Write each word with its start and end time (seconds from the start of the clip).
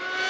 you 0.00 0.23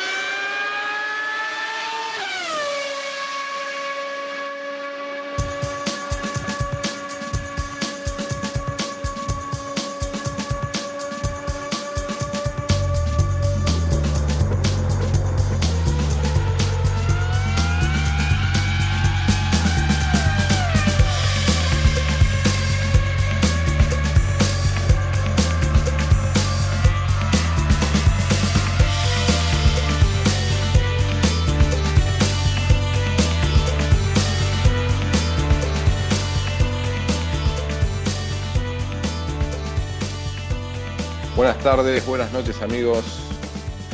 tardes, 41.65 42.07
buenas 42.07 42.33
noches 42.33 42.61
amigos. 42.63 43.05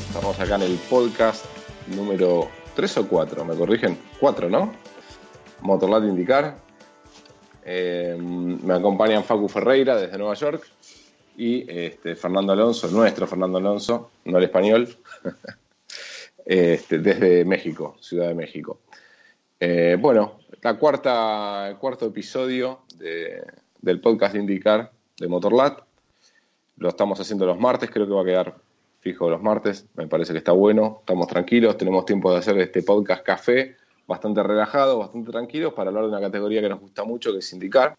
Estamos 0.08 0.38
acá 0.40 0.56
en 0.56 0.62
el 0.62 0.76
podcast 0.90 1.44
número 1.94 2.48
3 2.74 2.98
o 2.98 3.08
4, 3.08 3.44
me 3.44 3.54
corrigen, 3.54 3.96
4, 4.18 4.48
¿no? 4.48 4.72
Motorlat 5.60 6.02
Indicar. 6.04 6.56
Eh, 7.64 8.16
me 8.18 8.74
acompañan 8.74 9.22
Facu 9.22 9.48
Ferreira 9.48 9.96
desde 9.96 10.18
Nueva 10.18 10.34
York 10.34 10.66
y 11.36 11.64
este, 11.70 12.16
Fernando 12.16 12.52
Alonso, 12.52 12.88
nuestro 12.88 13.26
Fernando 13.26 13.58
Alonso, 13.58 14.10
no 14.24 14.38
el 14.38 14.44
español, 14.44 14.88
este, 16.44 16.98
desde 16.98 17.44
México, 17.44 17.96
Ciudad 18.00 18.28
de 18.28 18.34
México. 18.34 18.80
Eh, 19.60 19.96
bueno, 20.00 20.40
la 20.62 20.76
cuarta, 20.78 21.68
el 21.68 21.76
cuarto 21.76 22.06
episodio 22.06 22.80
de- 22.96 23.44
del 23.80 24.00
podcast 24.00 24.34
Indicar 24.34 24.90
de 25.18 25.28
Motorlat. 25.28 25.89
Lo 26.80 26.88
estamos 26.88 27.20
haciendo 27.20 27.46
los 27.46 27.60
martes, 27.60 27.90
creo 27.90 28.06
que 28.06 28.12
va 28.12 28.22
a 28.22 28.24
quedar 28.24 28.56
fijo 29.00 29.28
los 29.28 29.42
martes. 29.42 29.86
Me 29.94 30.06
parece 30.06 30.32
que 30.32 30.38
está 30.38 30.52
bueno, 30.52 30.98
estamos 31.00 31.26
tranquilos, 31.26 31.76
tenemos 31.76 32.06
tiempo 32.06 32.32
de 32.32 32.38
hacer 32.38 32.58
este 32.58 32.82
podcast 32.82 33.22
café, 33.22 33.76
bastante 34.06 34.42
relajado, 34.42 34.98
bastante 34.98 35.30
tranquilos, 35.30 35.74
para 35.74 35.90
hablar 35.90 36.04
de 36.04 36.10
una 36.10 36.20
categoría 36.20 36.62
que 36.62 36.70
nos 36.70 36.80
gusta 36.80 37.04
mucho, 37.04 37.32
que 37.32 37.38
es 37.38 37.52
indicar. 37.52 37.94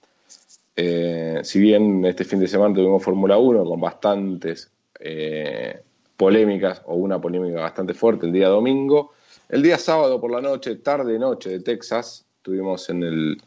Eh, 0.75 1.41
si 1.43 1.59
bien 1.59 2.03
este 2.05 2.23
fin 2.23 2.39
de 2.39 2.47
semana 2.47 2.73
tuvimos 2.73 3.03
Fórmula 3.03 3.37
1 3.37 3.65
con 3.65 3.79
bastantes 3.79 4.71
eh, 4.99 5.79
polémicas, 6.17 6.81
o 6.85 6.95
una 6.95 7.21
polémica 7.21 7.61
bastante 7.61 7.93
fuerte 7.93 8.25
el 8.25 8.31
día 8.31 8.47
domingo, 8.47 9.13
el 9.49 9.61
día 9.61 9.77
sábado 9.77 10.19
por 10.19 10.31
la 10.31 10.41
noche, 10.41 10.77
tarde-noche 10.77 11.51
de 11.51 11.59
Texas, 11.59 12.25
tuvimos 12.41 12.89
en 12.89 13.03
el, 13.03 13.41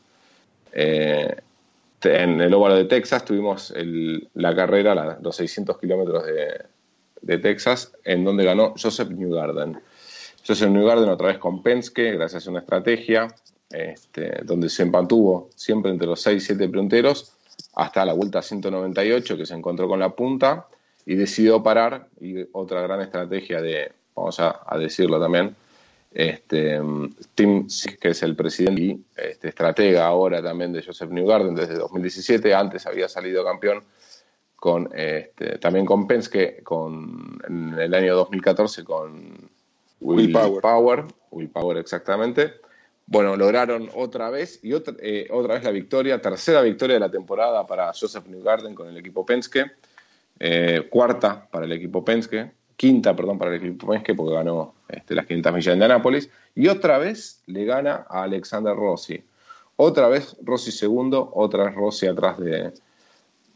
eh, 0.72 1.34
en 2.04 2.40
el 2.40 2.52
óvalo 2.54 2.76
de 2.76 2.84
Texas 2.84 3.24
tuvimos 3.24 3.70
el- 3.72 4.28
la 4.34 4.54
carrera, 4.54 4.94
la- 4.94 5.18
los 5.22 5.36
600 5.36 5.78
kilómetros 5.78 6.24
de, 6.26 7.38
Texas, 7.38 7.92
en 8.04 8.24
donde 8.24 8.44
ganó 8.44 8.74
Joseph 8.80 9.08
Newgarden. 9.10 9.80
Joseph 10.46 10.68
Newgarden 10.68 11.08
otra 11.08 11.28
vez 11.28 11.38
con 11.38 11.62
Penske, 11.62 12.12
gracias 12.12 12.46
a 12.46 12.50
una 12.50 12.60
estrategia, 12.60 13.28
este, 13.70 14.40
donde 14.44 14.68
se 14.68 14.84
mantuvo 14.84 15.48
siempre 15.54 15.90
entre 15.90 16.06
los 16.06 16.20
6 16.20 16.42
y 16.42 16.46
7 16.46 16.68
punteros, 16.68 17.32
hasta 17.74 18.04
la 18.04 18.12
vuelta 18.12 18.42
198, 18.42 19.36
que 19.38 19.46
se 19.46 19.54
encontró 19.54 19.88
con 19.88 20.00
la 20.00 20.10
punta 20.10 20.66
y 21.06 21.14
decidió 21.14 21.62
parar. 21.62 22.08
Y 22.20 22.46
otra 22.52 22.82
gran 22.82 23.00
estrategia 23.00 23.62
de, 23.62 23.92
vamos 24.14 24.38
a 24.38 24.78
decirlo 24.78 25.18
también, 25.18 25.56
este, 26.14 26.80
Tim 27.34 27.66
que 28.00 28.10
es 28.10 28.22
el 28.22 28.36
presidente 28.36 28.80
y 28.80 29.04
este, 29.16 29.48
estratega 29.48 30.06
ahora 30.06 30.40
también 30.40 30.72
de 30.72 30.82
Joseph 30.82 31.10
Newgarden 31.10 31.56
desde 31.56 31.74
2017, 31.74 32.54
antes 32.54 32.86
había 32.86 33.08
salido 33.08 33.44
campeón 33.44 33.82
con 34.54 34.88
este, 34.94 35.58
también 35.58 35.84
con 35.84 36.06
Penske 36.06 36.62
con, 36.62 37.38
en 37.48 37.74
el 37.74 37.92
año 37.92 38.14
2014 38.14 38.84
con 38.84 39.50
Will, 40.00 40.18
Will 40.18 40.32
Power. 40.32 40.62
Power, 40.62 41.04
Will 41.32 41.50
Power 41.50 41.78
exactamente. 41.78 42.52
Bueno, 43.06 43.36
lograron 43.36 43.90
otra 43.94 44.30
vez 44.30 44.60
y 44.62 44.72
otra, 44.72 44.94
eh, 45.00 45.26
otra 45.30 45.54
vez 45.54 45.64
la 45.64 45.70
victoria, 45.70 46.22
tercera 46.22 46.62
victoria 46.62 46.94
de 46.94 47.00
la 47.00 47.10
temporada 47.10 47.66
para 47.66 47.92
Joseph 47.92 48.26
Newgarden 48.26 48.74
con 48.74 48.88
el 48.88 48.96
equipo 48.96 49.26
Penske, 49.26 49.72
eh, 50.38 50.86
cuarta 50.88 51.46
para 51.50 51.66
el 51.66 51.72
equipo 51.72 52.04
Penske, 52.04 52.52
quinta, 52.76 53.14
perdón, 53.14 53.36
para 53.36 53.54
el 53.54 53.62
equipo 53.62 53.88
Penske 53.88 54.14
porque 54.14 54.34
ganó 54.34 54.73
las 54.88 55.26
500 55.26 55.52
millas 55.52 55.66
de 55.66 55.72
Indianápolis 55.72 56.30
y 56.54 56.68
otra 56.68 56.98
vez 56.98 57.42
le 57.46 57.64
gana 57.64 58.06
a 58.08 58.22
Alexander 58.24 58.74
Rossi. 58.74 59.22
Otra 59.76 60.08
vez 60.08 60.36
Rossi 60.42 60.70
segundo, 60.70 61.30
otra 61.34 61.64
vez 61.64 61.74
Rossi 61.74 62.06
atrás 62.06 62.38
de, 62.38 62.72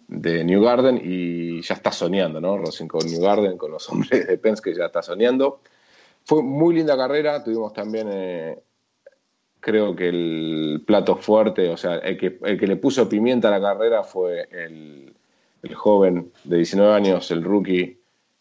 de 0.09 0.45
New 0.45 0.63
Garden 0.63 1.01
y 1.03 1.61
ya 1.63 1.75
está 1.75 1.93
soñando, 1.93 2.41
¿no? 2.41 2.59
Rossi 2.59 2.89
con 2.89 3.07
New 3.07 3.21
Garden, 3.21 3.57
con 3.57 3.71
los 3.71 3.89
hombres 3.91 4.27
de 4.27 4.39
Penske 4.39 4.75
ya 4.75 4.87
está 4.87 5.03
soñando. 5.03 5.61
Fue 6.25 6.43
muy 6.43 6.75
linda 6.75 6.97
carrera, 6.97 7.43
tuvimos 7.43 7.73
también, 7.73 8.09
eh, 8.11 8.59
creo 9.61 9.95
que 9.95 10.09
el 10.09 10.83
plato 10.87 11.17
fuerte, 11.17 11.71
o 11.71 11.77
sea, 11.77 11.97
el 11.97 12.19
que, 12.19 12.39
el 12.43 12.59
que 12.59 12.67
le 12.67 12.77
puso 12.77 13.09
pimienta 13.09 13.49
a 13.49 13.59
la 13.59 13.61
carrera 13.61 14.03
fue 14.03 14.49
el, 14.51 15.15
el 15.63 15.75
joven 15.75 16.33
de 16.45 16.57
19 16.57 16.93
años, 16.93 17.31
el 17.31 17.45
rookie 17.45 17.98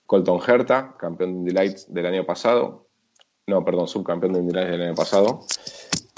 Colton 0.07 0.39
Herta, 0.45 0.95
campeón 0.97 1.33
de 1.33 1.39
Indy 1.39 1.51
Lights 1.51 1.93
del 1.93 2.05
año 2.07 2.25
pasado. 2.25 2.87
No, 3.45 3.63
perdón, 3.63 3.87
subcampeón 3.87 4.33
de 4.33 4.39
Indy 4.39 4.53
Lights 4.53 4.71
del 4.71 4.81
año 4.81 4.95
pasado. 4.95 5.41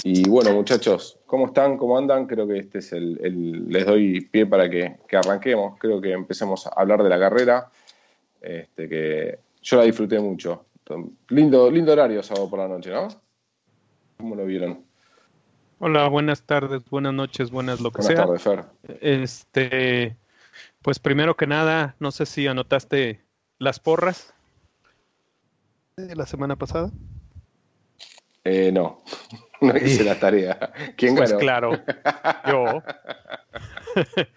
Y 0.03 0.29
bueno, 0.29 0.51
muchachos, 0.53 1.19
¿cómo 1.25 1.47
están? 1.47 1.75
¿Cómo 1.77 1.97
andan? 1.97 2.25
Creo 2.25 2.47
que 2.47 2.59
este 2.59 2.77
es 2.79 2.93
el, 2.93 3.19
el- 3.21 3.67
les 3.67 3.85
doy 3.85 4.21
pie 4.21 4.45
para 4.45 4.69
que, 4.69 4.97
que 5.07 5.17
arranquemos. 5.17 5.77
Creo 5.77 5.99
que 5.99 6.13
empecemos 6.13 6.65
a 6.65 6.69
hablar 6.69 7.03
de 7.03 7.09
la 7.09 7.19
carrera, 7.19 7.69
este, 8.39 8.87
que 8.87 9.39
yo 9.61 9.77
la 9.77 9.83
disfruté 9.83 10.19
mucho. 10.19 10.65
Lindo, 11.27 11.69
lindo 11.69 11.91
horario 11.91 12.23
sábado 12.23 12.49
por 12.49 12.59
la 12.59 12.67
noche, 12.67 12.89
¿no? 12.91 13.09
¿Cómo 14.17 14.35
lo 14.35 14.45
vieron? 14.45 14.83
Hola, 15.79 16.07
buenas 16.09 16.43
tardes, 16.43 16.83
buenas 16.89 17.13
noches, 17.13 17.51
buenas 17.51 17.79
lo 17.79 17.91
que 17.91 18.01
Buenas 18.01 18.15
sea. 18.15 18.25
tardes, 18.25 18.41
Fer. 18.41 18.65
Este, 19.01 20.15
pues 20.81 20.99
primero 20.99 21.35
que 21.37 21.47
nada, 21.47 21.95
no 21.99 22.11
sé 22.11 22.25
si 22.25 22.47
anotaste 22.47 23.21
las 23.59 23.79
porras 23.79 24.33
de 25.97 26.15
la 26.15 26.25
semana 26.25 26.55
pasada. 26.55 26.89
Eh, 28.45 28.71
no, 28.71 29.03
no 29.61 29.77
hice 29.77 30.03
la 30.03 30.19
tarea. 30.19 30.71
¿Quién 30.97 31.15
Pues 31.15 31.29
ganó? 31.29 31.39
claro, 31.39 31.71
yo. 32.47 32.81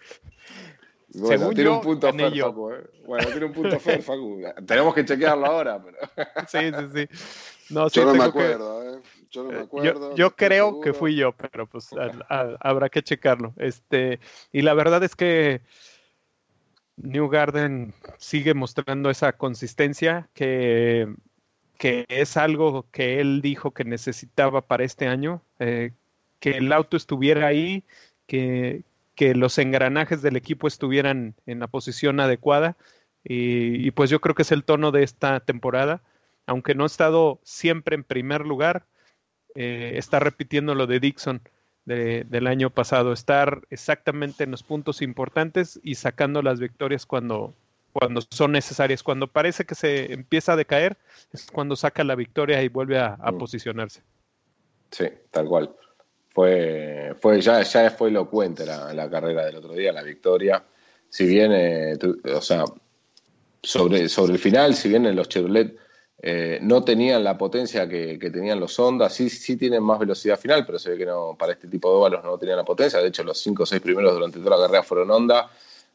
Bueno, 1.15 1.37
Según 1.37 1.53
tiene 1.53 1.69
yo, 1.69 1.75
un 1.75 1.81
punto 1.81 2.11
Fer, 2.11 2.33
yo. 2.33 2.47
Facu. 2.47 2.71
¿eh? 2.71 2.83
Bueno, 3.05 3.27
tiene 3.29 3.45
un 3.45 3.53
punto 3.53 3.79
Fer, 3.79 4.01
Facu. 4.01 4.41
Tenemos 4.65 4.95
que 4.95 5.05
chequearlo 5.05 5.45
ahora, 5.45 5.79
pero... 5.79 5.97
Sí, 6.47 6.57
sí, 6.71 6.87
sí. 7.07 7.07
No, 7.71 7.87
sí, 7.87 7.99
Yo 7.99 8.05
no 8.07 8.13
me 8.13 8.19
tengo 8.19 8.33
que- 8.33 8.39
acuerdo, 8.39 8.95
¿eh? 8.97 9.01
Yo 9.29 9.43
no 9.43 9.49
me 9.51 9.57
Eh, 9.57 9.61
acuerdo. 9.61 9.93
Yo, 9.93 10.09
no 10.09 10.15
yo 10.15 10.35
creo 10.35 10.65
seguro. 10.69 10.81
que 10.81 10.93
fui 10.93 11.15
yo, 11.15 11.31
pero 11.33 11.67
pues 11.67 11.93
al- 11.93 12.25
al- 12.29 12.57
habrá 12.61 12.89
que 12.89 13.03
checarlo. 13.03 13.53
Este, 13.57 14.19
y 14.51 14.63
la 14.63 14.73
verdad 14.73 15.03
es 15.03 15.15
que 15.15 15.61
New 16.97 17.27
Garden 17.29 17.93
sigue 18.17 18.53
mostrando 18.53 19.09
esa 19.09 19.33
consistencia 19.33 20.29
que, 20.33 21.13
que 21.77 22.05
es 22.07 22.37
algo 22.37 22.85
que 22.91 23.19
él 23.19 23.41
dijo 23.41 23.71
que 23.71 23.83
necesitaba 23.83 24.61
para 24.61 24.83
este 24.83 25.07
año, 25.07 25.41
eh, 25.59 25.91
que 26.39 26.51
el 26.51 26.71
auto 26.71 26.97
estuviera 26.97 27.47
ahí, 27.47 27.83
que, 28.27 28.83
que 29.15 29.35
los 29.35 29.57
engranajes 29.57 30.21
del 30.21 30.35
equipo 30.35 30.67
estuvieran 30.67 31.35
en 31.45 31.59
la 31.59 31.67
posición 31.67 32.19
adecuada. 32.19 32.77
Y, 33.25 33.89
pues 33.91 34.09
yo 34.09 34.19
creo 34.19 34.35
que 34.35 34.41
es 34.41 34.51
el 34.51 34.65
tono 34.65 34.91
de 34.91 35.03
esta 35.03 35.39
temporada. 35.39 36.01
Aunque 36.45 36.75
no 36.75 36.83
ha 36.83 36.87
estado 36.87 37.39
siempre 37.43 37.95
en 37.95 38.03
primer 38.03 38.45
lugar, 38.45 38.85
eh, 39.55 39.93
está 39.95 40.19
repitiendo 40.19 40.75
lo 40.75 40.87
de 40.87 40.99
Dixon 40.99 41.41
de- 41.85 42.23
del 42.25 42.47
año 42.47 42.69
pasado, 42.69 43.13
estar 43.13 43.61
exactamente 43.69 44.43
en 44.43 44.51
los 44.51 44.63
puntos 44.63 45.01
importantes 45.01 45.79
y 45.83 45.95
sacando 45.95 46.41
las 46.41 46.59
victorias 46.59 47.05
cuando, 47.05 47.53
cuando 47.91 48.21
son 48.29 48.51
necesarias. 48.51 49.03
Cuando 49.03 49.27
parece 49.27 49.65
que 49.65 49.75
se 49.75 50.13
empieza 50.13 50.53
a 50.53 50.55
decaer, 50.55 50.97
es 51.31 51.49
cuando 51.51 51.75
saca 51.75 52.03
la 52.03 52.15
victoria 52.15 52.61
y 52.63 52.69
vuelve 52.69 52.99
a, 52.99 53.17
mm. 53.17 53.37
posicionarse. 53.37 54.01
Sí, 54.91 55.05
tal 55.31 55.47
cual. 55.47 55.75
Fue, 56.29 57.15
fue 57.21 57.39
ya, 57.41 57.61
ya 57.61 57.91
fue 57.91 58.09
elocuente 58.09 58.65
la, 58.65 58.93
la 58.93 59.09
carrera 59.09 59.45
del 59.45 59.55
otro 59.57 59.73
día, 59.73 59.91
la 59.91 60.01
victoria. 60.01 60.63
Si 61.09 61.27
bien, 61.27 61.51
eh, 61.53 61.97
o 62.33 62.41
sea, 62.41 62.65
sobre, 63.61 64.09
sobre 64.09 64.33
el 64.33 64.39
final, 64.39 64.73
si 64.73 64.89
bien 64.89 65.05
en 65.05 65.15
los 65.15 65.29
Chevrolet 65.29 65.77
eh, 66.21 66.59
no 66.61 66.83
tenían 66.83 67.23
la 67.23 67.37
potencia 67.37 67.87
que, 67.87 68.17
tenían 68.17 68.59
los 68.59 68.77
Honda, 68.79 69.09
sí, 69.09 69.29
sí 69.29 69.57
tienen 69.57 69.83
más 69.83 69.99
velocidad 69.99 70.39
final, 70.39 70.65
pero 70.65 70.79
se 70.79 70.91
ve 70.91 70.97
que 70.97 71.05
no 71.05 71.35
para 71.37 71.53
este 71.53 71.67
tipo 71.67 71.89
de 71.89 71.95
óvalos 71.97 72.23
no 72.23 72.37
tenían 72.37 72.57
la 72.57 72.65
potencia. 72.65 72.99
De 72.99 73.07
hecho, 73.07 73.23
los 73.23 73.37
5 73.39 73.63
o 73.63 73.65
6 73.65 73.81
primeros 73.81 74.13
durante 74.13 74.39
toda 74.39 74.57
la 74.57 74.63
carrera 74.63 74.83
fueron 74.83 75.11
Honda. 75.11 75.49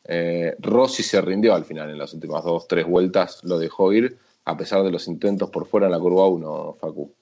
Eh, 0.04 0.56
Rossi 0.58 1.02
se 1.02 1.20
rindió 1.20 1.54
al 1.54 1.64
final 1.64 1.90
en 1.90 1.98
las 1.98 2.14
últimas 2.14 2.44
dos, 2.44 2.66
tres 2.66 2.86
vueltas, 2.86 3.42
lo 3.44 3.58
dejó 3.58 3.92
ir, 3.92 4.18
a 4.44 4.56
pesar 4.56 4.82
de 4.82 4.90
los 4.90 5.06
intentos 5.06 5.50
por 5.50 5.66
fuera 5.66 5.86
en 5.86 5.92
la 5.92 5.98
curva 5.98 6.26
1, 6.26 6.76
Facu. 6.80 7.12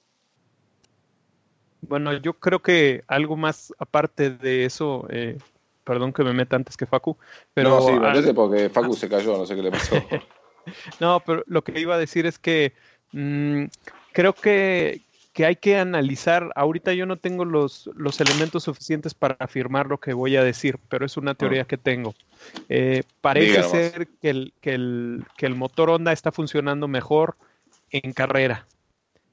Bueno, 1.81 2.13
yo 2.13 2.33
creo 2.33 2.61
que 2.61 3.03
algo 3.07 3.35
más 3.37 3.73
aparte 3.77 4.31
de 4.31 4.65
eso, 4.65 5.05
eh, 5.09 5.37
perdón 5.83 6.13
que 6.13 6.23
me 6.23 6.33
meta 6.33 6.55
antes 6.55 6.75
que 6.75 6.85
Facu, 6.85 7.17
pero... 7.53 7.69
No, 7.69 7.81
sí, 7.81 7.91
me 7.93 8.33
porque 8.33 8.69
Facu 8.69 8.93
se 8.93 9.09
cayó, 9.09 9.37
no 9.37 9.45
sé 9.45 9.55
qué 9.55 9.63
le 9.63 9.71
pasó. 9.71 9.95
no, 10.99 11.21
pero 11.25 11.43
lo 11.47 11.63
que 11.63 11.79
iba 11.79 11.95
a 11.95 11.99
decir 11.99 12.25
es 12.25 12.39
que 12.39 12.73
mm, 13.11 13.65
creo 14.13 14.33
que, 14.33 15.01
que 15.33 15.45
hay 15.45 15.55
que 15.55 15.77
analizar, 15.77 16.51
ahorita 16.55 16.93
yo 16.93 17.05
no 17.05 17.17
tengo 17.17 17.45
los, 17.45 17.89
los, 17.95 18.19
elementos 18.21 18.63
suficientes 18.63 19.13
para 19.13 19.35
afirmar 19.39 19.87
lo 19.87 19.99
que 19.99 20.13
voy 20.13 20.35
a 20.35 20.43
decir, 20.43 20.79
pero 20.89 21.05
es 21.05 21.17
una 21.17 21.35
teoría 21.35 21.63
ah. 21.63 21.67
que 21.67 21.77
tengo. 21.77 22.15
Eh, 22.69 23.03
parece 23.21 23.63
ser 23.63 24.07
que 24.21 24.29
el, 24.29 24.53
que, 24.61 24.73
el, 24.73 25.25
que 25.37 25.45
el 25.45 25.55
motor 25.55 25.89
Honda 25.89 26.11
está 26.11 26.31
funcionando 26.31 26.87
mejor 26.87 27.37
en 27.91 28.13
carrera. 28.13 28.65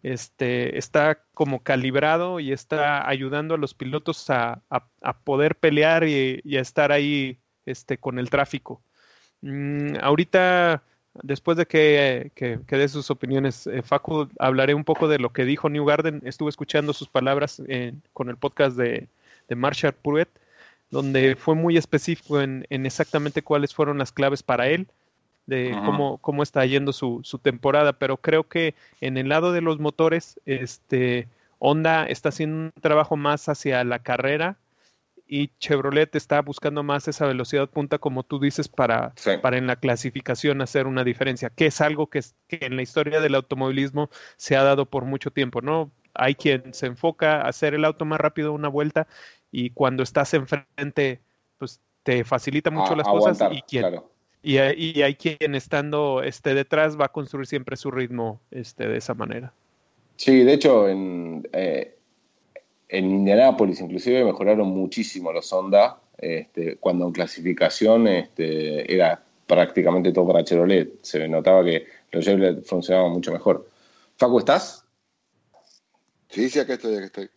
Este, 0.02 0.76
está 0.76 1.22
como 1.32 1.62
calibrado 1.62 2.38
y 2.38 2.52
está 2.52 3.08
ayudando 3.08 3.54
a 3.54 3.58
los 3.58 3.72
pilotos 3.72 4.28
a, 4.28 4.60
a, 4.68 5.18
poder 5.24 5.56
pelear 5.56 6.06
y, 6.06 6.42
a 6.58 6.60
estar 6.60 6.92
ahí 6.92 7.38
este, 7.64 7.96
con 7.96 8.18
el 8.18 8.28
tráfico. 8.28 8.82
Mm, 9.40 9.96
ahorita 10.02 10.82
después 11.22 11.56
de 11.56 11.66
que, 11.66 12.30
que, 12.34 12.58
dé 12.68 12.88
sus 12.88 13.10
opiniones, 13.10 13.66
eh, 13.66 13.82
Facu, 13.82 14.28
hablaré 14.38 14.74
un 14.74 14.84
poco 14.84 15.08
de 15.08 15.18
lo 15.18 15.32
que 15.32 15.44
dijo 15.44 15.68
New 15.68 15.84
Garden. 15.84 16.22
Estuve 16.24 16.50
escuchando 16.50 16.92
sus 16.92 17.08
palabras 17.08 17.62
con 18.12 18.28
el 18.28 18.36
podcast 18.36 18.76
de, 18.76 19.08
de 19.48 19.56
Marshall 19.56 19.94
Pruitt, 19.94 20.28
donde 20.90 21.36
fue 21.36 21.54
muy 21.54 21.76
específico 21.76 22.40
en, 22.40 22.66
exactamente 22.70 23.42
cuáles 23.42 23.74
fueron 23.74 23.98
las 23.98 24.12
claves 24.12 24.42
para 24.42 24.68
él, 24.68 24.88
de 25.46 25.76
cómo, 25.84 26.18
cómo 26.18 26.42
está 26.42 26.64
yendo 26.64 26.92
su, 26.92 27.20
su, 27.22 27.38
temporada. 27.38 27.92
Pero 27.92 28.16
creo 28.16 28.44
que 28.44 28.74
en 29.00 29.16
el 29.18 29.28
lado 29.28 29.52
de 29.52 29.60
los 29.60 29.78
motores, 29.78 30.40
este, 30.46 31.28
Honda 31.58 32.06
está 32.06 32.30
haciendo 32.30 32.56
un 32.56 32.72
trabajo 32.80 33.16
más 33.16 33.48
hacia 33.48 33.84
la 33.84 33.98
carrera 33.98 34.56
y 35.26 35.48
Chevrolet 35.58 36.14
está 36.14 36.42
buscando 36.42 36.82
más 36.82 37.08
esa 37.08 37.26
velocidad 37.26 37.68
punta, 37.68 37.98
como 37.98 38.22
tú 38.24 38.38
dices, 38.38 38.68
para, 38.68 39.14
para 39.42 39.56
en 39.56 39.66
la 39.66 39.76
clasificación 39.76 40.60
hacer 40.60 40.86
una 40.86 41.04
diferencia, 41.04 41.50
que 41.50 41.66
es 41.66 41.80
algo 41.80 42.08
que, 42.08 42.20
en 42.48 42.76
la 42.76 42.82
historia 42.82 43.20
del 43.20 43.34
automovilismo 43.34 44.10
se 44.36 44.56
ha 44.56 44.62
dado 44.62 44.86
por 44.86 45.04
mucho 45.04 45.30
tiempo, 45.30 45.62
¿no? 45.62 45.90
Hay 46.14 46.34
quien 46.34 46.74
se 46.74 46.86
enfoca 46.86 47.40
a 47.40 47.48
hacer 47.48 47.74
el 47.74 47.84
auto 47.84 48.04
más 48.04 48.20
rápido 48.20 48.52
una 48.52 48.68
vuelta 48.68 49.08
y 49.50 49.70
cuando 49.70 50.02
estás 50.02 50.34
enfrente, 50.34 51.20
pues 51.58 51.80
te 52.02 52.24
facilita 52.24 52.70
mucho 52.70 52.94
las 52.94 53.08
cosas 53.08 53.50
y 53.50 53.62
quien, 53.62 54.00
y, 54.42 54.58
y, 54.58 55.02
hay 55.02 55.14
quien 55.14 55.54
estando 55.54 56.22
este, 56.22 56.54
detrás 56.54 57.00
va 57.00 57.06
a 57.06 57.12
construir 57.12 57.46
siempre 57.46 57.76
su 57.76 57.90
ritmo 57.90 58.40
este, 58.50 58.86
de 58.86 58.98
esa 58.98 59.14
manera. 59.14 59.54
Sí, 60.16 60.44
de 60.44 60.52
hecho, 60.52 60.88
en, 60.88 61.48
eh, 61.52 61.96
en 62.98 63.10
Indianápolis 63.10 63.80
inclusive 63.80 64.24
mejoraron 64.24 64.68
muchísimo 64.68 65.32
los 65.32 65.52
Honda, 65.52 65.98
este, 66.16 66.76
cuando 66.76 67.06
en 67.06 67.12
clasificación 67.12 68.06
este, 68.06 68.92
era 68.92 69.20
prácticamente 69.46 70.12
todo 70.12 70.28
para 70.28 70.44
Chevrolet. 70.44 71.02
Se 71.02 71.26
notaba 71.28 71.64
que 71.64 71.86
los 72.12 72.24
Chevrolet 72.24 72.64
funcionaban 72.64 73.12
mucho 73.12 73.32
mejor. 73.32 73.68
Facu, 74.16 74.38
¿estás? 74.38 74.84
Sí, 76.28 76.48
sí, 76.48 76.60
acá 76.60 76.74
estoy, 76.74 76.96
acá 76.96 77.06
estoy. 77.06 77.30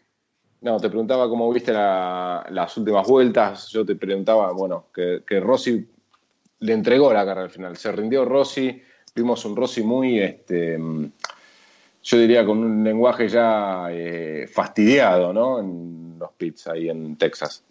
No, 0.62 0.80
te 0.80 0.90
preguntaba 0.90 1.30
cómo 1.30 1.52
viste 1.52 1.74
las 1.74 2.78
últimas 2.78 3.08
vueltas. 3.08 3.70
Yo 3.70 3.86
te 3.86 3.96
preguntaba, 3.96 4.52
bueno, 4.54 4.86
que, 4.94 5.24
que, 5.28 5.40
Rossi 5.40 5.88
le 6.60 6.74
entregó 6.74 7.14
la 7.14 7.26
carrera 7.26 7.46
al 7.46 7.52
final. 7.52 7.78
Se 7.78 7.92
rindió 7.92 8.26
Rossi. 8.26 8.82
Vimos 9.16 9.46
un 9.46 9.56
Rossi 9.56 9.84
muy 9.84 10.20
este, 10.20 10.78
yo 12.08 12.18
diría 12.18 12.46
con 12.46 12.60
un 12.60 12.86
lenguaje 12.86 13.28
ya 13.28 13.88
eh, 13.92 14.48
fastidiado, 14.48 15.34
¿no? 15.34 15.60
En 15.60 16.18
los 16.18 16.32
pits 16.38 16.68
ahí 16.68 16.88
en 16.88 17.18
Texas. 17.18 17.66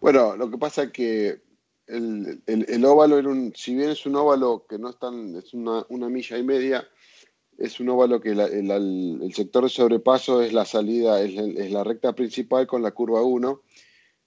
Bueno, 0.00 0.34
lo 0.34 0.50
que 0.50 0.56
pasa 0.56 0.84
es 0.84 0.92
que 0.92 1.38
el, 1.86 2.84
óvalo 2.86 3.18
era 3.18 3.28
un, 3.28 3.52
si 3.54 3.74
bien 3.74 3.90
es 3.90 4.06
un 4.06 4.16
óvalo 4.16 4.64
que 4.66 4.78
no 4.78 4.88
es 4.88 4.98
tan, 4.98 5.36
es 5.36 5.52
una, 5.52 5.84
milla 6.08 6.38
y 6.38 6.42
media, 6.42 6.88
es 7.58 7.80
un 7.80 7.90
óvalo 7.90 8.18
que 8.18 8.30
el, 8.30 9.32
sector 9.34 9.64
de 9.64 9.68
sobrepaso 9.68 10.40
es 10.40 10.54
la 10.54 10.64
salida, 10.64 11.20
es, 11.20 11.70
la 11.70 11.84
recta 11.84 12.14
principal 12.14 12.66
con 12.66 12.82
la 12.82 12.92
curva 12.92 13.20
1 13.20 13.60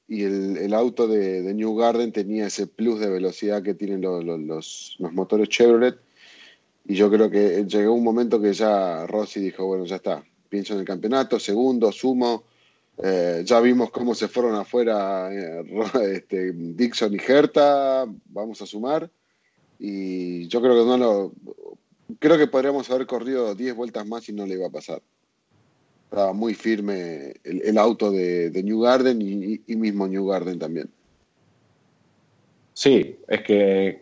y 0.10 0.26
el, 0.26 0.74
auto 0.76 1.08
de, 1.08 1.42
New 1.56 1.76
Garden 1.76 2.12
tenía 2.12 2.46
ese 2.46 2.68
plus 2.68 3.00
de 3.00 3.10
velocidad 3.10 3.64
que 3.64 3.74
tienen 3.74 4.02
los, 4.02 4.24
los 5.00 5.12
motores 5.12 5.50
Chevrolet 5.50 5.98
y 6.92 6.96
yo 6.96 7.10
creo 7.10 7.30
que 7.30 7.64
llegó 7.64 7.94
un 7.94 8.04
momento 8.04 8.42
que 8.42 8.52
ya 8.52 9.08
Rossi 9.08 9.40
dijo, 9.40 9.66
bueno, 9.66 9.86
ya 9.86 9.96
está, 9.96 10.26
pienso 10.50 10.74
en 10.74 10.82
el 10.82 10.86
campeonato, 10.86 11.40
segundo, 11.40 11.90
sumo. 11.90 12.44
Eh, 13.02 13.44
ya 13.46 13.62
vimos 13.62 13.92
cómo 13.92 14.14
se 14.14 14.28
fueron 14.28 14.56
afuera 14.56 15.34
eh, 15.34 15.64
este, 16.12 16.52
Dixon 16.52 17.14
y 17.14 17.18
Herta, 17.26 18.06
vamos 18.26 18.62
a 18.62 18.66
sumar. 18.66 19.10
Y 19.80 20.50
yo 20.50 20.62
creo 20.62 20.74
que 20.74 20.86
no 20.86 20.98
lo. 20.98 21.32
Creo 22.20 22.38
que 22.38 22.48
podríamos 22.48 22.92
haber 22.92 23.08
corrido 23.08 23.56
10 23.56 23.74
vueltas 23.74 24.06
más 24.06 24.28
y 24.28 24.34
no 24.34 24.46
le 24.46 24.56
iba 24.56 24.68
a 24.68 24.72
pasar. 24.72 25.02
Estaba 26.10 26.34
muy 26.34 26.56
firme 26.56 27.36
el, 27.46 27.78
auto 27.78 28.12
de, 28.12 28.52
New 28.66 28.82
Garden 28.82 29.22
y, 29.22 29.62
y 29.66 29.76
mismo 29.78 30.10
New 30.10 30.28
Garden 30.28 30.60
también. 30.60 30.90
Sí, 32.74 33.16
es 33.30 33.42
que 33.44 34.01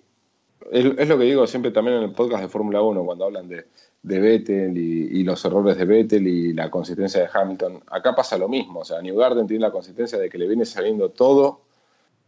es, 0.72 1.08
lo 1.08 1.18
que 1.18 1.24
digo 1.26 1.48
siempre 1.48 1.72
también 1.72 1.98
en 1.98 2.04
el 2.04 2.12
podcast 2.12 2.44
de 2.44 2.50
Fórmula 2.50 2.82
1, 2.82 3.04
cuando 3.04 3.26
hablan 3.26 3.48
de, 3.48 3.66
de 4.04 4.20
Vettel 4.20 4.78
y, 4.78 5.24
los 5.24 5.44
errores 5.44 5.78
de 5.78 5.86
Vettel 5.86 6.28
y 6.28 6.54
la 6.54 6.70
consistencia 6.70 7.22
de 7.22 7.30
Hamilton. 7.32 7.84
Acá 7.88 8.16
pasa 8.16 8.38
lo 8.38 8.48
mismo, 8.48 8.82
o 8.82 8.86
sea, 8.86 9.02
New 9.02 9.16
Garden 9.16 9.48
tiene 9.48 9.62
la 9.62 9.72
consistencia 9.72 10.18
de 10.18 10.30
que 10.30 10.38
le 10.38 10.48
viene 10.48 10.66
saliendo 10.66 11.10
todo 11.10 11.62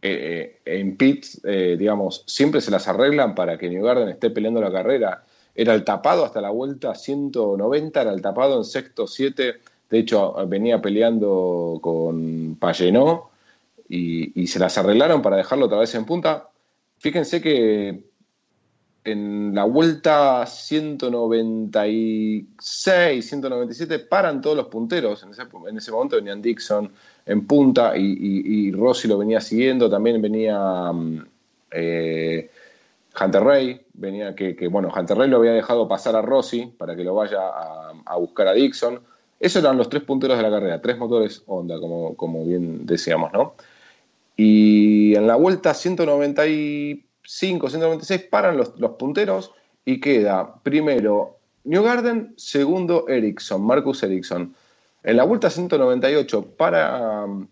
eh, 0.02 0.58
eh, 0.64 0.78
en 0.80 0.96
pits, 0.96 1.40
eh, 1.44 1.76
digamos, 1.78 2.24
siempre 2.26 2.60
se 2.60 2.70
las 2.70 2.88
arreglan 2.88 3.34
para 3.34 3.56
que 3.56 3.68
New 3.68 3.84
Garden 3.84 4.08
esté 4.08 4.30
peleando 4.30 4.60
la 4.60 4.72
carrera. 4.72 5.24
Era 5.54 5.74
el 5.74 5.84
tapado 5.84 6.24
hasta 6.24 6.40
la 6.40 6.50
vuelta 6.50 6.94
190, 6.94 8.02
era 8.02 8.12
el 8.12 8.22
tapado 8.22 8.58
en 8.58 8.64
sexto 8.64 9.06
7, 9.06 9.54
de 9.90 9.98
hecho 9.98 10.34
venía 10.46 10.80
peleando 10.80 11.78
con 11.82 12.56
Payenó 12.58 13.30
y, 13.88 14.40
y 14.40 14.46
se 14.46 14.58
las 14.58 14.78
arreglaron 14.78 15.20
para 15.20 15.36
dejarlo 15.36 15.66
otra 15.66 15.78
vez 15.78 15.94
en 15.94 16.06
punta. 16.06 16.48
Fíjense 16.98 17.42
que 17.42 18.11
en 19.04 19.54
la 19.54 19.64
vuelta 19.64 20.46
196, 20.46 23.28
197 23.28 23.98
paran 24.00 24.40
todos 24.40 24.56
los 24.56 24.66
punteros. 24.66 25.22
En 25.24 25.30
ese, 25.30 25.42
en 25.68 25.76
ese 25.76 25.90
momento 25.90 26.16
venían 26.16 26.40
Dixon 26.40 26.90
en 27.26 27.46
punta 27.46 27.96
y, 27.96 28.70
Rossi 28.72 29.08
lo 29.08 29.18
venía 29.18 29.40
siguiendo. 29.40 29.90
También 29.90 30.22
venía 30.22 30.92
mm, 30.92 31.26
eh, 31.72 32.48
Hunter 33.20 33.42
Ray, 33.42 33.80
venía 33.94 34.36
que, 34.36 34.68
bueno, 34.68 34.92
Hunter 34.96 35.18
Ray 35.18 35.28
lo 35.28 35.38
había 35.38 35.52
dejado 35.52 35.88
pasar 35.88 36.14
a 36.14 36.22
Rossi 36.22 36.66
para 36.66 36.94
que 36.94 37.02
lo 37.04 37.14
vaya 37.14 37.40
a, 38.06 38.16
buscar 38.16 38.46
a 38.48 38.52
Dixon. 38.52 39.00
Esos 39.40 39.64
eran 39.64 39.76
los 39.76 39.88
tres 39.88 40.04
punteros 40.04 40.36
de 40.36 40.44
la 40.44 40.50
carrera, 40.50 40.80
tres 40.80 40.96
motores 40.98 41.42
Honda, 41.46 41.80
como, 41.80 42.16
como 42.16 42.44
bien 42.44 42.86
decíamos, 42.86 43.32
¿no? 43.32 43.56
Y 44.36 45.16
en 45.16 45.26
la 45.26 45.34
vuelta 45.34 45.74
190 45.74 46.44
5, 46.44 47.11
196 47.24 48.24
paran 48.30 48.56
los, 48.56 48.70
punteros 48.98 49.52
y 49.84 50.00
queda 50.00 50.62
primero 50.62 51.38
New 51.64 51.82
Garden, 51.82 52.34
segundo 52.36 53.08
Ericsson, 53.08 53.64
Marcus 53.64 54.02
Ericsson. 54.02 54.54
En 55.02 55.16
la 55.16 55.24
vuelta 55.24 55.50
198 55.50 56.56
para 56.56 57.24
um, 57.24 57.48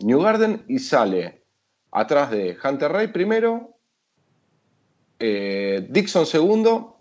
New 0.00 0.20
Garden 0.20 0.64
y 0.68 0.78
sale 0.78 1.42
atrás 1.90 2.30
de 2.30 2.56
Hunter 2.62 2.92
Ray 2.92 3.08
primero, 3.08 3.76
eh, 5.18 5.86
Dixon 5.90 6.26
segundo, 6.26 6.92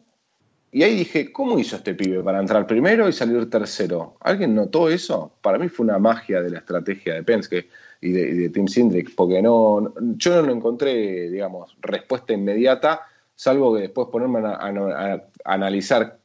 y 0.73 0.83
ahí 0.83 0.95
dije, 0.95 1.33
¿cómo 1.33 1.59
hizo 1.59 1.75
este 1.75 1.93
pibe 1.93 2.23
para 2.23 2.39
entrar 2.39 2.65
primero 2.65 3.09
y 3.09 3.13
salir 3.13 3.49
tercero? 3.49 4.15
¿Alguien 4.21 4.55
notó 4.55 4.89
eso? 4.89 5.35
Para 5.41 5.57
mí 5.57 5.67
fue 5.67 5.85
una 5.85 5.99
magia 5.99 6.41
de 6.41 6.49
la 6.49 6.59
estrategia 6.59 7.13
de 7.13 7.23
Penske 7.23 7.67
y 8.01 8.11
de, 8.11 8.49
Tim 8.49 8.67
Sindrick, 8.67 9.13
porque 9.15 9.41
no, 9.43 9.93
yo 10.17 10.41
no 10.41 10.51
encontré, 10.51 11.29
digamos, 11.29 11.77
respuesta 11.81 12.33
inmediata, 12.33 13.01
salvo 13.35 13.75
que 13.75 13.81
después 13.81 14.07
ponerme 14.11 14.39
a, 14.39 15.23
analizar 15.45 16.19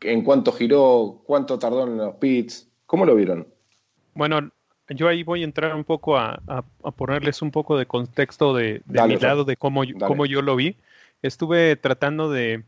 en 0.00 0.22
cuánto 0.22 0.52
giró, 0.52 1.20
cuánto 1.24 1.58
tardó 1.58 1.86
en 1.88 1.98
los 1.98 2.14
pits. 2.16 2.68
¿Cómo 2.86 3.04
lo 3.04 3.16
vieron? 3.16 3.48
Bueno, 4.14 4.50
yo 4.88 5.08
ahí 5.08 5.24
voy 5.24 5.42
a 5.42 5.44
entrar 5.44 5.74
un 5.74 5.84
poco 5.84 6.16
a, 6.16 6.40
ponerles 6.96 7.42
un 7.42 7.50
poco 7.50 7.76
de 7.76 7.86
contexto 7.86 8.54
de, 8.54 8.80
mi 8.86 9.16
lado, 9.16 9.44
de 9.44 9.56
cómo, 9.56 9.82
cómo, 10.06 10.24
yo 10.24 10.40
lo 10.40 10.54
vi. 10.54 10.76
Estuve 11.20 11.74
tratando 11.74 12.30
de... 12.30 12.62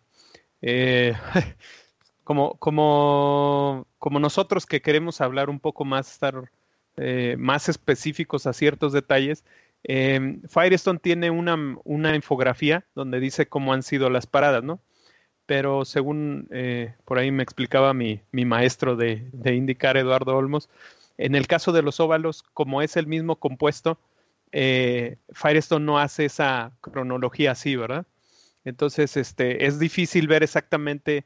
Eh, 0.61 1.15
como, 2.25 2.55
como, 2.55 3.87
como 3.99 4.19
nosotros 4.19 4.67
que 4.67 4.83
queremos 4.83 5.21
hablar 5.21 5.49
un 5.49 5.61
poco 5.61 5.85
más, 5.85 6.13
estar 6.13 6.51
eh, 6.97 7.37
más 7.39 7.69
específicos 7.69 8.47
a 8.47 8.53
ciertos 8.53 8.93
detalles, 8.93 9.45
eh, 9.85 10.41
Firestone 10.49 10.99
tiene 10.99 11.31
una, 11.31 11.57
una, 11.85 12.15
infografía 12.15 12.85
donde 12.95 13.21
dice 13.21 13.47
cómo 13.49 13.73
han 13.73 13.83
sido 13.83 14.11
las 14.11 14.27
paradas, 14.27 14.63
¿no? 14.63 14.81
Pero 15.47 15.85
según 15.85 16.49
eh, 16.51 16.95
por 17.07 17.19
ahí 17.19 17.31
me 17.31 17.43
explicaba 17.43 17.95
mi, 17.95 18.21
mi 18.33 18.45
maestro 18.45 18.97
de, 18.97 19.29
de, 19.33 19.55
indicar, 19.55 19.97
Eduardo 19.97 20.37
Olmos, 20.37 20.69
en 21.17 21.35
el 21.35 21.47
caso 21.47 21.73
de 21.73 21.83
los 21.83 22.01
óvalos, 22.01 22.43
como 22.43 22.83
es 22.83 22.97
el 22.97 23.07
mismo 23.07 23.37
compuesto, 23.37 23.99
Firestone 24.53 25.85
no 25.87 25.99
hace 25.99 26.25
esa 26.25 26.73
cronología 26.81 27.53
así, 27.53 27.77
¿verdad? 27.77 28.07
Entonces, 28.65 29.17
este, 29.17 29.67
es 29.67 29.79
difícil 29.79 30.27
ver 30.27 30.43
exactamente 30.43 31.25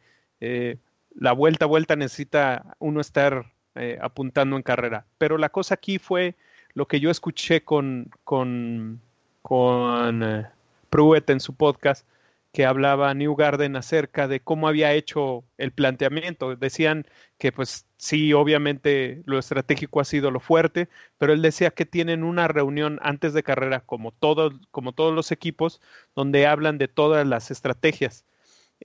la 1.15 1.33
vuelta 1.33 1.65
a 1.65 1.69
vuelta 1.69 1.97
necesita 1.97 2.77
uno 2.79 3.01
estar 3.01 3.54
eh, 3.75 3.99
apuntando 4.01 4.57
en 4.57 4.63
carrera. 4.63 5.07
Pero 5.19 5.39
la 5.39 5.49
cosa 5.49 5.75
aquí 5.75 5.99
fue 5.99 6.35
lo 6.75 6.87
que 6.87 7.01
yo 7.01 7.11
escuché 7.11 7.63
con, 7.63 8.11
con, 8.25 9.01
con 9.43 10.23
eh, 10.23 10.47
Pruitt 10.91 11.31
en 11.31 11.41
su 11.41 11.55
podcast, 11.55 12.07
que 12.53 12.65
hablaba 12.65 13.13
New 13.15 13.35
Garden 13.35 13.75
acerca 13.75 14.29
de 14.29 14.39
cómo 14.41 14.69
había 14.69 14.93
hecho 14.93 15.45
el 15.59 15.73
planteamiento. 15.73 16.55
Decían 16.55 17.05
que 17.37 17.51
pues 17.51 17.87
sí, 17.97 18.33
obviamente 18.33 19.23
lo 19.27 19.39
estratégico 19.39 20.01
ha 20.01 20.05
sido 20.05 20.31
lo 20.31 20.39
fuerte, 20.39 20.89
pero 21.19 21.33
él 21.33 21.43
decía 21.43 21.71
que 21.73 21.85
tienen 21.85 22.23
una 22.23 22.47
reunión 22.47 23.01
antes 23.03 23.35
de 23.35 23.43
carrera, 23.43 23.81
como, 23.81 24.13
todos 24.13 24.55
como 24.71 24.93
todos 24.93 25.13
los 25.13 25.33
equipos, 25.33 25.81
donde 26.15 26.47
hablan 26.47 26.79
de 26.79 26.87
todas 26.87 27.27
las 27.27 27.51
estrategias. 27.51 28.25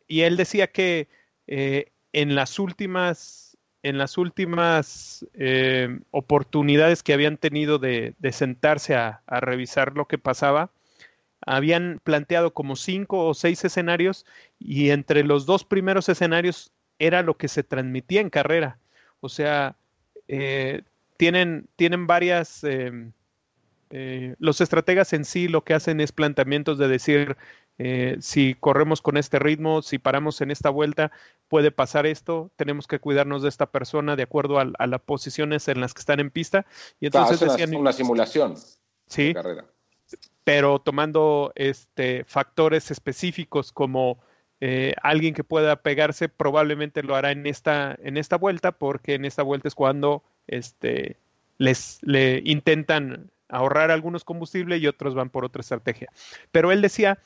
Y 0.07 0.21
él 0.21 0.37
decía 0.37 0.67
que 0.67 1.07
eh, 1.47 1.91
en 2.13 2.35
las 2.35 2.59
últimas, 2.59 3.48
en 3.83 3.97
las 3.97 4.17
últimas 4.17 5.25
eh, 5.33 5.99
oportunidades 6.11 7.03
que 7.03 7.13
habían 7.13 7.37
tenido 7.37 7.79
de, 7.79 8.15
sentarse 8.31 8.95
a, 8.95 9.21
revisar 9.27 9.95
lo 9.95 10.05
que 10.07 10.17
pasaba, 10.17 10.71
habían 11.45 12.01
planteado 12.03 12.53
como 12.53 12.75
cinco 12.75 13.25
o 13.25 13.33
seis 13.33 13.63
escenarios 13.63 14.25
y 14.59 14.89
entre 14.89 15.23
los 15.23 15.45
dos 15.45 15.63
primeros 15.63 16.09
escenarios 16.09 16.71
era 16.99 17.23
lo 17.23 17.37
que 17.37 17.47
se 17.47 17.63
transmitía 17.63 18.19
en 18.21 18.29
carrera. 18.29 18.77
O 19.21 19.29
sea, 19.29 19.75
eh, 20.27 20.83
tienen, 21.17 21.67
tienen 21.75 22.07
varias... 22.07 22.63
Eh, 23.91 24.35
los 24.37 24.61
estrategas 24.61 25.13
en 25.13 25.25
sí 25.25 25.47
lo 25.47 25.63
que 25.63 25.73
hacen 25.73 25.99
es 25.99 26.11
planteamientos 26.11 26.77
de 26.77 26.87
decir, 26.87 27.37
eh, 27.81 28.17
si 28.19 28.55
corremos 28.55 29.01
con 29.01 29.15
este 29.15 29.39
ritmo, 29.39 29.81
si 29.81 29.99
paramos 29.99 30.41
en 30.41 30.51
esta 30.51 30.69
vuelta, 30.69 31.13
puede 31.47 31.71
pasar 31.71 32.05
esto, 32.05 32.51
tenemos 32.57 32.87
que 32.87 32.99
cuidarnos 32.99 33.41
de 33.41 33.47
esta 33.47 33.67
persona 33.67 34.17
de 34.17 34.23
acuerdo 34.23 34.59
a, 34.59 34.65
las 34.65 35.01
posiciones 35.01 35.69
en 35.69 35.79
las 35.79 35.93
que 35.93 36.01
están 36.01 36.19
en 36.19 36.29
pista. 36.29 36.65
Y 36.99 37.05
entonces 37.05 37.41
es 37.41 37.71
una, 37.71 37.93
simulación 37.93 38.57
sí, 39.07 39.27
de 39.27 39.33
carrera. 39.33 39.65
Pero 40.43 40.79
tomando 40.79 41.53
este, 41.55 42.25
factores 42.25 42.91
específicos 42.91 43.71
como 43.71 44.19
eh, 44.59 44.93
alguien 45.01 45.33
que 45.33 45.45
pueda 45.45 45.77
pegarse, 45.77 46.27
probablemente 46.27 47.01
lo 47.01 47.15
hará 47.15 47.31
en 47.31 47.47
esta, 47.47 47.97
en 48.03 48.17
esta 48.17 48.37
vuelta, 48.37 48.73
porque 48.73 49.13
en 49.13 49.23
esta 49.23 49.41
vuelta 49.41 49.69
es 49.69 49.75
cuando 49.75 50.21
este, 50.47 51.15
les 51.57 51.99
le 52.01 52.41
intentan 52.43 53.31
ahorrar 53.47 53.89
algunos 53.89 54.25
combustibles 54.25 54.81
y 54.81 54.87
otros 54.87 55.15
van 55.15 55.29
por 55.29 55.45
otra 55.45 55.61
estrategia. 55.61 56.09
Pero 56.51 56.73
él 56.73 56.81
decía 56.81 57.19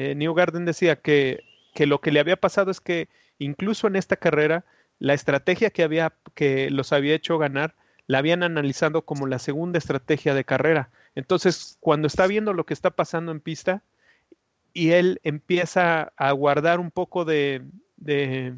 eh, 0.00 0.14
New 0.14 0.32
Garden 0.32 0.64
decía 0.64 0.94
que, 0.94 1.42
que, 1.74 1.84
lo 1.86 2.00
que 2.00 2.12
le 2.12 2.20
había 2.20 2.36
pasado 2.36 2.70
es 2.70 2.80
que 2.80 3.08
incluso 3.40 3.88
en 3.88 3.96
esta 3.96 4.14
carrera, 4.14 4.64
la 5.00 5.12
estrategia 5.12 5.70
que, 5.70 5.82
había, 5.82 6.12
que 6.34 6.70
los 6.70 6.92
había 6.92 7.16
hecho 7.16 7.36
ganar, 7.36 7.74
la 8.06 8.18
habían 8.18 8.44
analizado 8.44 9.02
como 9.02 9.26
la 9.26 9.40
segunda 9.40 9.76
estrategia 9.76 10.34
de 10.34 10.44
carrera. 10.44 10.90
Entonces, 11.16 11.78
cuando 11.80 12.06
está 12.06 12.28
viendo 12.28 12.52
lo 12.52 12.64
que 12.64 12.74
está 12.74 12.90
pasando 12.90 13.32
en 13.32 13.40
pista 13.40 13.82
y 14.72 14.92
él 14.92 15.18
empieza 15.24 16.12
a 16.16 16.30
guardar 16.30 16.78
un 16.78 16.92
poco 16.92 17.24
de, 17.24 17.62
de, 17.96 18.54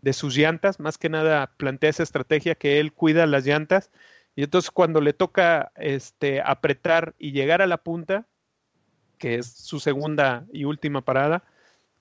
de 0.00 0.12
sus 0.14 0.38
llantas, 0.38 0.80
más 0.80 0.96
que 0.96 1.10
nada 1.10 1.52
plantea 1.58 1.90
esa 1.90 2.02
estrategia 2.02 2.54
que 2.54 2.80
él 2.80 2.94
cuida 2.94 3.26
las 3.26 3.44
llantas, 3.44 3.90
y 4.36 4.42
entonces 4.42 4.70
cuando 4.70 5.02
le 5.02 5.12
toca 5.12 5.70
este, 5.76 6.40
apretar 6.40 7.14
y 7.18 7.32
llegar 7.32 7.60
a 7.60 7.66
la 7.66 7.76
punta, 7.76 8.26
que 9.18 9.36
es 9.36 9.46
su 9.46 9.80
segunda 9.80 10.44
y 10.52 10.64
última 10.64 11.02
parada, 11.02 11.44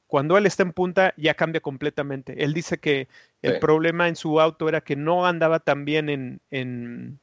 cuando 0.08 0.38
él 0.38 0.46
está 0.46 0.64
en 0.64 0.72
punta 0.72 1.14
ya 1.18 1.34
cambia 1.34 1.62
completamente. 1.62 2.44
Él 2.44 2.54
dice 2.54 2.78
que 2.78 3.08
el 3.42 3.60
problema 3.60 4.08
en 4.08 4.16
su 4.16 4.40
auto 4.40 4.68
era 4.70 4.82
que 4.82 4.96
no 4.96 5.26
andaba 5.26 5.60
tan 5.60 5.86
bien 5.86 6.10
en, 6.10 6.42
en, 6.50 7.20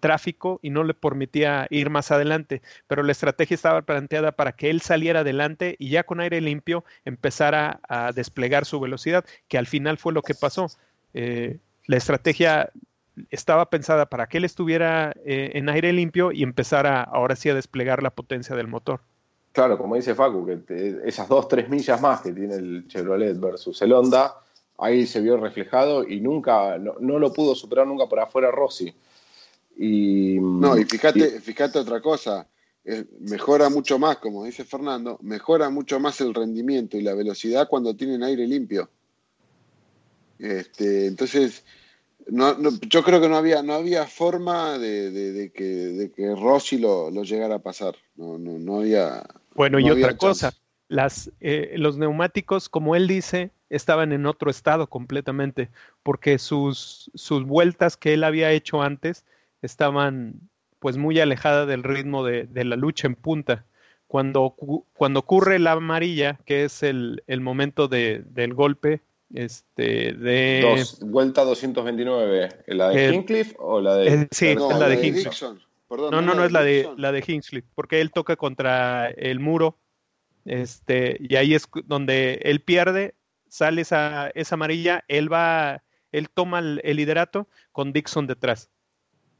tráfico 0.00 0.58
y 0.62 0.70
no 0.70 0.84
le 0.84 0.94
permitía 0.94 1.66
ir 1.70 1.88
más 1.88 2.10
adelante, 2.10 2.62
pero 2.86 3.02
la 3.02 3.12
estrategia 3.12 3.54
estaba 3.54 3.82
planteada 3.82 4.32
para 4.32 4.52
que 4.52 4.70
él 4.70 4.80
saliera 4.80 5.20
adelante 5.20 5.76
y 5.78 5.90
ya 5.90 6.02
con 6.02 6.20
aire 6.20 6.40
limpio 6.40 6.84
empezara 7.04 7.80
a 7.88 8.12
desplegar 8.12 8.66
su 8.66 8.80
velocidad, 8.80 9.24
que 9.48 9.58
al 9.58 9.66
final 9.66 9.96
fue 9.96 10.12
lo 10.12 10.22
que 10.22 10.34
pasó. 10.34 10.66
Eh, 11.14 11.58
la 11.86 11.96
estrategia 11.96 12.70
estaba 13.30 13.70
pensada 13.70 14.06
para 14.06 14.26
que 14.26 14.38
él 14.38 14.44
estuviera 14.44 15.12
eh, 15.24 15.52
en 15.54 15.68
aire 15.68 15.92
limpio 15.92 16.32
y 16.32 16.42
empezara 16.42 17.02
ahora 17.02 17.36
sí 17.36 17.48
a 17.48 17.54
desplegar 17.54 18.02
la 18.02 18.10
potencia 18.10 18.56
del 18.56 18.68
motor. 18.68 19.00
Claro, 19.52 19.76
como 19.76 19.96
dice 19.96 20.14
Facu, 20.14 20.46
que 20.46 21.00
esas 21.04 21.28
dos, 21.28 21.48
tres 21.48 21.68
millas 21.68 22.00
más 22.00 22.20
que 22.20 22.32
tiene 22.32 22.54
el 22.54 22.86
Chevrolet 22.86 23.38
versus 23.38 23.82
el 23.82 23.92
Honda, 23.92 24.36
ahí 24.78 25.06
se 25.06 25.20
vio 25.20 25.36
reflejado 25.36 26.06
y 26.06 26.20
nunca, 26.20 26.78
no, 26.78 27.18
lo 27.18 27.32
pudo 27.32 27.54
superar 27.54 27.86
nunca 27.86 28.06
por 28.06 28.20
afuera 28.20 28.50
Rossi. 28.50 28.94
Y, 29.76 30.38
no, 30.40 30.78
y 30.78 30.84
fíjate, 30.84 31.40
fíjate 31.40 31.78
otra 31.78 32.00
cosa, 32.00 32.46
mejora 33.20 33.68
mucho 33.68 33.98
más, 33.98 34.18
como 34.18 34.44
dice 34.44 34.64
Fernando, 34.64 35.18
mejora 35.22 35.68
mucho 35.70 35.98
más 35.98 36.20
el 36.20 36.34
rendimiento 36.34 36.96
y 36.96 37.02
la 37.02 37.14
velocidad 37.14 37.68
cuando 37.68 37.94
tienen 37.94 38.22
aire 38.22 38.46
limpio. 38.46 38.88
Este, 40.38 41.06
entonces, 41.06 41.64
no, 42.26 42.56
yo 42.88 43.02
creo 43.02 43.20
que 43.20 43.28
no 43.28 43.36
había, 43.36 43.62
no 43.62 43.74
había 43.74 44.06
forma 44.06 44.78
de, 44.78 45.52
que, 45.54 45.64
de 45.64 46.10
que 46.10 46.34
Rossi 46.34 46.78
lo, 46.78 47.10
lo, 47.10 47.22
llegara 47.24 47.56
a 47.56 47.62
pasar. 47.62 47.96
No, 48.16 48.38
no, 48.38 48.58
no 48.58 48.80
había. 48.80 49.22
Bueno, 49.54 49.78
y 49.78 49.90
otra 49.90 50.16
cosa, 50.16 50.52
las, 50.88 51.30
eh, 51.40 51.74
los 51.76 51.96
neumáticos, 51.96 52.68
como 52.68 52.96
él 52.96 53.06
dice, 53.06 53.50
estaban 53.68 54.12
en 54.12 54.26
otro 54.26 54.50
estado 54.50 54.88
completamente, 54.88 55.70
porque 56.02 56.38
sus, 56.38 57.10
sus 57.14 57.44
vueltas 57.44 57.96
que 57.96 58.14
él 58.14 58.24
había 58.24 58.50
hecho 58.52 58.82
antes 58.82 59.24
estaban 59.62 60.34
pues 60.78 60.96
muy 60.96 61.20
alejadas 61.20 61.68
del 61.68 61.82
ritmo 61.82 62.24
de, 62.24 62.46
de 62.46 62.64
la 62.64 62.76
lucha 62.76 63.06
en 63.06 63.14
punta. 63.14 63.64
Cuando, 64.06 64.56
cuando 64.94 65.20
ocurre 65.20 65.60
la 65.60 65.72
amarilla, 65.72 66.40
que 66.44 66.64
es 66.64 66.82
el, 66.82 67.22
el 67.28 67.40
momento 67.40 67.86
de, 67.86 68.24
del 68.30 68.54
golpe, 68.54 69.02
este, 69.32 70.12
de... 70.14 70.62
Dos, 70.62 70.98
vuelta 71.00 71.44
229, 71.44 72.48
¿la 72.66 72.88
de 72.88 73.14
Hinkley 73.14 73.54
o 73.58 73.80
la 73.80 73.94
de...? 73.94 74.26
sí, 74.32 74.56
la 74.56 74.88
de, 74.88 74.96
No, 75.90 76.22
no, 76.22 76.34
no, 76.34 76.44
es 76.44 76.52
la 76.52 76.62
de, 76.62 76.88
la 76.96 77.10
de 77.10 77.24
Hinkley, 77.26 77.64
porque 77.74 78.00
él 78.00 78.12
toca 78.12 78.36
contra 78.36 79.08
el 79.08 79.40
muro, 79.40 79.78
este, 80.44 81.16
y 81.18 81.34
ahí 81.34 81.54
es 81.54 81.68
donde 81.84 82.40
él 82.44 82.60
pierde, 82.60 83.16
sale 83.48 83.82
esa, 83.82 84.28
esa 84.28 84.54
amarilla, 84.54 85.04
él 85.08 85.32
va, 85.32 85.82
él 86.12 86.30
toma 86.30 86.60
el, 86.60 86.80
liderato 86.96 87.48
con 87.72 87.92
Dixon 87.92 88.28
detrás. 88.28 88.70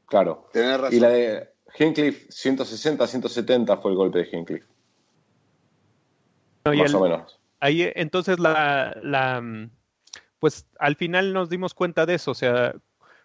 Claro. 0.07 0.51
Y 0.91 0.99
la 0.99 1.09
de 1.09 1.51
Hinkley 1.79 2.13
160, 2.29 3.07
170 3.07 3.77
fue 3.77 3.93
el 3.93 3.97
golpe 3.97 4.19
de 4.19 4.29
Hinkley. 4.31 4.61
Más 6.65 6.95
o 6.95 7.01
menos. 7.01 7.41
Ahí, 7.61 7.93
entonces 7.95 8.41
la, 8.41 8.99
la, 9.03 9.69
pues 10.41 10.67
al 10.79 10.97
final 10.97 11.33
nos 11.33 11.49
dimos 11.49 11.75
cuenta 11.75 12.07
de 12.07 12.15
eso, 12.15 12.33
o 12.33 12.35
sea, 12.35 12.75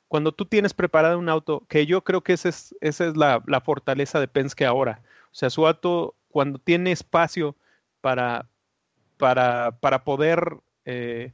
cuando 0.08 0.32
tú 0.32 0.46
tienes 0.46 0.74
preparado 0.74 1.18
un 1.20 1.30
auto, 1.30 1.66
que 1.68 1.86
yo 1.86 2.04
creo 2.04 2.22
que 2.22 2.34
esa 2.34 2.50
es, 2.50 2.76
esa 2.82 3.08
es 3.08 3.18
la, 3.18 3.42
fortaleza 3.64 4.20
de 4.20 4.28
Penske 4.28 4.66
ahora, 4.66 5.02
o 5.26 5.36
sea, 5.36 5.50
su 5.50 5.66
auto 5.68 6.16
cuando 6.30 6.60
tiene 6.60 6.92
espacio 6.92 7.56
para, 8.02 8.48
para, 9.18 9.78
para 9.80 10.04
poder 10.04 10.58
eh, 10.86 11.34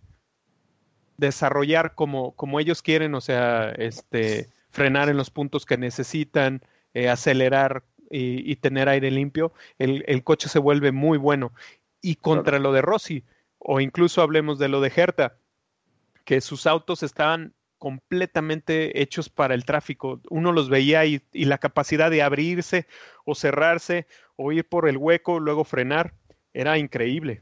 desarrollar 1.17 1.95
como, 1.95 2.33
como 2.35 2.59
ellos 2.59 2.81
quieren, 2.81 3.13
o 3.15 3.21
sea, 3.21 3.71
este, 3.71 4.49
frenar 4.69 5.09
en 5.09 5.17
los 5.17 5.29
puntos 5.29 5.65
que 5.65 5.77
necesitan, 5.77 6.61
eh, 6.93 7.09
acelerar 7.09 7.83
y, 8.09 8.57
tener 8.57 8.89
aire 8.89 9.09
limpio, 9.09 9.53
el, 9.79 10.03
el, 10.05 10.23
coche 10.23 10.49
se 10.49 10.59
vuelve 10.59 10.91
muy 10.91 11.17
bueno. 11.17 11.53
y 12.01 12.15
contra 12.15 12.59
lo 12.59 12.73
de 12.73 12.81
Rossi, 12.81 13.23
o 13.57 13.79
incluso 13.79 14.21
hablemos 14.21 14.59
de 14.59 14.67
lo 14.67 14.81
de 14.81 14.91
Herta, 14.93 15.37
que 16.25 16.41
sus 16.41 16.65
autos 16.65 17.03
estaban 17.03 17.53
completamente 17.81 19.01
hechos 19.01 19.27
para 19.29 19.55
el 19.55 19.65
tráfico. 19.65 20.21
Uno 20.29 20.51
los 20.51 20.69
veía 20.69 21.03
y, 21.07 21.19
la 21.33 21.57
capacidad 21.57 22.11
de 22.11 22.21
abrirse 22.21 22.85
o 23.25 23.33
cerrarse 23.33 24.05
o 24.35 24.51
ir 24.51 24.69
por 24.69 24.87
el 24.87 24.97
hueco, 24.97 25.39
luego 25.39 25.63
frenar, 25.63 26.13
era 26.53 26.77
increíble. 26.77 27.41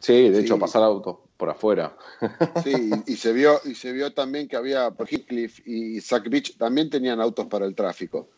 Sí, 0.00 0.28
de 0.28 0.40
hecho, 0.40 0.58
pasar 0.58 0.82
auto 0.82 1.28
por 1.36 1.50
afuera. 1.50 1.96
Sí, 2.64 2.90
y, 3.06 3.14
se 3.14 3.32
vio, 3.32 3.60
y 3.64 3.76
se 3.76 3.92
vio 3.92 4.12
también 4.12 4.48
que 4.48 4.56
había, 4.56 4.90
por 4.90 5.06
Heathcliff 5.08 5.64
y 5.64 6.00
Sack 6.00 6.28
Beach 6.30 6.56
también 6.58 6.90
tenían 6.90 7.20
autos 7.20 7.46
para 7.46 7.64
el 7.64 7.76
tráfico. 7.76 8.28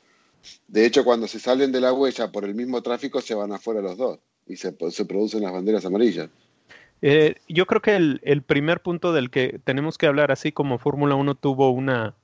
De 0.66 0.84
hecho, 0.84 1.02
cuando 1.02 1.26
se 1.26 1.40
salen 1.40 1.72
de 1.72 1.80
la 1.80 1.94
huella 1.94 2.30
por 2.30 2.44
el 2.44 2.54
mismo 2.54 2.82
tráfico, 2.82 3.22
se 3.22 3.34
van 3.34 3.52
afuera 3.52 3.80
los 3.80 3.96
dos 3.96 4.18
y 4.46 4.56
se, 4.56 4.76
se 4.90 5.04
producen 5.06 5.44
las 5.44 5.52
banderas 5.52 5.86
amarillas. 5.86 6.28
Eh, 7.02 7.36
yo 7.48 7.66
creo 7.66 7.80
que 7.80 7.96
el, 7.96 8.42
primer 8.42 8.80
punto 8.80 9.12
del 9.12 9.30
que 9.30 9.60
tenemos 9.64 9.98
que 9.98 10.06
hablar, 10.06 10.32
así 10.32 10.52
como 10.52 10.78
Fórmula 10.78 11.14
1 11.14 11.34
tuvo 11.36 11.70
una, 11.70 12.14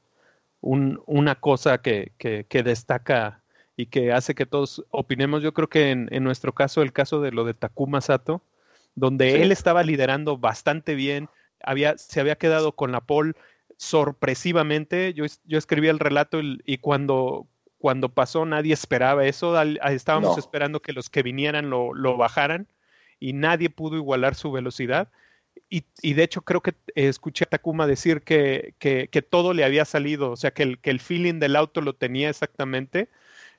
una 0.61 1.35
cosa 1.37 1.79
que, 1.79 2.13
que, 2.19 2.63
destaca 2.63 3.43
y 3.77 3.87
que 3.87 4.13
hace 4.13 4.35
que 4.35 4.47
todos 4.47 4.85
opinemos, 4.91 5.43
yo 5.43 5.55
creo 5.55 5.69
que 5.69 5.91
en, 5.91 6.09
en, 6.11 6.25
nuestro 6.25 6.53
caso, 6.53 6.83
el 6.83 6.93
caso 6.93 7.21
de 7.21 7.31
lo 7.31 7.45
de 7.45 7.55
Takuma 7.55 8.01
Sato, 8.01 8.43
donde 8.95 9.43
él 9.43 9.53
estaba 9.53 9.83
liderando 9.83 10.39
bastante 10.39 10.95
bien, 10.95 11.29
había, 11.63 11.99
se 11.99 12.21
había 12.21 12.37
quedado 12.37 12.73
con 12.73 12.93
la 12.93 13.01
pole 13.01 13.35
sorpresivamente. 13.77 15.15
Yo, 15.15 15.25
yo 15.45 15.59
escribí 15.59 15.89
el 15.89 15.99
relato 15.99 16.41
y, 16.43 16.79
cuando, 16.79 17.47
cuando 17.79 18.09
pasó 18.09 18.45
nadie 18.47 18.73
esperaba 18.73 19.25
eso. 19.27 19.61
estábamos 19.61 20.39
esperando 20.39 20.81
que 20.81 20.93
los 20.93 21.11
que 21.11 21.23
vinieran 21.23 21.71
lo, 21.71 21.95
lo, 21.95 22.17
bajaran 22.17 22.67
y 23.25 23.33
nadie 23.33 23.71
pudo 23.71 23.97
igualar 23.97 24.35
su 24.35 24.53
velocidad. 24.53 25.09
Y, 25.71 25.85
y 26.03 26.13
de 26.13 26.25
hecho 26.25 26.43
creo 26.43 26.61
que 26.61 26.75
escuché 26.95 27.45
a 27.45 27.49
Takuma 27.49 27.87
decir 27.87 28.21
que, 28.21 28.75
que, 28.79 29.09
que, 29.09 29.23
todo 29.23 29.55
le 29.55 29.65
había 29.65 29.87
salido, 29.87 30.33
o 30.33 30.37
sea, 30.37 30.51
que 30.53 30.63
el, 30.63 30.79
que 30.79 30.91
el 30.91 31.01
feeling 31.01 31.39
del 31.39 31.57
auto 31.57 31.81
lo 31.81 31.95
tenía 31.95 32.29
exactamente. 32.29 33.09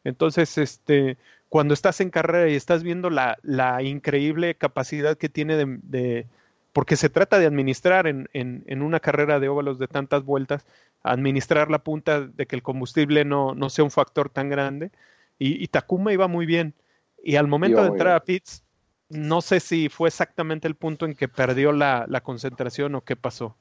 Entonces, 0.03 0.59
este, 0.59 1.17
cuando 1.49 1.73
estás 1.73 1.99
en 1.99 2.11
carrera 2.11 2.47
y 2.47 2.53
estás 2.53 2.83
viendo 2.83 3.09
la, 3.09 3.39
la 3.41 3.81
increíble 3.81 4.53
capacidad 4.53 5.17
que 5.17 5.29
tiene 5.29 5.55
de, 5.57 6.27
porque 6.71 6.95
se 6.95 7.09
trata 7.09 7.39
de 7.39 7.47
administrar 7.47 8.05
en, 8.05 8.29
en, 8.33 8.81
una 8.83 8.99
carrera 8.99 9.39
de 9.39 9.49
óvalos 9.49 9.79
de 9.79 9.87
tantas 9.87 10.23
vueltas, 10.23 10.63
administrar 11.01 11.71
la 11.71 11.79
punta 11.79 12.21
de 12.21 12.45
que 12.45 12.55
el 12.55 12.61
combustible 12.61 13.25
no, 13.25 13.55
no 13.55 13.71
sea 13.71 13.83
un 13.83 13.89
factor 13.89 14.29
tan 14.29 14.47
grande. 14.47 14.91
Y, 15.39 15.67
Takuma 15.69 16.13
iba 16.13 16.27
muy 16.27 16.45
bien. 16.45 16.75
Y 17.23 17.37
al 17.37 17.47
momento 17.47 17.81
de 17.81 17.87
entrar 17.87 18.15
a 18.15 18.23
pits, 18.23 18.64
no 19.09 19.41
sé 19.41 19.59
si 19.59 19.89
fue 19.89 20.09
exactamente 20.09 20.67
el 20.67 20.75
punto 20.75 21.05
en 21.05 21.15
que 21.15 21.27
perdió 21.27 21.71
la, 21.71 22.05
la 22.07 22.21
concentración 22.21 22.95
o 22.95 23.01
qué 23.01 23.15
pasó. 23.15 23.55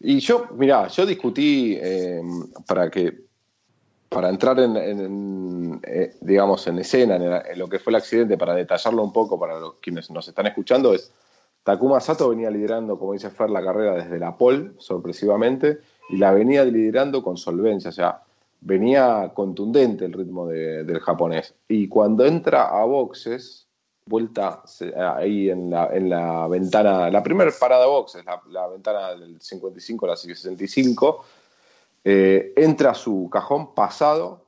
Y 0.00 0.20
yo, 0.20 0.48
mira, 0.56 0.88
yo 0.88 1.04
discutí 1.04 1.76
eh, 1.80 2.22
para 2.66 2.90
que 2.90 3.30
para 4.10 4.28
entrar 4.28 4.58
en, 4.58 5.80
eh, 5.84 6.14
digamos, 6.20 6.66
en 6.66 6.80
escena, 6.80 7.14
en, 7.14 7.58
lo 7.58 7.68
que 7.68 7.78
fue 7.78 7.92
el 7.92 7.96
accidente, 7.96 8.36
para 8.36 8.54
detallarlo 8.54 9.04
un 9.04 9.12
poco 9.12 9.38
para 9.38 9.60
los 9.60 9.74
quienes 9.74 10.10
nos 10.10 10.26
están 10.26 10.48
escuchando, 10.48 10.92
es 10.92 11.12
Takuma 11.62 12.00
Sato 12.00 12.28
venía 12.28 12.50
liderando, 12.50 12.98
como 12.98 13.12
dice 13.12 13.30
Fer, 13.30 13.50
la 13.50 13.62
carrera 13.62 13.94
desde 13.94 14.18
la 14.18 14.36
pole, 14.36 14.72
sorpresivamente, 14.78 15.78
y 16.08 16.16
la 16.16 16.32
venía 16.32 16.64
liderando 16.64 17.22
con 17.22 17.36
solvencia, 17.36 17.90
o 17.90 17.92
sea, 17.92 18.22
venía 18.60 19.30
contundente 19.32 20.06
el 20.06 20.12
ritmo 20.12 20.48
del 20.48 20.98
japonés. 20.98 21.54
Y 21.68 21.86
cuando 21.86 22.26
entra 22.26 22.64
a 22.64 22.84
boxes, 22.84 23.68
vuelta 24.10 24.62
ahí 25.16 25.48
en 25.48 25.70
la, 25.70 25.88
en 25.92 26.10
la 26.10 26.48
ventana, 26.48 27.08
la 27.08 27.22
primera 27.22 27.50
parada 27.58 27.86
boxes, 27.86 28.24
la, 28.24 28.42
la 28.50 28.66
ventana 28.66 29.14
del 29.14 29.40
55 29.40 30.04
a 30.04 30.08
la 30.10 30.16
65, 30.16 31.24
eh, 32.04 32.52
entra 32.56 32.92
su 32.92 33.30
cajón 33.30 33.74
pasado 33.74 34.44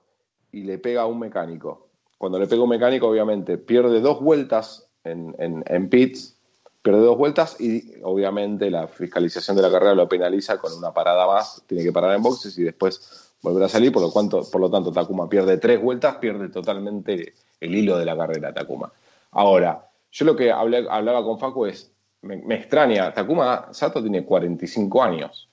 y 0.50 0.64
le 0.64 0.78
pega 0.78 1.02
a 1.02 1.06
un 1.06 1.20
mecánico. 1.20 1.88
Cuando 2.18 2.38
le 2.38 2.46
pega 2.46 2.62
un 2.62 2.68
mecánico, 2.68 3.08
obviamente, 3.08 3.56
pierde 3.56 4.00
dos 4.00 4.20
vueltas 4.20 4.88
en, 5.04 5.34
en, 5.38 5.88
pits, 5.88 6.36
pierde 6.82 7.00
dos 7.00 7.16
vueltas 7.16 7.60
y 7.60 7.94
obviamente 8.02 8.70
la 8.70 8.88
fiscalización 8.88 9.56
de 9.56 9.62
la 9.62 9.70
carrera 9.70 9.94
lo 9.94 10.08
penaliza 10.08 10.58
con 10.58 10.72
una 10.72 10.92
parada 10.92 11.26
más, 11.26 11.62
tiene 11.66 11.84
que 11.84 11.92
parar 11.92 12.14
en 12.16 12.22
boxes 12.22 12.58
y 12.58 12.64
después 12.64 13.32
volver 13.42 13.64
a 13.64 13.68
salir, 13.68 13.92
por 13.92 14.02
lo, 14.02 14.10
cuanto, 14.10 14.48
por 14.50 14.60
lo 14.60 14.70
tanto 14.70 14.92
Takuma 14.92 15.28
pierde 15.28 15.58
tres 15.58 15.80
vueltas, 15.80 16.16
pierde 16.16 16.48
totalmente 16.48 17.34
el 17.60 17.74
hilo 17.74 17.98
de 17.98 18.04
la 18.04 18.16
carrera 18.16 18.52
Takuma. 18.52 18.92
Ahora, 19.32 19.90
yo 20.10 20.26
lo 20.26 20.36
que 20.36 20.52
hablaba 20.52 21.24
con 21.24 21.38
Facu 21.38 21.66
es, 21.66 21.92
me, 22.22 22.54
extraña, 22.54 23.12
Takuma 23.12 23.68
Sato 23.72 24.00
tiene 24.00 24.24
45 24.24 25.02
años. 25.02 25.48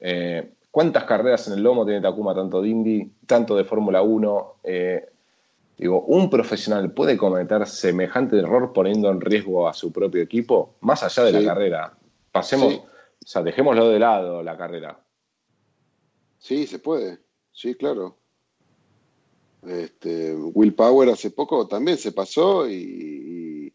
Eh, 0.00 0.52
¿Cuántas 0.70 1.04
carreras 1.04 1.48
en 1.48 1.54
el 1.54 1.62
lomo 1.62 1.84
tiene 1.86 2.02
Takuma, 2.02 2.34
tanto 2.34 2.60
de 2.60 2.68
Indy, 2.68 3.10
tanto 3.26 3.56
de 3.56 3.64
Fórmula 3.64 4.02
1? 4.02 4.56
Eh, 4.62 5.08
digo, 5.78 6.02
¿un 6.02 6.28
profesional 6.28 6.92
puede 6.92 7.16
cometer 7.16 7.66
semejante 7.66 8.38
error 8.38 8.72
poniendo 8.74 9.10
en 9.10 9.22
riesgo 9.22 9.66
a 9.66 9.72
su 9.72 9.90
propio 9.90 10.22
equipo? 10.22 10.76
Más 10.80 11.02
allá 11.02 11.24
de 11.24 11.32
la 11.32 11.44
carrera. 11.44 11.94
Pasemos, 12.30 12.74
o 12.74 12.86
sea, 13.26 13.42
dejémoslo 13.42 13.88
de 13.88 13.98
lado 13.98 14.42
la 14.42 14.58
carrera. 14.58 15.00
Sí, 16.38 16.66
se 16.66 16.78
puede. 16.78 17.18
Sí, 17.50 17.74
claro. 17.74 18.18
Este, 19.66 20.34
Will 20.34 20.74
Power 20.74 21.08
hace 21.08 21.30
poco 21.30 21.66
también 21.66 21.98
se 21.98 22.12
pasó 22.12 22.68
y, 22.68 23.72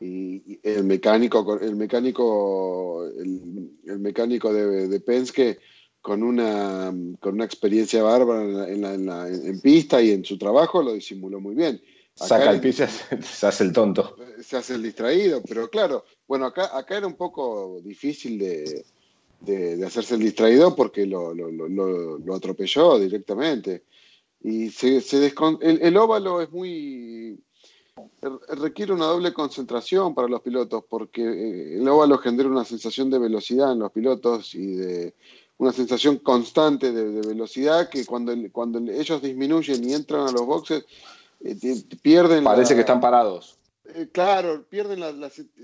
el 0.00 0.84
mecánico, 0.84 1.60
el 1.60 1.76
mecánico, 1.76 3.04
el, 3.06 3.98
mecánico 4.00 4.52
de, 4.52 4.88
de 4.88 5.00
Penske 5.00 5.58
con 6.00 6.24
una, 6.24 6.92
con 7.20 7.34
una 7.34 7.44
experiencia 7.44 8.02
bárbara 8.02 8.68
en, 8.68 9.06
la, 9.06 9.28
en, 9.28 9.60
pista 9.60 10.02
y 10.02 10.10
en 10.10 10.24
su 10.24 10.36
trabajo, 10.36 10.82
lo 10.82 10.92
disimuló 10.94 11.40
muy 11.40 11.54
bien. 11.54 11.80
Saca 12.14 12.50
el 12.50 12.60
pie 12.60 12.72
se 12.72 13.46
hace 13.46 13.64
el 13.64 13.72
tonto. 13.72 14.16
Se 14.42 14.56
hace 14.56 14.74
el 14.74 14.82
distraído, 14.82 15.40
pero 15.48 15.70
claro, 15.70 16.04
bueno, 16.26 16.46
acá, 16.46 16.76
acá 16.76 16.98
era 16.98 17.06
un 17.06 17.14
poco 17.14 17.80
difícil 17.82 18.38
de, 18.38 18.84
de, 19.40 19.86
hacerse 19.86 20.16
el 20.16 20.20
distraído 20.20 20.74
porque 20.74 21.06
lo, 21.06 21.32
lo, 21.32 21.50
lo, 21.50 22.18
lo 22.18 22.34
atropelló 22.34 22.98
directamente. 22.98 23.84
Y 24.44 24.70
se, 24.70 25.00
se 25.00 25.32
el, 25.60 25.82
el, 25.82 25.96
óvalo 25.96 26.40
es 26.42 26.50
muy... 26.50 27.38
requiere 28.48 28.92
una 28.92 29.06
doble 29.06 29.32
concentración 29.32 30.14
para 30.14 30.28
los 30.28 30.40
pilotos 30.40 30.84
porque 30.88 31.22
eh, 31.22 31.78
el 31.78 31.88
óvalo 31.88 32.18
genera 32.18 32.48
una 32.48 32.64
sensación 32.64 33.10
de 33.10 33.18
velocidad 33.18 33.72
en 33.72 33.78
los 33.78 33.92
pilotos 33.92 34.54
y 34.54 34.74
de 34.74 35.14
una 35.58 35.72
sensación 35.72 36.16
constante 36.18 36.90
de, 36.90 37.20
velocidad 37.20 37.88
que 37.88 38.04
cuando, 38.04 38.34
cuando 38.50 38.78
ellos 38.90 39.22
disminuyen 39.22 39.88
y 39.88 39.94
entran 39.94 40.26
a 40.26 40.32
los 40.32 40.44
boxes, 40.44 40.84
eh, 41.40 41.56
pierden. 42.02 42.42
Parece 42.42 42.74
que 42.74 42.80
están 42.80 43.00
parados. 43.00 43.58
Eh, 43.94 44.08
claro, 44.10 44.64
pierden 44.68 45.00
la, 45.00 45.12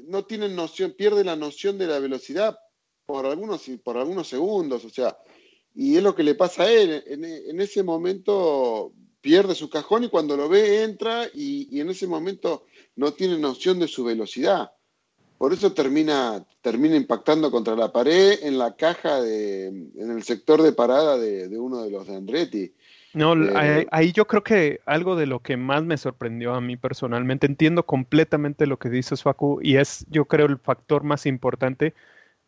no 0.07 0.25
tienen 0.25 0.55
noción, 0.55 0.93
pierden 0.93 1.27
la 1.27 1.37
noción 1.37 1.79
de 1.79 1.87
la 1.87 1.99
velocidad 1.99 2.59
por 3.07 3.27
algunos, 3.27 3.64
por 3.83 3.97
algunos 3.97 4.29
segundos, 4.29 4.85
o 4.85 4.91
sea, 4.91 5.17
y 5.81 5.97
es 5.97 6.03
lo 6.03 6.17
que 6.17 6.25
le 6.25 6.35
pasa 6.35 6.64
a 6.64 6.73
él. 6.73 7.05
En, 7.07 7.61
ese 7.61 7.85
momento 7.85 8.93
pierde 9.21 9.55
su 9.55 9.71
cajón 9.71 10.03
y 10.03 10.09
cuando 10.09 10.37
lo 10.37 10.49
ve 10.49 10.83
entra 10.83 11.27
y, 11.33 11.69
y 11.71 11.81
en 11.81 11.88
ese 11.88 12.09
momento 12.09 12.64
no 12.97 13.12
tiene 13.12 13.38
noción 13.38 13.79
de 13.79 13.87
su 13.87 14.03
velocidad. 14.03 14.73
Por 15.38 15.53
eso 15.53 15.73
termina, 15.73 16.45
termina 16.62 16.97
impactando 16.97 17.53
contra 17.53 17.77
la 17.77 17.93
pared 17.93 18.41
en 18.43 18.59
la 18.59 18.75
caja, 18.75 19.23
de, 19.23 19.69
en 19.69 20.11
el 20.11 20.25
sector 20.25 20.62
de 20.62 20.73
parada 20.73 21.17
de, 21.17 21.57
uno 21.57 21.85
de 21.85 21.93
los 21.93 22.09
de 22.09 22.17
Andretti. 22.17 22.73
No, 23.14 23.35
eh, 23.35 23.87
ahí 23.93 24.11
yo 24.11 24.27
creo 24.27 24.43
que 24.43 24.81
algo 24.85 25.14
de 25.14 25.27
lo 25.27 25.38
que 25.41 25.57
más 25.57 25.85
me 25.85 25.97
sorprendió 25.97 26.55
a 26.55 26.61
mí 26.61 26.77
personalmente, 26.77 27.47
entiendo 27.47 27.87
completamente 27.87 28.67
lo 28.67 28.81
que 28.81 28.91
dices 28.91 29.23
Facu 29.23 29.61
y 29.62 29.77
es 29.77 30.05
yo 30.11 30.25
creo 30.25 30.47
el 30.47 30.59
factor 30.59 31.05
más 31.05 31.25
importante, 31.25 31.95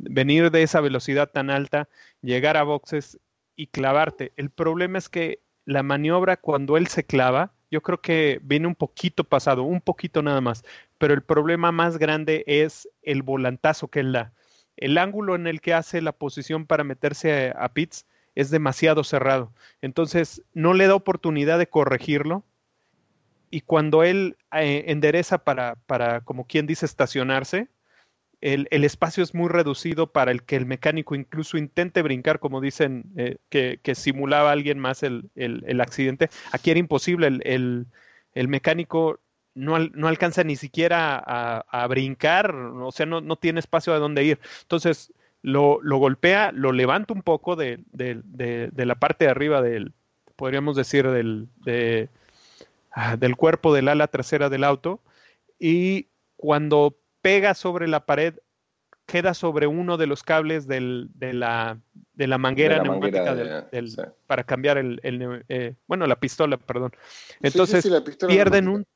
venir 0.02 0.50
de 0.50 0.62
esa 0.62 0.80
velocidad 0.80 1.30
tan 1.30 1.50
alta, 1.50 1.88
llegar 2.22 2.56
a 2.56 2.62
boxes 2.62 3.18
y 3.56 3.66
clavarte. 3.68 4.32
El 4.36 4.50
problema 4.50 4.98
es 4.98 5.08
que 5.08 5.40
la 5.64 5.82
maniobra 5.82 6.36
cuando 6.36 6.76
él 6.76 6.86
se 6.86 7.04
clava, 7.04 7.52
yo 7.70 7.82
creo 7.82 8.00
que 8.00 8.40
viene 8.42 8.66
un 8.66 8.74
poquito 8.74 9.24
pasado, 9.24 9.62
un 9.62 9.80
poquito 9.80 10.22
nada 10.22 10.40
más, 10.40 10.64
pero 10.98 11.14
el 11.14 11.22
problema 11.22 11.70
más 11.70 11.98
grande 11.98 12.44
es 12.46 12.88
el 13.02 13.22
volantazo 13.22 13.88
que 13.88 14.00
él 14.00 14.12
da. 14.12 14.32
El 14.76 14.98
ángulo 14.98 15.34
en 15.34 15.46
el 15.46 15.60
que 15.60 15.74
hace 15.74 16.00
la 16.00 16.12
posición 16.12 16.66
para 16.66 16.84
meterse 16.84 17.52
a, 17.56 17.72
pits 17.72 18.06
es 18.34 18.50
demasiado 18.50 19.04
cerrado. 19.04 19.52
Entonces, 19.82 20.42
no 20.54 20.72
le 20.72 20.86
da 20.86 20.94
oportunidad 20.94 21.58
de 21.58 21.68
corregirlo. 21.68 22.44
Y 23.50 23.60
cuando 23.60 24.04
él 24.04 24.36
eh, 24.52 24.84
endereza 24.88 25.38
para, 25.38 25.74
para, 25.86 26.22
como 26.22 26.46
quien 26.46 26.66
dice, 26.66 26.86
estacionarse, 26.86 27.68
el, 28.40 28.84
espacio 28.84 29.22
es 29.22 29.34
muy 29.34 29.48
reducido 29.48 30.06
para 30.12 30.30
el 30.30 30.42
que 30.42 30.56
el 30.56 30.66
mecánico 30.66 31.14
incluso 31.14 31.58
intente 31.58 32.02
brincar, 32.02 32.38
como 32.38 32.60
dicen, 32.60 33.04
eh, 33.16 33.36
que, 33.50 33.94
simulaba 33.94 34.52
alguien 34.52 34.78
más 34.78 35.02
el, 35.02 35.30
accidente. 35.80 36.30
Aquí 36.52 36.70
era 36.70 36.80
imposible, 36.80 37.26
el, 37.26 37.86
el, 38.34 38.48
mecánico 38.48 39.20
no, 39.54 39.78
no 39.78 40.08
alcanza 40.08 40.42
ni 40.44 40.56
siquiera 40.56 41.18
a, 41.18 41.86
brincar, 41.88 42.54
o 42.54 42.90
sea, 42.92 43.06
no, 43.06 43.20
no, 43.20 43.36
tiene 43.36 43.60
espacio 43.60 43.92
a 43.92 43.98
dónde 43.98 44.24
ir. 44.24 44.38
Entonces 44.62 45.12
lo, 45.42 45.80
lo 45.82 45.98
golpea, 45.98 46.52
lo 46.52 46.72
levanta 46.72 47.12
un 47.12 47.22
poco 47.22 47.56
de, 47.56 47.80
de, 47.92 48.86
la 48.86 48.94
parte 48.94 49.26
de 49.26 49.30
arriba 49.30 49.60
del, 49.60 49.92
podríamos 50.36 50.76
decir, 50.76 51.06
del, 51.08 51.48
ah, 52.92 53.16
del 53.16 53.36
cuerpo 53.36 53.74
del 53.74 53.88
ala 53.88 54.06
trasera 54.06 54.48
del 54.48 54.64
auto 54.64 55.00
y 55.58 56.08
cuando 56.36 56.99
pega 57.22 57.54
sobre 57.54 57.88
la 57.88 58.06
pared 58.06 58.34
queda 59.06 59.34
sobre 59.34 59.66
uno 59.66 59.96
de 59.96 60.06
los 60.06 60.22
cables 60.22 60.68
del, 60.68 61.08
de, 61.14 61.32
la, 61.32 61.80
de 62.14 62.26
la 62.28 62.38
manguera 62.38 62.80
neumática 62.80 63.34
del, 63.34 63.96
para 64.26 64.44
cambiar 64.44 64.78
el, 64.78 65.00
eh, 65.48 65.74
bueno 65.88 66.06
la 66.06 66.20
pistola 66.20 66.56
perdón. 66.56 66.92
Entonces 67.40 67.90
pierden 68.28 68.68
un, 68.68 68.86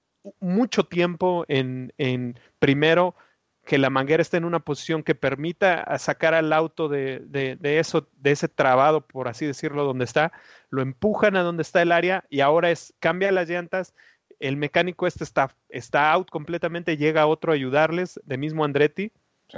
mucho 0.41 0.85
tiempo 0.85 1.45
en, 1.49 1.93
en, 1.99 2.39
primero 2.59 3.17
que 3.65 3.79
la 3.79 3.91
manguera 3.91 4.21
esté 4.21 4.37
en 4.37 4.45
una 4.45 4.61
posición 4.61 5.03
que 5.03 5.15
permita 5.15 5.99
sacar 5.99 6.35
al 6.35 6.53
auto 6.53 6.89
de, 6.89 7.21
de, 7.27 7.57
de, 7.57 7.79
eso, 7.79 8.09
de 8.19 8.33
ese 8.33 8.47
trabado, 8.47 9.01
por 9.01 9.27
así 9.27 9.47
decirlo, 9.47 9.85
donde 9.85 10.05
está, 10.05 10.33
lo 10.69 10.83
empujan 10.83 11.35
a 11.37 11.43
donde 11.43 11.63
está 11.63 11.81
el 11.81 11.91
área 11.91 12.25
y 12.29 12.41
ahora 12.41 12.71
es, 12.71 12.95
cambia 13.01 13.33
las 13.33 13.49
llantas, 13.49 13.95
el 14.41 14.57
mecánico 14.57 15.07
este 15.07 15.25
está, 15.25 15.55
está 15.69 16.13
out 16.13 16.31
completamente, 16.31 16.97
llega 16.97 17.27
otro 17.27 17.53
a 17.53 17.55
ayudarles, 17.55 18.21
de 18.25 18.37
mismo 18.37 18.65
Andretti, 18.65 19.13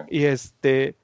y 0.08 0.24
este, 0.24 0.96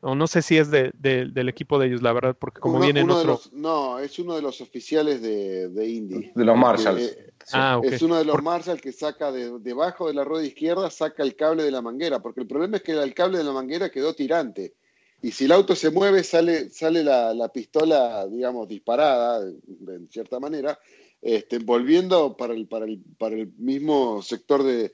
o 0.00 0.14
no 0.14 0.26
sé 0.26 0.42
si 0.42 0.58
es 0.58 0.70
de, 0.70 0.92
del 0.94 1.48
equipo 1.48 1.78
de 1.78 1.86
ellos, 1.86 2.02
la 2.02 2.12
verdad, 2.12 2.36
porque 2.38 2.60
como 2.60 2.78
viene 2.78 3.00
en 3.00 3.10
otro... 3.10 3.40
no, 3.52 3.98
es 3.98 4.18
uno 4.18 4.36
de 4.36 4.42
los 4.42 4.60
oficiales 4.60 5.22
de, 5.22 5.68
de 5.68 5.88
Indy. 5.88 6.32
De 6.34 6.44
los 6.44 6.56
Marshalls. 6.56 7.02
Eh, 7.02 7.32
ah, 7.52 7.80
Es 7.82 8.02
uno 8.02 8.16
de 8.16 8.24
los 8.24 8.42
Marshalls 8.42 8.82
que 8.82 8.92
saca 8.92 9.32
de, 9.32 9.58
debajo 9.60 10.08
de 10.08 10.14
la 10.14 10.24
rueda 10.24 10.44
izquierda, 10.44 10.90
saca 10.90 11.22
el 11.22 11.36
cable 11.36 11.62
de 11.62 11.70
la 11.70 11.80
manguera, 11.80 12.20
porque 12.20 12.40
el 12.40 12.46
problema 12.46 12.76
es 12.76 12.82
que 12.82 12.92
el 12.92 13.14
cable 13.14 13.38
de 13.38 13.44
la 13.44 13.52
manguera 13.52 13.90
quedó 13.90 14.14
tirante. 14.14 14.74
Y 15.22 15.32
si 15.32 15.46
el 15.46 15.52
auto 15.52 15.74
se 15.74 15.90
mueve, 15.90 16.22
sale, 16.22 16.68
sale 16.68 17.02
la, 17.02 17.32
la 17.32 17.48
pistola, 17.48 18.26
digamos, 18.26 18.68
disparada, 18.68 19.42
de, 19.42 20.06
cierta 20.10 20.38
manera, 20.38 20.78
este, 21.24 21.58
volviendo 21.58 22.36
para 22.36 22.52
el, 22.52 22.66
para, 22.66 22.84
el, 22.84 23.02
para 23.18 23.34
el 23.34 23.50
mismo 23.56 24.20
sector 24.20 24.62
de, 24.62 24.92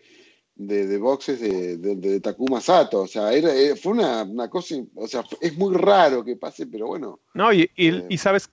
de, 0.54 0.98
boxes 0.98 1.40
de, 1.40 1.76
de, 1.76 2.20
Takuma 2.20 2.60
Sato. 2.60 3.02
O 3.02 3.06
sea, 3.08 3.32
era, 3.32 3.52
eh, 3.52 3.74
fue 3.74 3.92
una, 3.94 4.22
una, 4.22 4.48
cosa, 4.48 4.76
o 4.94 5.08
sea, 5.08 5.24
es 5.40 5.58
muy 5.58 5.74
raro 5.74 6.24
que 6.24 6.36
pase, 6.36 6.68
pero 6.68 6.86
bueno. 6.86 7.18
No, 7.34 7.52
y, 7.52 7.68
y, 7.74 8.14
eh, 8.14 8.18
sabes, 8.18 8.48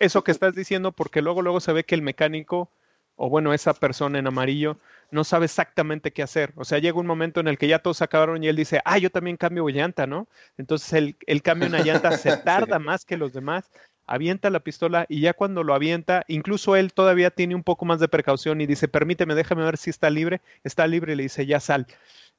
eso 0.00 0.24
que 0.24 0.32
estás 0.32 0.56
diciendo, 0.56 0.90
porque 0.90 1.22
luego, 1.22 1.40
luego 1.40 1.60
se 1.60 1.72
ve 1.72 1.84
que 1.84 1.94
el 1.94 2.02
mecánico, 2.02 2.68
o 3.14 3.28
bueno, 3.28 3.54
esa 3.54 3.74
persona 3.74 4.18
en 4.18 4.26
amarillo, 4.26 4.78
no 5.12 5.22
sabe 5.22 5.44
exactamente 5.44 6.12
qué 6.12 6.24
hacer. 6.24 6.52
O 6.56 6.64
sea, 6.64 6.80
llega 6.80 6.98
un 6.98 7.06
momento 7.06 7.38
en 7.38 7.46
el 7.46 7.58
que 7.58 7.68
ya 7.68 7.78
todos 7.78 8.02
acabaron 8.02 8.42
y 8.42 8.48
él 8.48 8.56
dice, 8.56 8.80
ah, 8.84 8.98
yo 8.98 9.10
también 9.10 9.36
cambio 9.36 9.68
llanta, 9.68 10.08
¿no? 10.08 10.26
Entonces 10.58 10.92
el, 10.94 11.16
el 11.28 11.42
cambio 11.42 11.68
una 11.68 11.84
llanta 11.84 12.10
se 12.18 12.36
tarda 12.38 12.80
más 12.80 13.04
que 13.04 13.16
los 13.16 13.32
demás 13.32 13.70
avienta 14.06 14.50
la 14.50 14.60
pistola 14.60 15.06
y 15.08 15.20
ya 15.20 15.32
cuando 15.32 15.64
lo 15.64 15.74
avienta, 15.74 16.24
incluso 16.28 16.76
él 16.76 16.92
todavía 16.92 17.30
tiene 17.30 17.54
un 17.54 17.62
poco 17.62 17.84
más 17.84 18.00
de 18.00 18.08
precaución 18.08 18.60
y 18.60 18.66
dice, 18.66 18.88
permíteme, 18.88 19.34
déjame 19.34 19.64
ver 19.64 19.76
si 19.76 19.90
está 19.90 20.10
libre, 20.10 20.40
está 20.62 20.86
libre 20.86 21.12
y 21.12 21.16
le 21.16 21.22
dice, 21.24 21.46
ya 21.46 21.60
sal. 21.60 21.86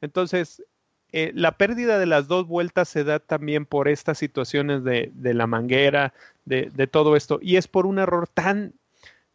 Entonces, 0.02 0.64
eh, 1.12 1.32
la 1.34 1.58
pérdida 1.58 1.98
de 1.98 2.06
las 2.06 2.28
dos 2.28 2.48
vueltas 2.48 2.90
se 2.90 3.04
da 3.04 3.20
también 3.20 3.66
por 3.66 3.88
estas 3.88 4.18
situaciones 4.18 4.84
de, 4.84 5.12
la 5.16 5.48
manguera, 5.48 6.14
de, 6.46 6.70
de, 6.74 6.88
todo 6.88 7.16
esto, 7.16 7.40
y 7.42 7.56
es 7.56 7.68
por 7.68 7.86
un 7.86 8.00
error 8.00 8.28
tan, 8.28 8.74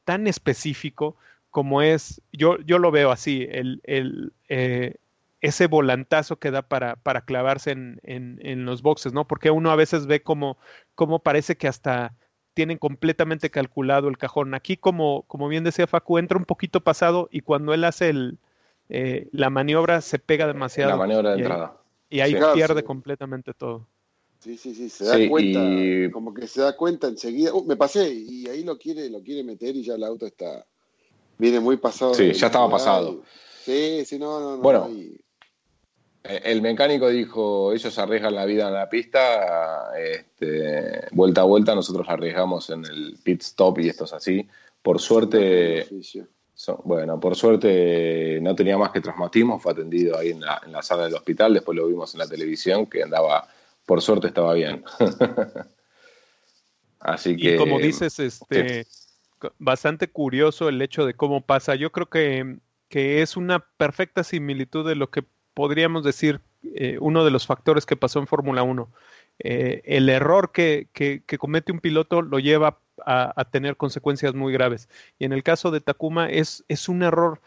tan 0.04 0.26
específico 0.26 1.16
como 1.50 1.82
es, 1.82 2.22
yo, 2.32 2.58
yo 2.60 2.78
lo 2.78 2.90
veo 2.90 3.10
así, 3.10 3.46
el, 3.50 3.80
el, 3.84 4.32
eh, 4.48 4.96
ese 5.40 5.66
volantazo 5.66 6.38
que 6.38 6.50
da 6.50 6.62
para, 6.62 6.96
para 6.96 7.22
clavarse 7.22 7.70
en, 7.70 8.00
en, 8.02 8.38
en, 8.42 8.64
los 8.64 8.82
boxes, 8.82 9.12
¿no? 9.12 9.26
Porque 9.26 9.50
uno 9.50 9.70
a 9.70 9.76
veces 9.76 10.06
ve 10.06 10.22
como, 10.22 10.58
como 10.94 11.20
parece 11.20 11.56
que 11.56 11.68
hasta 11.68 12.14
tienen 12.54 12.78
completamente 12.78 13.50
calculado 13.50 14.08
el 14.08 14.18
cajón. 14.18 14.54
Aquí, 14.54 14.76
como, 14.76 15.22
como 15.28 15.48
bien 15.48 15.64
decía 15.64 15.86
Facu, 15.86 16.18
entra 16.18 16.36
un 16.36 16.44
poquito 16.44 16.82
pasado 16.82 17.28
y 17.30 17.40
cuando 17.40 17.72
él 17.72 17.84
hace 17.84 18.10
el, 18.10 18.38
eh, 18.90 19.28
la 19.32 19.50
maniobra 19.50 20.00
se 20.00 20.18
pega 20.18 20.46
demasiado. 20.46 20.90
La 20.90 20.96
maniobra 20.96 21.30
de 21.30 21.38
entrada. 21.38 21.76
y 22.10 22.20
ahí 22.20 22.36
pierde 22.54 22.84
completamente 22.84 23.54
todo. 23.54 23.86
Sí, 24.40 24.56
sí, 24.56 24.74
sí, 24.74 24.88
se 24.88 25.04
da 25.04 25.28
cuenta, 25.28 25.60
como 26.12 26.32
que 26.32 26.46
se 26.46 26.62
da 26.62 26.74
cuenta 26.74 27.08
enseguida. 27.08 27.52
Uh, 27.52 27.64
me 27.64 27.76
pasé 27.76 28.10
y 28.10 28.48
ahí 28.48 28.64
lo 28.64 28.78
quiere, 28.78 29.08
lo 29.10 29.22
quiere 29.22 29.44
meter 29.44 29.76
y 29.76 29.84
ya 29.84 29.94
el 29.94 30.04
auto 30.04 30.26
está, 30.26 30.66
viene 31.36 31.60
muy 31.60 31.76
pasado. 31.76 32.14
Sí, 32.14 32.32
ya 32.32 32.46
estaba 32.46 32.70
pasado. 32.70 33.22
Sí, 33.62 34.02
sí, 34.06 34.18
no, 34.18 34.40
no, 34.40 34.56
no. 34.56 34.62
Bueno, 34.62 34.88
el 36.22 36.60
mecánico 36.60 37.08
dijo, 37.08 37.72
ellos 37.72 37.98
arriesgan 37.98 38.34
la 38.34 38.44
vida 38.44 38.68
en 38.68 38.74
la 38.74 38.88
pista, 38.88 39.90
este, 39.98 41.06
vuelta 41.12 41.40
a 41.40 41.44
vuelta, 41.44 41.74
nosotros 41.74 42.06
arriesgamos 42.08 42.68
en 42.70 42.84
el 42.84 43.18
pit 43.22 43.42
stop 43.42 43.78
y 43.78 43.88
esto 43.88 44.04
es 44.04 44.12
así. 44.12 44.46
Por 44.82 45.00
suerte, 45.00 45.86
bueno, 46.84 47.18
por 47.18 47.36
suerte 47.36 48.38
no 48.42 48.54
tenía 48.54 48.76
más 48.76 48.90
que 48.90 49.00
traumatismo, 49.00 49.58
fue 49.58 49.72
atendido 49.72 50.18
ahí 50.18 50.30
en 50.30 50.40
la, 50.40 50.60
en 50.64 50.72
la, 50.72 50.82
sala 50.82 51.04
del 51.04 51.14
hospital, 51.14 51.54
después 51.54 51.76
lo 51.76 51.86
vimos 51.86 52.14
en 52.14 52.18
la 52.18 52.28
televisión 52.28 52.86
que 52.86 53.02
andaba, 53.02 53.48
por 53.86 54.02
suerte 54.02 54.26
estaba 54.26 54.52
bien. 54.52 54.84
así 57.00 57.36
que... 57.36 57.54
Y 57.54 57.56
como 57.56 57.78
dices, 57.78 58.20
este, 58.20 58.86
bastante 59.58 60.08
curioso 60.08 60.68
el 60.68 60.82
hecho 60.82 61.06
de 61.06 61.14
cómo 61.14 61.40
pasa. 61.40 61.76
Yo 61.76 61.92
creo 61.92 62.10
que, 62.10 62.58
que 62.88 63.22
es 63.22 63.38
una 63.38 63.60
perfecta 63.60 64.22
similitud 64.22 64.86
de 64.86 64.96
lo 64.96 65.10
que 65.10 65.24
podríamos 65.54 66.04
decir, 66.04 66.40
eh, 66.62 66.98
uno 67.00 67.24
de 67.24 67.30
los 67.30 67.46
factores 67.46 67.86
que 67.86 67.96
pasó 67.96 68.18
en 68.18 68.26
Fórmula 68.26 68.62
1. 68.62 68.88
Eh, 69.38 69.82
el 69.84 70.08
error 70.08 70.52
que, 70.52 70.88
que, 70.92 71.22
comete 71.38 71.72
un 71.72 71.80
piloto 71.80 72.20
lo 72.20 72.38
lleva 72.38 72.78
a, 73.06 73.44
tener 73.50 73.76
consecuencias 73.76 74.34
muy 74.34 74.52
graves. 74.52 74.88
Y 75.18 75.24
en 75.24 75.32
el 75.32 75.42
caso 75.42 75.70
de 75.70 75.80
Takuma 75.80 76.28
es, 76.28 76.64
es 76.68 76.88
un 76.88 77.02
error 77.02 77.40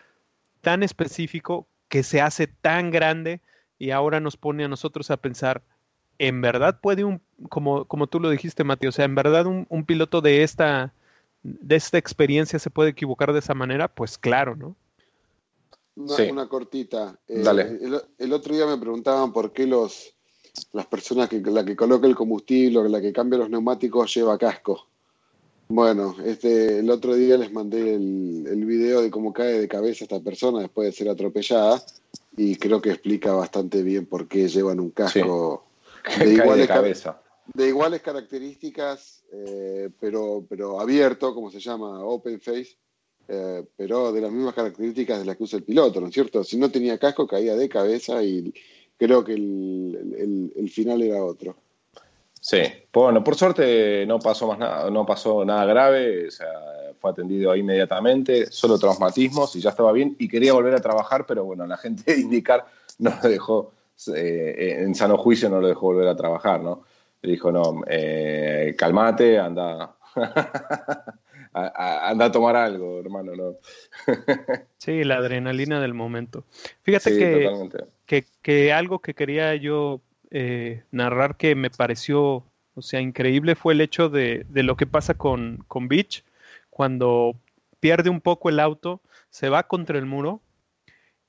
tan 0.62 0.82
específico 0.82 1.68
que 1.90 2.02
se 2.04 2.22
hace 2.22 2.48
tan 2.48 2.90
grande 2.90 3.42
y 3.78 3.92
ahora 3.92 4.20
nos 4.20 4.38
pone 4.38 4.64
a 4.64 4.68
nosotros 4.68 5.12
a 5.12 5.18
pensar, 5.18 5.62
¿en 6.18 6.42
verdad 6.42 6.80
puede 6.82 7.04
un, 7.04 7.22
como, 7.50 7.86
como 7.86 8.08
tú 8.08 8.20
lo 8.20 8.30
dijiste, 8.32 8.64
Mati, 8.64 8.88
o 8.88 8.92
sea, 8.92 9.06
¿en 9.06 9.16
verdad 9.16 9.46
un, 9.46 9.68
un 9.70 9.86
piloto 9.86 10.22
de 10.22 10.42
esta, 10.44 10.94
de 11.44 11.76
esta 11.76 11.98
experiencia 12.00 12.58
se 12.58 12.72
puede 12.72 12.92
equivocar 12.92 13.34
de 13.34 13.40
esa 13.40 13.54
manera? 13.54 13.88
Pues 13.90 14.18
claro, 14.18 14.56
¿no? 14.56 14.76
Una, 15.96 16.48
cortita. 16.48 17.20
Eh, 17.28 17.44
el, 18.18 18.34
otro 18.34 18.56
día 18.56 18.66
me 18.66 18.78
preguntaban 18.78 19.32
por 19.32 19.54
qué 19.54 19.68
los, 19.68 20.14
las 20.72 20.88
personas 20.88 21.30
que 21.30 21.40
la 21.40 21.64
que 21.64 21.76
coloca 21.76 22.08
el 22.08 22.16
combustible 22.16 22.80
o 22.80 22.88
la 22.88 23.02
que 23.02 23.14
cambia 23.14 23.40
los 23.40 23.50
neumáticos 23.50 24.14
lleva 24.14 24.38
casco. 24.38 24.88
Bueno, 25.68 26.16
este, 26.26 26.80
el 26.80 26.90
otro 26.90 27.16
día 27.16 27.38
les 27.38 27.52
mandé 27.52 27.96
el, 27.96 28.46
el 28.48 28.66
video 28.66 29.02
de 29.02 29.10
cómo 29.10 29.34
cae 29.34 29.60
de 29.60 29.68
cabeza 29.68 30.04
esta 30.04 30.20
persona 30.20 30.60
después 30.60 30.88
de 30.88 30.92
ser 30.92 31.10
atropellada 31.10 31.82
y 32.36 32.56
creo 32.56 32.82
que 32.82 32.90
explica 32.90 33.34
bastante 33.34 33.84
bien 33.84 34.06
por 34.06 34.28
qué 34.28 34.48
llevan 34.48 34.80
un 34.80 34.92
casco 34.92 35.66
de, 36.20 36.34
iguales, 36.34 36.68
cabeza. 36.68 37.22
de 37.54 37.68
iguales 37.68 38.02
características, 38.02 39.24
eh, 39.32 39.90
pero, 40.00 40.46
pero 40.50 40.80
abierto, 40.80 41.34
como 41.34 41.52
se 41.52 41.60
llama, 41.60 42.04
open 42.04 42.40
face, 42.42 42.78
eh, 43.28 43.64
pero 43.78 44.12
de 44.12 44.22
las 44.22 44.32
mismas 44.32 44.54
características 44.54 45.20
de 45.20 45.26
las 45.26 45.38
que 45.38 45.44
usa 45.44 45.58
el 45.58 45.64
piloto, 45.64 46.02
¿no 46.02 46.08
es 46.08 46.14
cierto? 46.14 46.44
Si 46.44 46.58
no 46.58 46.70
tenía 46.70 46.98
casco, 46.98 47.28
caía 47.28 47.56
de 47.56 47.70
cabeza 47.70 48.22
y 48.22 48.54
creo 48.98 49.24
que 49.24 49.34
el, 49.34 50.70
final 50.70 51.02
era 51.02 51.24
otro. 51.24 51.56
Sí, 52.40 52.62
bueno, 52.92 53.24
por 53.24 53.36
suerte 53.36 54.06
no 54.06 54.20
pasó 54.20 54.48
más 54.48 54.60
nada, 54.60 54.90
no 54.90 55.06
pasó 55.06 55.46
nada 55.46 55.66
grave, 55.66 56.28
o 56.28 56.32
sea, 56.32 56.50
fue 57.00 57.12
atendido 57.12 57.56
inmediatamente, 57.56 58.48
solo 58.48 58.78
traumatismos 58.78 59.56
y 59.56 59.62
ya 59.62 59.70
estaba 59.70 59.94
bien 59.94 60.16
y 60.20 60.28
quería 60.28 60.52
volver 60.52 60.76
a 60.76 60.82
trabajar, 60.82 61.26
pero 61.26 61.46
bueno, 61.46 61.66
la 61.66 61.78
gente 61.78 62.14
de 62.14 62.20
indicar 62.20 62.66
no 63.00 63.14
lo 63.22 63.30
dejó, 63.30 63.72
eh, 64.14 64.78
en 64.80 64.94
sano 64.96 65.18
juicio 65.18 65.50
no 65.50 65.62
lo 65.62 65.68
dejó 65.68 65.88
volver 65.88 66.08
a 66.10 66.16
trabajar, 66.18 66.62
¿no? 66.62 66.84
Le 67.22 67.32
dijo, 67.32 67.52
no, 67.52 67.84
eh, 67.88 68.76
calmate, 68.78 69.40
anda, 69.40 69.96
anda 71.54 72.26
a 72.26 72.32
tomar 72.32 72.56
algo, 72.56 73.00
hermano, 73.00 73.36
¿no? 73.36 73.56
sí, 74.78 75.04
la 75.04 75.18
adrenalina 75.18 75.80
del 75.82 75.94
momento. 75.94 76.46
Fíjate 76.82 77.18
que, 78.06 78.26
que, 78.42 78.74
algo 78.74 79.00
que 79.00 79.14
quería 79.14 79.56
yo 79.56 80.02
eh, 80.32 80.84
narrar 80.92 81.38
que 81.38 81.56
me 81.56 81.70
pareció, 81.70 82.44
o 82.76 82.82
sea, 82.82 83.02
increíble 83.02 83.56
fue 83.56 83.74
el 83.74 83.82
hecho 83.82 84.10
de, 84.10 84.46
de 84.50 84.64
lo 84.64 84.76
que 84.76 84.88
pasa 84.88 85.14
con, 85.14 85.64
con 85.68 85.88
Beach 85.88 86.24
cuando 86.74 87.36
pierde 87.80 88.10
un 88.10 88.20
poco 88.20 88.50
el 88.50 88.60
auto, 88.60 89.02
se 89.30 89.50
va 89.50 89.68
contra 89.68 90.00
el 90.00 90.06
muro. 90.06 90.42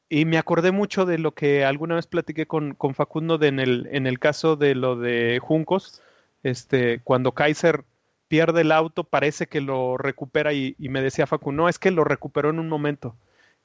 Y 0.09 0.25
me 0.25 0.39
acordé 0.39 0.71
mucho 0.71 1.05
de 1.05 1.19
lo 1.19 1.33
que 1.33 1.65
alguna 1.65 1.97
vez 1.97 2.07
platiqué 2.07 2.47
con, 2.47 2.75
con 2.75 2.95
Facundo 2.95 3.39
de 3.39 3.49
en, 3.49 3.61
el, 3.61 3.89
en 3.91 4.07
el 4.07 4.19
caso 4.19 4.57
de 4.57 4.75
lo 4.75 4.97
de 4.97 5.39
Juncos, 5.43 6.03
este, 6.43 7.01
cuando 7.01 7.33
Kaiser 7.33 7.85
pierde 8.35 8.63
el 8.63 8.73
auto, 8.73 9.05
parece 9.05 9.47
que 9.47 9.61
lo 9.61 9.97
recupera 9.97 10.53
y, 10.53 10.75
me 10.77 11.03
decía 11.03 11.29
Facu, 11.29 11.53
no, 11.53 11.69
es 11.69 11.79
que 11.79 11.93
lo 11.93 12.03
recuperó 12.03 12.51
en 12.51 12.59
un 12.59 12.69
momento. 12.69 13.15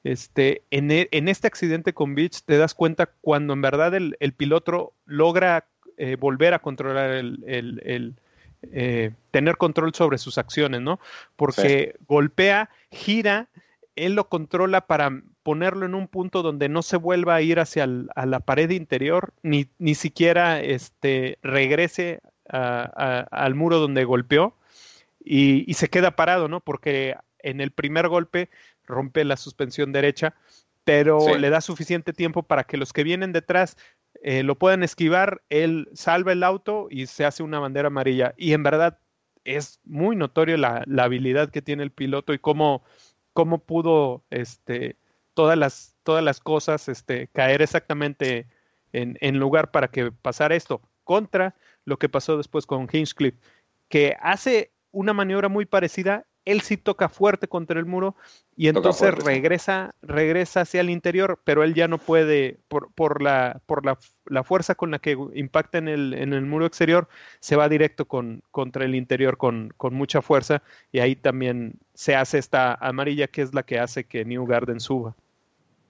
Este, 0.04 0.62
en, 0.70 0.92
e, 0.92 1.08
en 1.10 1.26
este 1.26 1.48
accidente 1.48 1.92
con 1.92 2.14
Beach 2.14 2.42
te 2.44 2.56
das 2.56 2.74
cuenta 2.74 3.06
cuando 3.20 3.52
en 3.52 3.62
verdad 3.62 3.92
el, 3.96 4.16
el 4.20 4.32
piloto 4.32 4.92
logra 5.06 5.66
eh, 5.96 6.14
volver 6.14 6.54
a 6.54 6.60
controlar 6.60 7.10
el, 7.10 7.42
el 7.48 8.14
eh, 8.62 9.10
tener 9.32 9.56
control 9.56 9.92
sobre 9.92 10.18
sus 10.18 10.38
acciones, 10.38 10.80
¿no? 10.82 11.00
Porque 11.34 11.96
golpea, 12.06 12.70
gira, 12.92 13.48
él 13.96 14.14
lo 14.14 14.28
controla 14.28 14.82
para 14.82 15.20
ponerlo 15.42 15.84
en 15.84 15.96
un 15.96 16.06
punto 16.06 16.42
donde 16.42 16.68
no 16.68 16.82
se 16.82 16.96
vuelva 16.96 17.34
a 17.34 17.42
ir 17.42 17.58
hacia 17.58 17.88
a 18.14 18.26
la 18.26 18.38
pared 18.38 18.70
interior, 18.70 19.32
ni, 19.42 19.66
ni 19.80 19.96
siquiera 19.96 20.60
este, 20.60 21.38
regrese 21.42 22.20
al 22.44 23.54
muro 23.56 23.78
donde 23.80 24.04
golpeó 24.04 24.54
y, 25.24 25.72
se 25.74 25.88
queda 25.88 26.16
parado, 26.16 26.48
¿no? 26.48 26.60
Porque 26.60 27.16
en 27.38 27.60
el 27.60 27.70
primer 27.70 28.08
golpe 28.08 28.50
rompe 28.84 29.24
la 29.24 29.36
suspensión 29.36 29.92
derecha, 29.92 30.34
pero 30.84 31.36
le 31.36 31.50
da 31.50 31.60
suficiente 31.60 32.12
tiempo 32.12 32.42
para 32.42 32.64
que 32.64 32.76
los 32.76 32.92
que 32.92 33.04
vienen 33.04 33.32
detrás 33.32 33.76
eh, 34.22 34.42
lo 34.42 34.56
pueden 34.58 34.82
esquivar, 34.82 35.42
él 35.50 35.88
salva 35.94 36.32
el 36.32 36.42
auto 36.42 36.88
y 36.90 37.06
se 37.06 37.24
hace 37.24 37.42
una 37.42 37.58
bandera 37.58 37.88
amarilla. 37.88 38.34
Y 38.36 38.52
en 38.54 38.62
verdad 38.62 38.98
es 39.44 39.80
muy 39.84 40.16
notorio 40.16 40.56
la, 40.56 40.84
habilidad 40.98 41.50
que 41.50 41.62
tiene 41.62 41.82
el 41.82 41.90
piloto 41.90 42.32
y 42.34 42.38
cómo, 42.38 42.82
cómo 43.32 43.58
pudo 43.58 44.24
este, 44.30 44.96
todas, 45.34 45.56
las, 45.56 45.96
todas 46.02 46.24
las 46.24 46.40
cosas 46.40 46.88
este, 46.88 47.28
caer 47.28 47.62
exactamente 47.62 48.46
en, 48.92 49.16
en 49.20 49.38
lugar 49.38 49.70
para 49.70 49.88
que 49.88 50.10
pasara 50.12 50.56
esto. 50.56 50.82
Contra 51.04 51.54
lo 51.84 51.98
que 51.98 52.08
pasó 52.08 52.36
después 52.36 52.66
con 52.66 52.88
Hinchcliffe, 52.90 53.38
que 53.88 54.16
hace 54.20 54.70
una 54.92 55.12
maniobra 55.12 55.48
muy 55.48 55.66
parecida 55.66 56.26
él 56.44 56.60
sí 56.62 56.76
toca 56.76 57.08
fuerte 57.08 57.48
contra 57.48 57.78
el 57.78 57.86
muro 57.86 58.16
y 58.56 58.68
entonces 58.68 59.14
regresa, 59.14 59.94
regresa 60.02 60.62
hacia 60.62 60.80
el 60.80 60.90
interior, 60.90 61.40
pero 61.44 61.62
él 61.62 61.74
ya 61.74 61.88
no 61.88 61.98
puede, 61.98 62.58
por, 62.68 62.92
por, 62.92 63.22
la, 63.22 63.60
por 63.66 63.84
la, 63.84 63.98
la, 64.26 64.42
fuerza 64.42 64.74
con 64.74 64.90
la 64.90 64.98
que 64.98 65.16
impacta 65.34 65.78
en 65.78 65.88
el, 65.88 66.14
en 66.14 66.32
el 66.32 66.46
muro 66.46 66.66
exterior, 66.66 67.08
se 67.40 67.56
va 67.56 67.68
directo 67.68 68.06
con, 68.06 68.42
contra 68.50 68.84
el 68.84 68.94
interior 68.94 69.36
con, 69.36 69.72
con 69.76 69.94
mucha 69.94 70.22
fuerza 70.22 70.62
y 70.92 71.00
ahí 71.00 71.14
también 71.14 71.74
se 71.94 72.14
hace 72.14 72.38
esta 72.38 72.74
amarilla 72.74 73.28
que 73.28 73.42
es 73.42 73.54
la 73.54 73.62
que 73.62 73.78
hace 73.78 74.04
que 74.04 74.24
New 74.24 74.46
Garden 74.46 74.80
suba. 74.80 75.14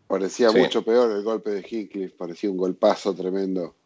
Parecía 0.08 0.50
mucho 0.50 0.82
peor 0.82 1.12
el 1.12 1.22
golpe 1.22 1.50
de 1.50 1.62
Heathcliff, 1.62 2.12
parecía 2.14 2.50
un 2.50 2.56
golpazo 2.56 3.14
tremendo. 3.14 3.76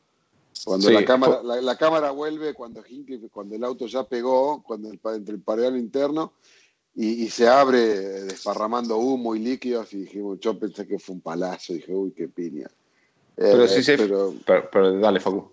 Cuando 0.62 0.90
la, 0.90 1.05
cámara, 1.05 1.43
la, 1.43 1.77
cámara 1.77 2.11
vuelve, 2.11 2.55
cuando 2.55 2.83
cuando 3.31 3.57
el 3.57 3.64
auto 3.64 3.87
ya 3.87 4.05
pegó, 4.05 4.62
cuando 4.62 4.88
el, 4.90 5.01
entre 5.14 5.35
el 5.35 5.40
paredón 5.43 5.79
interno, 5.79 6.35
y, 6.95 7.29
se 7.29 7.49
abre 7.49 7.81
desparramando 7.81 8.99
humo 8.99 9.35
y 9.35 9.40
líquidos, 9.40 9.93
y 9.95 9.99
dijimos, 9.99 10.38
yo 10.40 10.57
pensé 10.59 10.87
que 10.87 10.99
fue 10.99 11.17
un 11.17 11.21
palazo, 11.21 11.73
dije, 11.73 11.93
uy, 11.93 12.12
qué 12.12 12.29
piña. 12.29 12.71
Pero 13.35 13.67
sí, 13.67 13.83
sí, 13.83 13.95
pero, 13.97 14.33
pero, 14.71 15.01
dale, 15.01 15.19
Facu, 15.19 15.51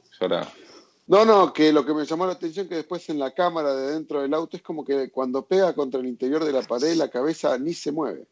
No, 1.07 1.25
no, 1.25 1.51
que 1.51 1.73
lo 1.73 1.83
que 1.83 1.95
me 1.95 2.05
llamó 2.05 2.27
la 2.27 2.33
atención 2.33 2.67
que 2.67 2.75
después 2.75 3.09
en 3.09 3.17
la 3.17 3.31
cámara 3.31 3.73
de 3.73 3.93
dentro 3.93 4.21
del 4.21 4.35
auto 4.35 4.55
es 4.55 4.61
como 4.61 4.85
que 4.85 5.09
cuando 5.09 5.47
pega 5.47 5.73
contra 5.73 5.99
el 5.99 6.05
interior 6.05 6.45
de 6.45 6.53
la 6.53 6.61
pared, 6.61 6.93
la 6.93 7.09
cabeza 7.09 7.57
ni 7.57 7.73
se 7.73 7.91
mueve. 7.91 8.27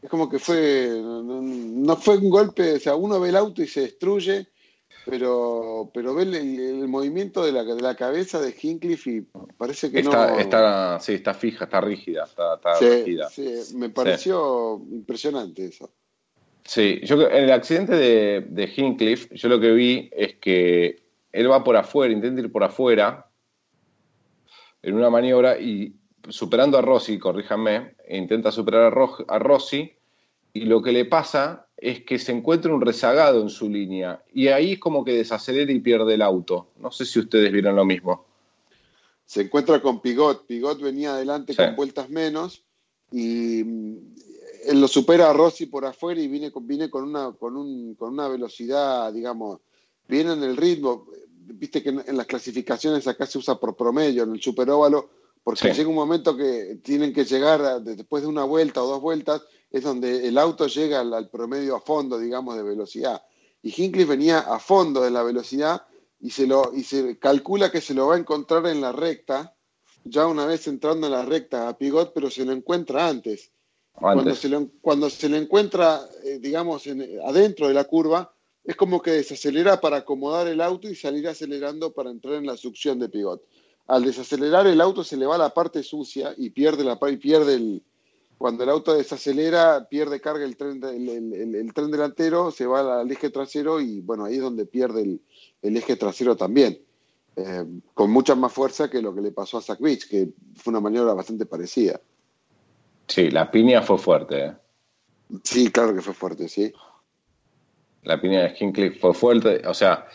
Es 0.00 0.08
como 0.08 0.30
que 0.30 0.38
fue, 0.38 1.02
no 1.02 1.96
fue 1.96 2.18
un 2.18 2.30
golpe, 2.30 2.74
o 2.74 2.78
sea, 2.78 2.94
uno 2.94 3.18
ve 3.18 3.30
el 3.30 3.36
auto 3.36 3.62
y 3.62 3.66
se 3.66 3.80
destruye 3.80 4.46
pero, 5.08 5.90
pero 5.94 6.14
ve 6.14 6.22
el, 6.24 6.88
movimiento 6.88 7.44
de 7.44 7.52
la, 7.52 7.64
de 7.64 7.80
la, 7.80 7.94
cabeza 7.94 8.40
de 8.40 8.54
Hinckliffe 8.60 9.10
y 9.10 9.20
parece 9.56 9.90
que 9.90 10.00
está, 10.00 10.30
no. 10.30 10.38
Está, 10.38 11.00
sí, 11.00 11.14
está 11.14 11.34
fija, 11.34 11.64
está 11.64 11.80
rígida. 11.80 12.24
Está, 12.24 12.56
está 12.56 12.78
rígida. 12.78 13.28
Sí, 13.30 13.76
me 13.76 13.90
pareció 13.90 14.82
impresionante 14.90 15.66
eso. 15.66 15.90
Sí, 16.64 17.00
yo 17.04 17.22
en 17.22 17.44
el 17.44 17.52
accidente 17.52 17.94
de, 17.94 18.46
de 18.48 19.28
yo 19.32 19.48
lo 19.48 19.58
que 19.58 19.72
vi 19.72 20.10
es 20.12 20.36
que 20.36 21.02
él 21.32 21.50
va 21.50 21.64
por 21.64 21.76
afuera, 21.76 22.12
intenta 22.12 22.42
ir 22.42 22.52
por 22.52 22.64
afuera 22.64 23.30
en 24.82 24.94
una 24.94 25.08
maniobra 25.08 25.58
y 25.58 25.96
superando 26.28 26.76
a 26.76 26.82
Rossi, 26.82 27.18
corríjanme, 27.18 27.94
intenta 28.08 28.52
superar 28.52 28.92
a, 28.92 29.34
a 29.34 29.38
Rossi 29.38 29.97
y 30.58 30.64
lo 30.64 30.82
que 30.82 30.92
le 30.92 31.04
pasa 31.04 31.68
es 31.76 32.02
que 32.02 32.18
se 32.18 32.32
encuentra 32.32 32.74
un 32.74 32.80
rezagado 32.80 33.40
en 33.40 33.48
su 33.48 33.68
línea 33.68 34.22
y 34.32 34.48
ahí 34.48 34.72
es 34.72 34.78
como 34.80 35.04
que 35.04 35.12
desacelera 35.12 35.70
y 35.70 35.78
pierde 35.78 36.14
el 36.14 36.22
auto. 36.22 36.70
No 36.78 36.90
sé 36.90 37.04
si 37.04 37.20
ustedes 37.20 37.52
vieron 37.52 37.76
lo 37.76 37.84
mismo. 37.84 38.26
Se 39.24 39.42
encuentra 39.42 39.80
con 39.80 40.00
Pigot. 40.00 40.46
Pigot 40.46 40.80
venía 40.80 41.12
adelante 41.12 41.54
con 41.54 41.76
vueltas 41.76 42.10
menos 42.10 42.64
y 43.12 43.62
mm, 43.64 43.96
él 44.66 44.80
lo 44.80 44.88
supera 44.88 45.30
a 45.30 45.32
Rossi 45.32 45.66
por 45.66 45.84
afuera 45.84 46.20
y 46.20 46.26
viene, 46.26 46.50
viene 46.62 46.90
con, 46.90 47.04
una, 47.04 47.32
con, 47.32 47.56
un, 47.56 47.94
con 47.94 48.12
una 48.12 48.26
velocidad, 48.26 49.12
digamos, 49.12 49.60
viene 50.08 50.32
en 50.32 50.42
el 50.42 50.56
ritmo. 50.56 51.06
Viste 51.30 51.82
que 51.82 51.90
en, 51.90 52.16
las 52.16 52.26
clasificaciones 52.26 53.06
acá 53.06 53.24
se 53.24 53.38
usa 53.38 53.58
por 53.60 53.76
promedio, 53.76 54.24
en 54.24 54.32
el 54.32 54.42
superóvalo, 54.42 55.10
porque 55.44 55.72
llega 55.72 55.88
un 55.88 55.94
momento 55.94 56.36
que 56.36 56.80
tienen 56.82 57.12
que 57.12 57.24
llegar 57.24 57.80
después 57.82 58.22
de 58.22 58.28
una 58.28 58.44
vuelta 58.44 58.82
o 58.82 58.86
dos 58.86 59.00
vueltas 59.00 59.42
es 59.70 59.82
donde 59.82 60.26
el 60.26 60.38
auto 60.38 60.66
llega 60.66 61.00
al, 61.00 61.28
promedio 61.28 61.76
a 61.76 61.80
fondo, 61.80 62.18
digamos, 62.18 62.56
de 62.56 62.62
velocidad. 62.62 63.22
Y 63.62 63.74
Hinckley 63.76 64.04
venía 64.04 64.40
a 64.40 64.58
fondo 64.58 65.02
de 65.02 65.10
la 65.10 65.22
velocidad 65.22 65.86
y 66.20 66.30
se, 66.30 66.46
lo, 66.46 66.72
y 66.74 66.84
se 66.84 67.18
calcula 67.18 67.70
que 67.70 67.80
se 67.80 67.94
lo 67.94 68.06
va 68.06 68.14
a 68.14 68.18
encontrar 68.18 68.66
en 68.66 68.80
la 68.80 68.92
recta, 68.92 69.54
ya 70.04 70.26
una 70.26 70.46
vez 70.46 70.66
entrando 70.66 71.06
en 71.06 71.12
la 71.12 71.24
recta 71.24 71.68
a 71.68 71.76
Pigot, 71.76 72.12
pero 72.14 72.30
se 72.30 72.44
lo 72.44 72.52
encuentra 72.52 73.08
antes. 73.08 73.52
Cuando, 73.92 74.34
se 74.34 74.48
lo, 74.48 74.68
cuando 74.80 75.10
se 75.10 75.28
le 75.28 75.38
encuentra, 75.38 76.00
eh, 76.24 76.38
digamos, 76.38 76.84
adentro 77.26 77.66
de 77.66 77.74
la 77.74 77.84
curva, 77.84 78.32
es 78.62 78.76
como 78.76 79.02
que 79.02 79.10
desacelera 79.10 79.80
para 79.80 79.98
acomodar 79.98 80.46
el 80.46 80.60
auto 80.60 80.88
y 80.88 80.94
salir 80.94 81.26
acelerando 81.26 81.92
para 81.92 82.10
entrar 82.10 82.34
en 82.34 82.46
la 82.46 82.56
succión 82.56 82.98
de 83.00 83.08
Pigot. 83.08 83.42
Al 83.86 84.04
desacelerar 84.04 84.66
el 84.66 84.80
auto 84.80 85.02
se 85.02 85.16
le 85.16 85.26
va 85.26 85.36
la 85.36 85.52
parte 85.52 85.82
sucia 85.82 86.32
y 86.36 86.50
pierde, 86.50 86.84
la, 86.84 86.98
y 87.10 87.16
pierde 87.16 87.54
el, 87.54 87.82
cuando 88.38 88.62
el 88.62 88.70
auto 88.70 88.94
desacelera, 88.94 89.88
pierde 89.90 90.20
carga 90.20 90.44
el 90.44 90.56
tren, 90.56 90.80
el, 90.84 91.72
tren 91.74 91.90
delantero, 91.90 92.52
se 92.52 92.66
va 92.66 93.00
al 93.00 93.10
eje 93.10 93.30
trasero 93.30 93.80
y 93.80 94.00
bueno, 94.00 94.24
ahí 94.24 94.36
es 94.36 94.40
donde 94.40 94.64
pierde 94.64 95.02
el, 95.62 95.76
eje 95.76 95.96
trasero 95.96 96.36
también. 96.36 96.78
Eh, 97.34 97.64
con 97.94 98.10
mucha 98.10 98.36
más 98.36 98.52
fuerza 98.52 98.88
que 98.88 99.02
lo 99.02 99.14
que 99.14 99.20
le 99.20 99.32
pasó 99.32 99.58
a 99.58 99.62
Zach 99.62 99.80
Beach, 99.80 100.08
que 100.08 100.30
fue 100.54 100.70
una 100.70 100.80
maniobra 100.80 101.14
bastante 101.14 101.46
parecida. 101.46 102.00
Sí, 103.08 103.30
la 103.30 103.50
piña 103.50 103.82
fue 103.82 103.98
fuerte. 103.98 104.44
¿eh? 104.44 104.52
Sí, 105.42 105.70
claro 105.70 105.94
que 105.94 106.02
fue 106.02 106.14
fuerte, 106.14 106.48
sí. 106.48 106.72
La 108.02 108.20
piña 108.20 108.42
de 108.42 108.56
Hinckley 108.58 108.90
fue 108.90 109.14
fuerte, 109.14 109.66
o 109.66 109.74
sea, 109.74 110.06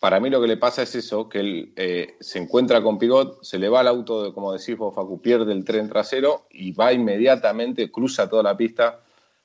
para 0.00 0.20
mí 0.20 0.30
lo 0.30 0.40
que 0.40 0.46
le 0.46 0.56
pasa 0.56 0.82
es 0.82 0.94
eso, 0.94 1.28
que 1.28 1.40
él 1.40 1.72
eh, 1.76 2.16
se 2.20 2.38
encuentra 2.38 2.82
con 2.82 2.98
Pigot, 2.98 3.42
se 3.42 3.58
le 3.58 3.68
va 3.68 3.80
el 3.80 3.88
auto, 3.88 4.32
como 4.32 4.52
decís 4.52 4.76
vos, 4.76 4.94
Facu, 4.94 5.20
pierde 5.20 5.52
el 5.52 5.64
tren 5.64 5.88
trasero 5.88 6.46
y 6.50 6.72
va 6.72 6.92
inmediatamente, 6.92 7.90
cruza 7.90 8.28
toda 8.28 8.44
la 8.44 8.56
pista, 8.56 9.00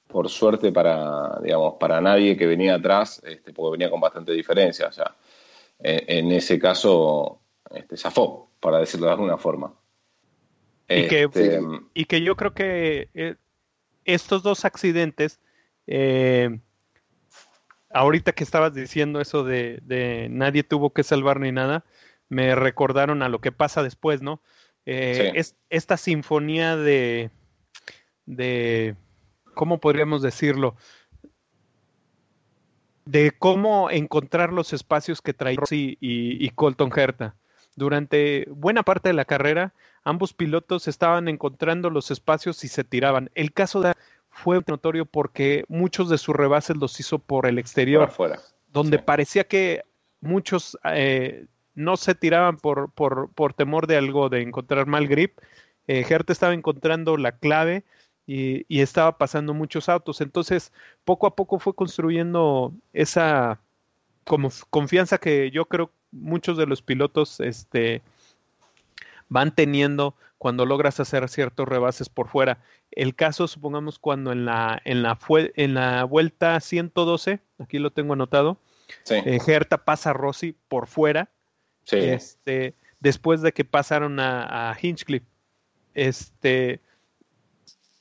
por 0.08 0.30
suerte 0.30 0.72
para, 0.72 1.39
digamos, 1.42 1.76
para 1.80 2.00
nadie 2.00 2.38
que 2.38 2.46
venía 2.46 2.76
atrás, 2.76 3.20
este, 3.26 3.52
porque 3.52 3.72
venía 3.72 3.89
con 3.89 4.00
bastante 4.00 4.32
diferencia. 4.32 4.88
O 4.88 4.92
sea, 4.92 5.16
en, 5.80 6.32
ese 6.32 6.60
caso, 6.60 7.39
este, 7.72 7.98
zafó, 7.98 8.52
para 8.60 8.78
decirlo 8.78 9.08
de 9.08 9.13
alguna 9.13 9.38
forma. 9.38 9.74
Y, 10.88 11.08
que, 11.08 11.24
este, 11.24 11.62
y 11.96 12.06
que 12.06 12.22
yo 12.22 12.36
creo 12.36 12.54
que 12.54 13.10
eh, 13.16 13.36
estos 14.06 14.44
dos 14.44 14.66
accidentes... 14.66 15.39
Eh, 15.88 16.60
ahorita 17.93 18.34
que 18.34 18.43
estabas 18.43 18.73
diciendo 18.73 19.21
eso 19.21 19.43
de, 19.43 20.27
nadie 20.29 20.63
tuvo 20.63 20.91
que 20.91 21.03
salvar 21.03 21.39
ni 21.39 21.51
nada, 21.51 21.86
me 22.29 22.56
recordaron 22.56 23.21
a 23.21 23.29
lo 23.29 23.39
que 23.39 23.51
pasa 23.51 23.84
después, 23.84 24.21
¿no? 24.21 24.41
Eh, 24.86 25.32
es, 25.36 25.56
esta 25.69 25.95
sinfonía 25.97 26.75
de, 26.75 27.29
de, 28.25 28.95
¿cómo 29.53 29.79
podríamos 29.79 30.21
decirlo? 30.21 30.75
De 33.06 33.32
cómo 33.32 33.89
encontrar 33.89 34.51
los 34.51 34.73
espacios 34.73 35.21
que 35.21 35.34
trae 35.34 35.56
Rossi 35.56 35.97
y, 36.01 36.43
y 36.43 36.49
Colton 36.49 36.91
Herta. 36.95 37.36
Durante 37.75 38.45
buena 38.49 38.84
parte 38.84 39.10
de 39.10 39.13
la 39.13 39.25
carrera, 39.25 39.73
ambos 40.03 40.34
pilotos 40.34 40.88
estaban 40.88 41.27
encontrando 41.27 41.89
los 41.89 42.12
espacios 42.12 42.63
y 42.63 42.67
se 42.67 42.84
tiraban. 42.84 43.29
El 43.36 43.51
caso 43.51 43.82
de 43.82 43.93
fue 44.34 44.62
notorio 44.67 45.06
porque 45.06 45.63
muchos 45.67 46.10
de 46.10 46.17
sus 46.17 46.36
rebases 46.36 46.76
los 46.78 47.00
hizo 47.00 47.19
por 47.19 47.46
el 47.46 47.60
exterior, 47.60 48.12
donde 48.72 49.00
parecía 49.00 49.46
que 49.46 49.84
muchos 50.19 50.78
eh, 50.86 51.46
no 51.76 51.96
se 51.98 52.15
tiraban 52.15 52.58
por, 52.58 52.91
por, 52.91 53.30
por, 53.30 53.54
temor 53.54 53.88
de 53.88 53.98
algo, 53.98 54.30
de 54.30 54.41
encontrar 54.41 54.88
mal 54.88 55.08
grip. 55.08 55.38
Eh, 55.88 56.06
estaba 56.28 56.54
encontrando 56.54 57.17
la 57.17 57.34
clave 57.34 57.84
y, 58.26 58.65
y, 58.67 58.82
estaba 58.82 59.17
pasando 59.17 59.54
muchos 59.54 59.88
autos. 59.88 60.22
Entonces, 60.22 60.72
poco 61.06 61.28
a 61.28 61.36
poco 61.36 61.60
fue 61.60 61.76
construyendo 61.76 62.74
esa 62.93 63.60
como 64.24 64.50
confianza 64.69 65.17
que 65.17 65.52
yo 65.52 65.65
creo 65.65 65.91
muchos 66.12 66.58
de 66.58 66.65
los 66.65 66.82
pilotos 66.82 67.39
este, 67.39 68.02
van 69.34 69.54
teniendo 69.56 70.15
cuando 70.38 70.65
logras 70.65 71.00
hacer 71.00 71.28
ciertos 71.28 71.67
rebases 71.67 72.08
por 72.08 72.28
fuera. 72.30 72.60
El 72.91 73.15
caso, 73.15 73.48
supongamos, 73.48 73.98
cuando 73.98 74.32
en 74.32 74.46
la, 74.46 74.80
en 74.86 75.02
la, 75.02 75.17
en 75.28 75.74
la 75.74 76.04
vuelta 76.04 76.60
112, 76.60 77.39
aquí 77.58 77.80
lo 77.80 77.91
tengo 77.91 78.13
anotado, 78.13 78.58
sí. 79.04 79.15
Eh, 79.26 79.39
pasa 79.84 80.12
a 80.12 80.13
Rossi 80.13 80.56
por 80.67 80.88
fuera, 80.88 81.30
este, 81.91 82.76
después 83.00 83.41
de 83.41 83.52
que 83.54 83.65
pasaron 83.65 84.19
a, 84.19 84.69
a 84.69 84.78
Hinchcliffe. 84.80 85.26
Este, 85.96 86.80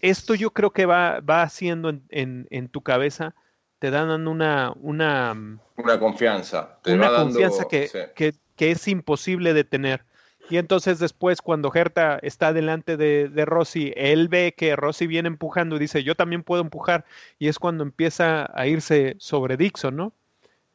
esto 0.00 0.34
yo 0.34 0.50
creo 0.50 0.70
que 0.70 0.84
va, 0.84 1.20
va 1.20 1.42
haciendo 1.42 1.88
en, 1.88 2.46
en, 2.50 2.68
tu 2.68 2.82
cabeza, 2.82 3.34
te 3.78 3.90
dan 3.90 4.26
una... 4.28 4.74
Una, 4.80 5.34
una 5.76 5.98
confianza. 5.98 6.78
una 6.86 7.14
confianza 7.14 7.66
que, 7.68 7.88
que, 8.14 8.34
que, 8.56 8.70
es 8.72 8.86
imposible 8.88 9.54
de 9.54 9.64
tener. 9.64 10.04
Y 10.52 10.58
entonces 10.58 10.98
después, 10.98 11.40
cuando 11.40 11.72
Herta 11.74 12.18
está 12.20 12.52
delante 12.52 12.98
de, 12.98 13.30
de, 13.30 13.44
Rossi, 13.46 13.94
él 13.96 14.28
ve 14.28 14.52
que 14.54 14.76
Rossi 14.76 15.06
viene 15.06 15.28
empujando 15.28 15.76
y 15.76 15.78
dice, 15.78 16.04
yo 16.04 16.14
también 16.14 16.42
puedo 16.42 16.60
empujar. 16.60 17.06
Y 17.38 17.48
es 17.48 17.58
cuando 17.58 17.82
empieza 17.84 18.50
a 18.52 18.66
irse 18.66 19.16
sobre 19.16 19.56
Dixon, 19.56 19.96
¿no? 19.96 20.12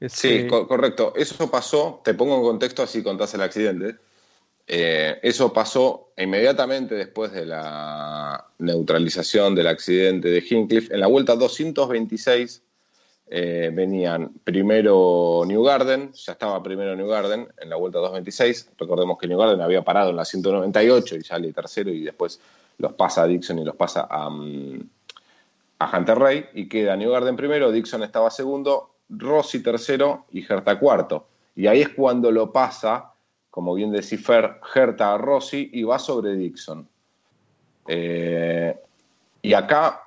Sí, 0.02 0.30
este 0.30 0.48
correcto. 0.48 1.13
Eso 1.16 1.52
pasó, 1.52 2.02
te 2.04 2.16
pongo 2.16 2.38
en 2.38 2.42
contexto 2.42 2.82
así 2.82 3.04
contás 3.04 3.36
el 3.36 3.42
accidente. 3.44 3.98
Eh, 4.66 5.20
eso 5.22 5.54
pasó 5.54 6.10
inmediatamente 6.18 6.96
después 6.96 7.32
de 7.32 7.46
la 7.46 8.48
neutralización 8.58 9.54
del 9.54 9.68
accidente 9.68 10.30
de 10.30 10.44
Hincliffe. 10.50 10.92
En 10.92 11.02
la 11.02 11.08
vuelta 11.08 11.36
226 11.36 12.63
eh, 13.30 13.72
venían 13.74 14.32
primero 14.44 15.44
New 15.46 15.62
Garden, 15.63 16.13
ya 16.13 16.34
estaba 16.34 16.63
primero 16.63 16.96
New 16.96 17.08
Garden 17.08 17.48
en 17.58 17.70
la 17.70 17.76
vuelta 17.76 18.00
226. 18.00 18.72
Recordemos 18.78 19.18
que 19.18 19.28
New 19.28 19.38
Garden 19.38 19.60
había 19.60 19.84
parado 19.84 20.12
en 20.12 20.16
la 20.16 20.24
198 20.24 21.18
y 21.18 21.22
sale 21.24 21.52
tercero 21.52 21.90
y 21.90 22.04
después 22.04 22.40
los 22.78 22.94
pasa 22.94 23.24
a 23.24 23.28
Dixon 23.28 23.60
y 23.60 23.66
los 23.66 23.76
pasa 23.76 24.08
a, 24.10 24.30
mm, 24.30 24.80
a 25.80 25.98
Hunter 25.98 26.18
Ray 26.18 26.46
y 26.54 26.70
queda 26.70 26.96
New 26.96 27.12
Garden 27.12 27.36
primero, 27.36 27.72
Dixon 27.72 28.04
estaba 28.04 28.30
segundo, 28.30 28.92
Rossi 29.10 29.62
tercero 29.62 30.26
y 30.32 30.46
Herta 30.46 30.80
cuarto. 30.80 31.28
Y 31.56 31.68
ahí 31.68 31.82
es 31.82 31.90
cuando 31.90 32.32
lo 32.32 32.54
pasa, 32.54 33.13
como 33.50 33.74
bien 33.74 33.92
decía 33.92 34.20
Fer, 34.20 34.62
Herta 34.74 35.13
a 35.13 35.18
Rossi 35.18 35.70
y 35.74 35.84
va 35.84 36.00
sobre 36.00 36.36
Dixon. 36.36 36.88
Eh, 37.88 38.78
y 39.42 39.54
acá 39.54 40.07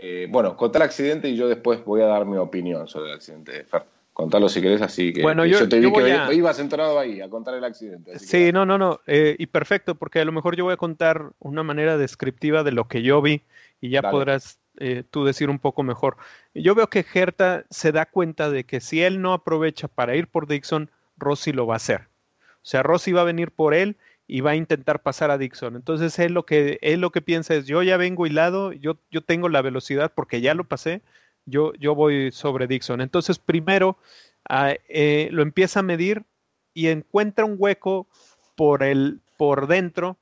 eh, 0.00 0.28
bueno, 0.30 0.56
contá 0.56 0.78
el 0.78 0.82
accidente 0.82 1.28
y 1.28 1.36
yo 1.36 1.48
después 1.48 1.84
voy 1.84 2.02
a 2.02 2.06
dar 2.06 2.24
mi 2.24 2.36
opinión 2.36 2.86
sobre 2.86 3.10
el 3.10 3.16
accidente 3.16 3.52
de 3.52 3.64
Fer. 3.64 3.82
Contalo 4.12 4.48
si 4.48 4.60
querés 4.60 4.82
así 4.82 5.12
que, 5.12 5.22
bueno, 5.22 5.44
yo, 5.46 5.68
te 5.68 5.78
vi 5.78 5.92
que 5.92 6.34
ibas 6.34 6.58
entrado 6.58 6.98
ahí 6.98 7.20
a 7.20 7.28
contar 7.28 7.54
el 7.54 7.64
accidente. 7.64 8.18
Sí, 8.18 8.50
no, 8.52 8.66
no, 8.66 8.76
no, 8.76 9.00
eh, 9.06 9.36
y 9.38 9.46
perfecto, 9.46 9.94
porque 9.94 10.20
a 10.20 10.24
lo 10.24 10.32
mejor 10.32 10.56
yo 10.56 10.64
voy 10.64 10.74
a 10.74 10.76
contar 10.76 11.30
una 11.38 11.62
manera 11.62 11.96
descriptiva 11.96 12.64
de 12.64 12.72
lo 12.72 12.88
que 12.88 13.02
yo 13.02 13.22
vi 13.22 13.42
y 13.80 13.90
ya 13.90 14.02
podrás 14.02 14.58
eh, 14.78 15.04
tú 15.08 15.24
decir 15.24 15.50
un 15.50 15.58
poco 15.58 15.84
mejor. 15.84 16.16
Yo 16.54 16.74
veo 16.74 16.88
que 16.88 17.04
Gerta 17.04 17.64
se 17.70 17.92
da 17.92 18.06
cuenta 18.06 18.50
de 18.50 18.64
que 18.64 18.80
si 18.80 19.02
él 19.02 19.22
no 19.22 19.32
aprovecha 19.32 19.88
para 19.88 20.16
ir 20.16 20.26
por 20.26 20.48
Dixon, 20.48 20.90
Rossi 21.16 21.52
lo 21.52 21.66
va 21.66 21.74
a 21.74 21.76
hacer. 21.76 22.08
O 22.40 22.66
sea, 22.68 22.82
Rossi 22.82 23.12
va 23.12 23.20
a 23.20 23.24
venir 23.24 23.52
por 23.52 23.72
él 23.72 23.96
y 24.28 24.42
va 24.42 24.50
a 24.52 24.56
intentar 24.56 25.02
pasar 25.02 25.30
a 25.30 25.38
Dixon. 25.38 25.74
Entonces 25.74 26.18
él 26.18 26.34
lo 26.34 26.44
que, 26.44 26.78
lo 26.98 27.10
que 27.10 27.22
piensa 27.22 27.54
es, 27.54 27.66
yo 27.66 27.82
ya 27.82 27.96
vengo 27.96 28.26
hilado, 28.26 28.72
yo, 28.72 28.98
yo 29.10 29.22
tengo 29.22 29.48
la 29.48 29.62
velocidad 29.62 30.12
porque 30.14 30.42
ya 30.42 30.54
lo 30.54 30.64
pasé, 30.64 31.00
yo, 31.46 31.72
yo 31.74 31.94
voy 31.94 32.30
sobre 32.30 32.66
Dixon. 32.66 33.00
Entonces 33.00 33.38
primero 33.38 33.96
ah, 34.48 34.74
eh, 34.88 35.30
lo 35.32 35.42
empieza 35.42 35.80
a 35.80 35.82
medir 35.82 36.24
y 36.74 36.88
encuentra 36.88 37.46
un 37.46 37.56
hueco 37.58 38.06
por, 38.54 38.82
el, 38.82 39.22
por 39.38 39.66
dentro 39.66 40.18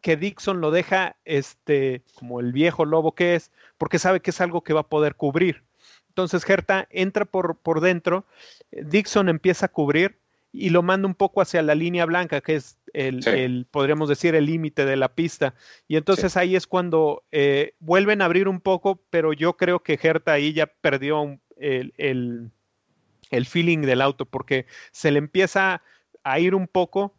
que 0.00 0.16
Dixon 0.16 0.60
lo 0.60 0.70
deja 0.70 1.16
este, 1.24 2.02
como 2.14 2.40
el 2.40 2.52
viejo 2.52 2.84
lobo 2.84 3.14
que 3.16 3.34
es, 3.34 3.50
porque 3.78 3.98
sabe 3.98 4.20
que 4.20 4.30
es 4.30 4.40
algo 4.40 4.62
que 4.62 4.72
va 4.72 4.80
a 4.80 4.88
poder 4.88 5.16
cubrir. 5.16 5.64
Entonces 6.08 6.44
Gerta 6.44 6.86
entra 6.90 7.24
por, 7.24 7.56
por 7.56 7.80
dentro, 7.80 8.24
Dixon 8.70 9.28
empieza 9.28 9.66
a 9.66 9.72
cubrir 9.72 10.20
y 10.52 10.70
lo 10.70 10.82
manda 10.82 11.06
un 11.06 11.14
poco 11.14 11.40
hacia 11.40 11.62
la 11.62 11.74
línea 11.74 12.04
blanca, 12.06 12.40
que 12.40 12.56
es 12.56 12.78
el, 12.92 13.66
podríamos 13.70 14.08
decir, 14.08 14.34
el 14.34 14.46
límite 14.46 14.84
de 14.84 14.96
la 14.96 15.14
pista. 15.14 15.54
Y 15.86 15.96
entonces 15.96 16.36
ahí 16.36 16.56
es 16.56 16.66
cuando 16.66 17.22
eh, 17.30 17.74
vuelven 17.78 18.20
a 18.20 18.24
abrir 18.24 18.48
un 18.48 18.60
poco, 18.60 19.00
pero 19.10 19.32
yo 19.32 19.56
creo 19.56 19.82
que 19.82 19.96
Gerta 19.96 20.32
ahí 20.32 20.52
ya 20.52 20.66
perdió 20.66 21.38
el, 21.56 21.92
el, 21.96 23.46
feeling 23.46 23.82
del 23.82 24.00
auto, 24.00 24.26
porque 24.26 24.66
se 24.90 25.12
le 25.12 25.18
empieza 25.18 25.82
a 26.24 26.40
ir 26.40 26.54
un 26.54 26.66
poco 26.66 27.14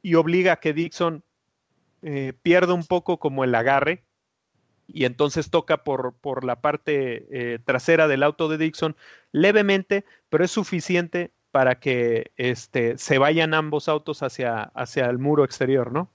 y 0.00 0.14
obliga 0.14 0.54
a 0.54 0.60
que 0.60 0.72
Dixon 0.72 1.22
eh, 2.00 2.32
pierda 2.42 2.72
un 2.72 2.86
poco 2.86 3.18
como 3.18 3.44
el 3.44 3.54
agarre. 3.54 4.04
Y 4.94 5.04
entonces 5.04 5.48
toca 5.50 5.84
por, 5.84 6.14
por 6.20 6.44
la 6.44 6.60
parte 6.60 7.26
eh, 7.30 7.58
trasera 7.64 8.08
del 8.08 8.22
auto 8.22 8.48
de 8.48 8.58
Dixon 8.58 8.96
levemente, 9.30 10.04
pero 10.28 10.44
es 10.44 10.50
suficiente 10.50 11.32
para 11.52 11.78
que 11.78 12.32
este, 12.36 12.98
se 12.98 13.18
vayan 13.18 13.54
ambos 13.54 13.88
autos 13.88 14.22
hacia, 14.22 14.62
hacia 14.74 15.06
el 15.06 15.18
muro 15.18 15.44
exterior, 15.44 15.92
¿no? 15.92 16.08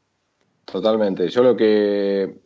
Totalmente. 0.65 1.29
Yo 1.29 1.43
lo 1.43 1.55
que 1.55 2.41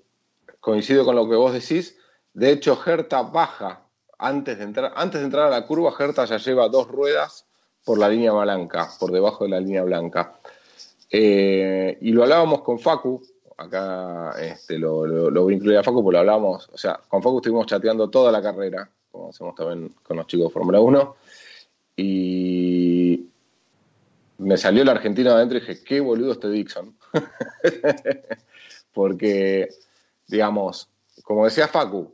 coincido 0.59 1.03
con 1.03 1.15
lo 1.15 1.27
que 1.27 1.35
vos 1.35 1.53
decís. 1.53 1.97
De 2.33 2.51
hecho, 2.51 2.79
Herta 2.85 3.23
baja 3.23 3.81
antes 4.19 4.57
de 4.57 4.63
entrar, 4.63 4.93
antes 4.95 5.19
de 5.19 5.25
entrar 5.25 5.47
a 5.47 5.49
la 5.49 5.65
curva. 5.65 5.93
Herta 5.97 6.25
ya 6.25 6.37
lleva 6.37 6.69
dos 6.69 6.87
ruedas 6.87 7.45
por 7.83 7.97
la 7.97 8.07
línea 8.07 8.31
blanca, 8.31 8.87
por 8.99 9.11
debajo 9.11 9.45
de 9.45 9.49
la 9.49 9.59
línea 9.59 9.83
blanca. 9.83 10.33
Eh, 11.09 11.97
y 11.99 12.11
lo 12.11 12.23
hablábamos 12.23 12.61
con 12.61 12.79
Facu, 12.79 13.21
acá 13.57 14.33
este, 14.39 14.77
lo, 14.77 15.05
lo, 15.05 15.43
voy 15.43 15.53
a 15.53 15.57
incluir 15.57 15.77
a 15.77 15.83
Facu 15.83 16.03
porque 16.03 16.13
lo 16.13 16.19
hablábamos, 16.19 16.69
o 16.71 16.77
sea, 16.77 17.01
con 17.09 17.21
Facu 17.21 17.37
estuvimos 17.37 17.65
chateando 17.65 18.09
toda 18.09 18.31
la 18.31 18.41
carrera, 18.41 18.89
como 19.11 19.29
hacemos 19.29 19.55
también 19.55 19.93
con 20.03 20.15
los 20.15 20.27
chicos 20.27 20.47
de 20.47 20.53
Fórmula 20.53 20.79
1, 20.79 21.15
y 21.95 23.29
me 24.37 24.57
salió 24.57 24.81
el 24.81 24.89
argentino 24.89 25.31
adentro 25.31 25.57
y 25.57 25.61
dije, 25.61 25.83
qué 25.83 25.99
boludo 25.99 26.31
este 26.33 26.49
Dixon. 26.49 26.95
Porque, 28.93 29.69
digamos, 30.27 30.89
como 31.23 31.45
decía 31.45 31.67
Facu, 31.67 32.13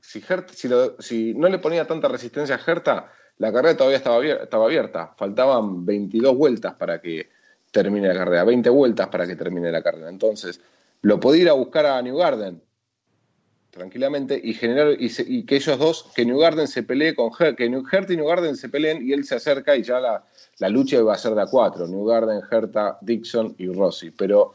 si, 0.00 1.34
no 1.34 1.48
le 1.48 1.58
ponía 1.58 1.86
tanta 1.86 2.08
resistencia 2.08 2.56
a 2.56 2.70
Herta, 2.70 3.12
la 3.38 3.52
carrera 3.52 3.76
todavía 3.76 3.96
estaba, 3.96 4.24
estaba 4.24 4.64
abierta. 4.66 5.14
Faltaban 5.16 5.86
22 5.86 6.36
vueltas 6.36 6.74
para 6.74 7.00
que 7.00 7.30
termine 7.70 8.08
la 8.08 8.14
carrera, 8.14 8.44
20 8.44 8.68
vueltas 8.70 9.08
para 9.08 9.26
que 9.26 9.36
termine 9.36 9.72
la 9.72 9.82
carrera. 9.82 10.08
Entonces, 10.08 10.60
lo 11.02 11.18
podía 11.20 11.42
ir 11.42 11.48
a 11.48 11.54
buscar 11.54 11.86
a 11.86 12.02
New 12.02 12.16
Garden, 12.16 12.62
tranquilamente 13.70 14.40
y 14.42 14.54
generar 14.54 14.96
y, 14.98 15.44
que 15.44 15.56
ellos 15.56 15.78
dos, 15.78 16.06
que 16.14 16.24
New 16.24 16.38
Garden 16.38 16.66
se 16.66 16.82
pelee 16.82 17.14
con 17.14 17.30
Her, 17.38 17.54
que 17.54 17.66
y 17.66 17.70
New 17.70 18.26
Garden 18.26 18.56
se 18.56 18.68
peleen 18.68 19.06
y 19.06 19.12
él 19.12 19.24
se 19.24 19.36
acerca 19.36 19.76
y 19.76 19.82
ya 19.82 20.00
la, 20.00 20.24
la 20.58 20.68
lucha 20.68 21.02
va 21.02 21.14
a 21.14 21.18
ser 21.18 21.34
de 21.34 21.42
a 21.42 21.46
cuatro, 21.46 21.86
New 21.86 22.04
Garden, 22.04 22.40
Herta, 22.50 22.98
Dixon 23.00 23.54
y 23.58 23.68
Rossi. 23.68 24.10
Pero 24.10 24.54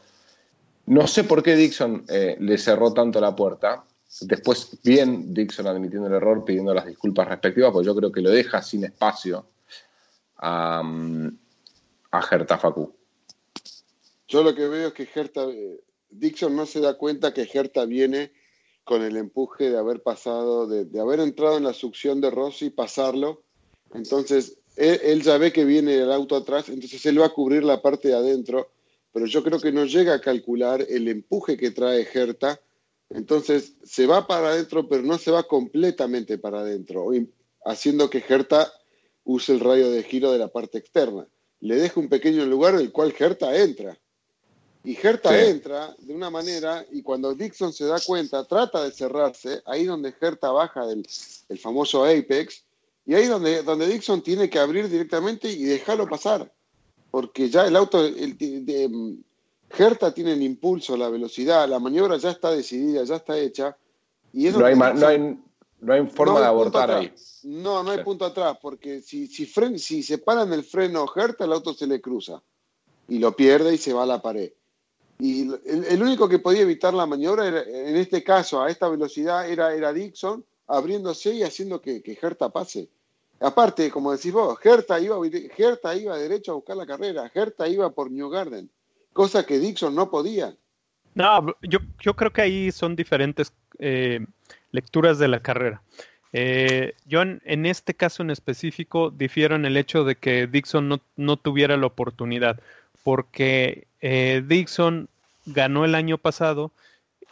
no 0.86 1.06
sé 1.06 1.24
por 1.24 1.42
qué 1.42 1.56
Dixon 1.56 2.04
eh, 2.08 2.36
le 2.38 2.58
cerró 2.58 2.92
tanto 2.92 3.20
la 3.20 3.34
puerta. 3.34 3.84
Después, 4.20 4.78
bien 4.84 5.32
Dixon 5.34 5.66
admitiendo 5.66 6.06
el 6.08 6.14
error, 6.14 6.44
pidiendo 6.44 6.72
las 6.72 6.86
disculpas 6.86 7.28
respectivas, 7.28 7.72
pues 7.72 7.86
yo 7.86 7.94
creo 7.94 8.12
que 8.12 8.20
lo 8.20 8.30
deja 8.30 8.62
sin 8.62 8.84
espacio 8.84 9.46
a, 10.36 10.82
a 12.10 12.28
Herta 12.30 12.58
Facu. 12.58 12.94
Yo 14.28 14.42
lo 14.42 14.54
que 14.54 14.68
veo 14.68 14.88
es 14.88 14.94
que 14.94 15.08
Herta, 15.12 15.44
eh, 15.44 15.80
Dixon 16.10 16.54
no 16.54 16.66
se 16.66 16.80
da 16.80 16.94
cuenta 16.94 17.32
que 17.32 17.48
Herta 17.52 17.84
viene 17.84 18.32
con 18.86 19.02
el 19.02 19.16
empuje 19.16 19.68
de 19.68 19.76
haber 19.76 20.00
pasado, 20.00 20.68
de, 20.68 21.00
haber 21.00 21.18
entrado 21.18 21.58
en 21.58 21.64
la 21.64 21.72
succión 21.72 22.20
de 22.20 22.30
Rossi, 22.30 22.70
pasarlo. 22.70 23.42
Entonces, 23.92 24.58
él, 24.76 25.22
ya 25.22 25.38
ve 25.38 25.52
que 25.52 25.64
viene 25.64 25.96
el 25.96 26.12
auto 26.12 26.36
atrás, 26.36 26.68
entonces 26.68 27.04
él 27.04 27.20
va 27.20 27.26
a 27.26 27.34
cubrir 27.34 27.64
la 27.64 27.82
parte 27.82 28.08
de 28.08 28.14
adentro, 28.14 28.70
pero 29.12 29.26
yo 29.26 29.42
creo 29.42 29.58
que 29.58 29.72
no 29.72 29.86
llega 29.86 30.14
a 30.14 30.20
calcular 30.20 30.86
el 30.88 31.08
empuje 31.08 31.56
que 31.56 31.72
trae 31.72 32.04
Gerta. 32.04 32.60
Entonces, 33.10 33.74
se 33.82 34.06
va 34.06 34.28
para 34.28 34.50
adentro, 34.50 34.88
pero 34.88 35.02
no 35.02 35.18
se 35.18 35.32
va 35.32 35.42
completamente 35.42 36.38
para 36.38 36.60
adentro, 36.60 37.08
haciendo 37.64 38.08
que 38.08 38.20
Gerta 38.20 38.72
use 39.24 39.52
el 39.52 39.58
radio 39.58 39.90
de 39.90 40.04
giro 40.04 40.30
de 40.30 40.38
la 40.38 40.48
parte 40.48 40.78
externa. 40.78 41.26
Le 41.58 41.74
deja 41.74 41.98
un 41.98 42.08
pequeño 42.08 42.46
lugar 42.46 42.74
en 42.74 42.80
el 42.80 42.92
cual 42.92 43.12
Gerta 43.12 43.60
entra 43.60 43.98
y 44.86 44.96
Herta 45.02 45.44
entra 45.44 45.96
de 45.98 46.14
una 46.14 46.30
manera 46.30 46.86
y 46.92 47.02
cuando 47.02 47.34
Dixon 47.34 47.72
se 47.72 47.86
da 47.86 47.98
cuenta, 47.98 48.44
trata 48.44 48.84
de 48.84 48.92
cerrarse, 48.92 49.60
ahí 49.66 49.84
donde 49.84 50.14
Herta 50.20 50.52
baja 50.52 50.86
del 50.86 51.04
el 51.48 51.58
famoso 51.58 52.04
Apex, 52.04 52.62
y 53.04 53.14
ahí 53.14 53.26
donde, 53.26 53.64
donde 53.64 53.88
Dixon 53.88 54.22
tiene 54.22 54.48
que 54.48 54.60
abrir 54.60 54.88
directamente 54.88 55.50
y 55.50 55.64
dejarlo 55.64 56.08
pasar. 56.08 56.52
Porque 57.10 57.50
ya 57.50 57.66
el 57.66 57.74
auto, 57.74 58.04
el, 58.04 58.38
de, 58.38 59.16
Herta 59.76 60.14
tiene 60.14 60.34
el 60.34 60.42
impulso, 60.42 60.96
la 60.96 61.08
velocidad, 61.08 61.68
la 61.68 61.80
maniobra 61.80 62.16
ya 62.18 62.30
está 62.30 62.52
decidida, 62.52 63.02
ya 63.02 63.16
está 63.16 63.36
hecha. 63.36 63.76
Y 64.32 64.50
no, 64.50 64.64
hay, 64.64 64.76
no, 64.76 65.06
hay, 65.08 65.36
no 65.80 65.92
hay 65.92 66.06
forma 66.06 66.38
de 66.38 66.46
abortar 66.46 66.92
ahí. 66.92 67.12
No, 67.42 67.82
no 67.82 67.90
hay 67.90 68.04
punto 68.04 68.24
atrás, 68.24 68.56
porque 68.62 69.00
si, 69.00 69.26
si, 69.26 69.46
si 69.78 70.02
se 70.04 70.18
paran 70.18 70.52
el 70.52 70.62
freno 70.62 71.06
Herta, 71.12 71.44
el 71.44 71.52
auto 71.52 71.74
se 71.74 71.88
le 71.88 72.00
cruza 72.00 72.40
y 73.08 73.18
lo 73.18 73.34
pierde 73.34 73.74
y 73.74 73.78
se 73.78 73.92
va 73.92 74.04
a 74.04 74.06
la 74.06 74.22
pared. 74.22 74.52
Y 75.18 75.50
el, 75.64 76.02
único 76.02 76.28
que 76.28 76.38
podía 76.38 76.62
evitar 76.62 76.92
la 76.92 77.06
maniobra, 77.06 77.46
era, 77.46 77.62
en 77.62 77.96
este 77.96 78.22
caso, 78.22 78.62
a 78.62 78.70
esta 78.70 78.88
velocidad, 78.88 79.48
era, 79.48 79.74
era 79.74 79.92
Dixon, 79.92 80.44
abriéndose 80.66 81.34
y 81.34 81.42
haciendo 81.42 81.80
que, 81.80 82.02
que 82.02 82.18
Herta 82.20 82.50
pase. 82.50 82.88
Aparte, 83.40 83.90
como 83.90 84.12
decís 84.12 84.32
vos, 84.32 84.58
Herta 84.62 84.98
iba, 85.00 85.16
iba 85.26 86.18
derecho 86.18 86.52
a 86.52 86.54
buscar 86.54 86.76
la 86.76 86.86
carrera, 86.86 87.30
Herta 87.34 87.68
iba 87.68 87.90
por 87.90 88.10
New 88.10 88.30
Garden, 88.30 88.70
cosa 89.12 89.44
que 89.44 89.58
Dixon 89.58 89.94
no 89.94 90.10
podía. 90.10 90.54
No, 91.14 91.54
yo, 91.62 91.78
yo 92.00 92.14
creo 92.14 92.32
que 92.32 92.42
ahí 92.42 92.72
son 92.72 92.96
diferentes 92.96 93.52
eh, 93.78 94.24
lecturas 94.70 95.18
de 95.18 95.28
la 95.28 95.40
carrera. 95.40 95.82
Eh, 96.32 96.92
yo 97.06 97.22
en, 97.22 97.66
este 97.66 97.94
caso 97.94 98.22
en 98.22 98.30
específico 98.30 99.10
difiero 99.10 99.56
en 99.56 99.64
el 99.64 99.76
hecho 99.76 100.04
de 100.04 100.16
que 100.16 100.46
Dixon 100.46 100.88
no, 100.88 101.00
no 101.16 101.38
tuviera 101.38 101.76
la 101.78 101.86
oportunidad, 101.86 102.60
porque 103.02 103.86
eh, 104.08 104.40
Dixon 104.46 105.08
ganó 105.46 105.84
el 105.84 105.96
año 105.96 106.16
pasado 106.16 106.70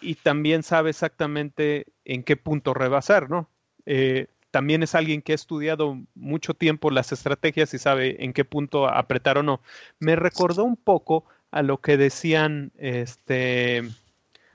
y 0.01 0.17
también 0.17 0.65
sabe 0.65 0.91
exactamente 0.91 1.87
en 2.05 2.25
qué 2.25 2.37
punto 2.37 2.75
rebasar, 2.75 3.31
¿no? 3.31 3.49
Eh, 3.87 4.27
también 4.51 4.83
es 4.83 4.97
alguien 4.97 5.23
que 5.23 5.31
ha 5.31 5.37
estudiado 5.37 5.97
mucho 6.17 6.53
tiempo 6.53 6.91
las 6.91 7.13
estrategias 7.13 7.75
y 7.75 7.79
sabe 7.79 8.25
en 8.25 8.33
qué 8.33 8.45
punto 8.45 8.89
apretar 8.89 9.39
o 9.39 9.45
no. 9.45 9.61
Me 10.01 10.17
recordó 10.17 10.65
un 10.65 10.77
poco 10.77 11.25
a 11.53 11.63
lo 11.63 11.81
que 11.81 11.97
decían 11.97 12.73
este 12.77 13.85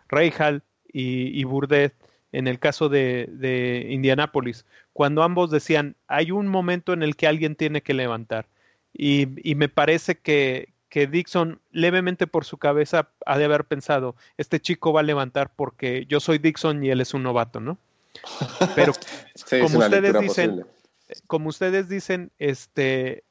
Reijal 0.10 0.62
y, 0.92 1.40
y 1.40 1.46
Burdett 1.46 1.94
en 2.34 2.48
el 2.50 2.60
caso 2.60 2.90
de, 2.90 3.30
de 3.32 3.88
Indianápolis, 3.92 4.66
cuando 4.92 5.24
ambos 5.24 5.52
decían 5.52 5.96
hay 6.08 6.32
un 6.32 6.50
momento 6.50 6.92
en 6.92 7.02
el 7.02 7.16
que 7.16 7.28
alguien 7.28 7.56
tiene 7.56 7.82
que 7.82 7.94
levantar. 7.94 8.46
Y, 8.92 9.28
y 9.50 9.56
me 9.56 9.70
parece 9.70 10.18
que, 10.18 10.74
que 10.90 11.08
Dixon 11.08 11.62
levemente 11.72 12.28
por 12.28 12.46
su 12.46 12.58
cabeza 12.58 13.10
ha 13.26 13.38
de 13.38 13.46
haber 13.46 13.66
pensado, 13.66 14.16
este 14.38 14.60
chico 14.60 14.92
va 14.92 15.02
a 15.02 15.04
levantar 15.04 15.52
porque 15.56 16.06
yo 16.08 16.20
soy 16.20 16.40
Dixon 16.40 16.84
y 16.84 16.90
él 16.90 17.02
es 17.02 17.14
un 17.14 17.24
novato, 17.24 17.60
¿no? 17.60 17.78
Pero 18.76 18.94
como 19.62 19.80
ustedes 19.80 20.20
dicen, 20.20 20.66
como 21.28 21.50
ustedes 21.50 21.90
dicen, 21.90 22.32
este 22.40 23.24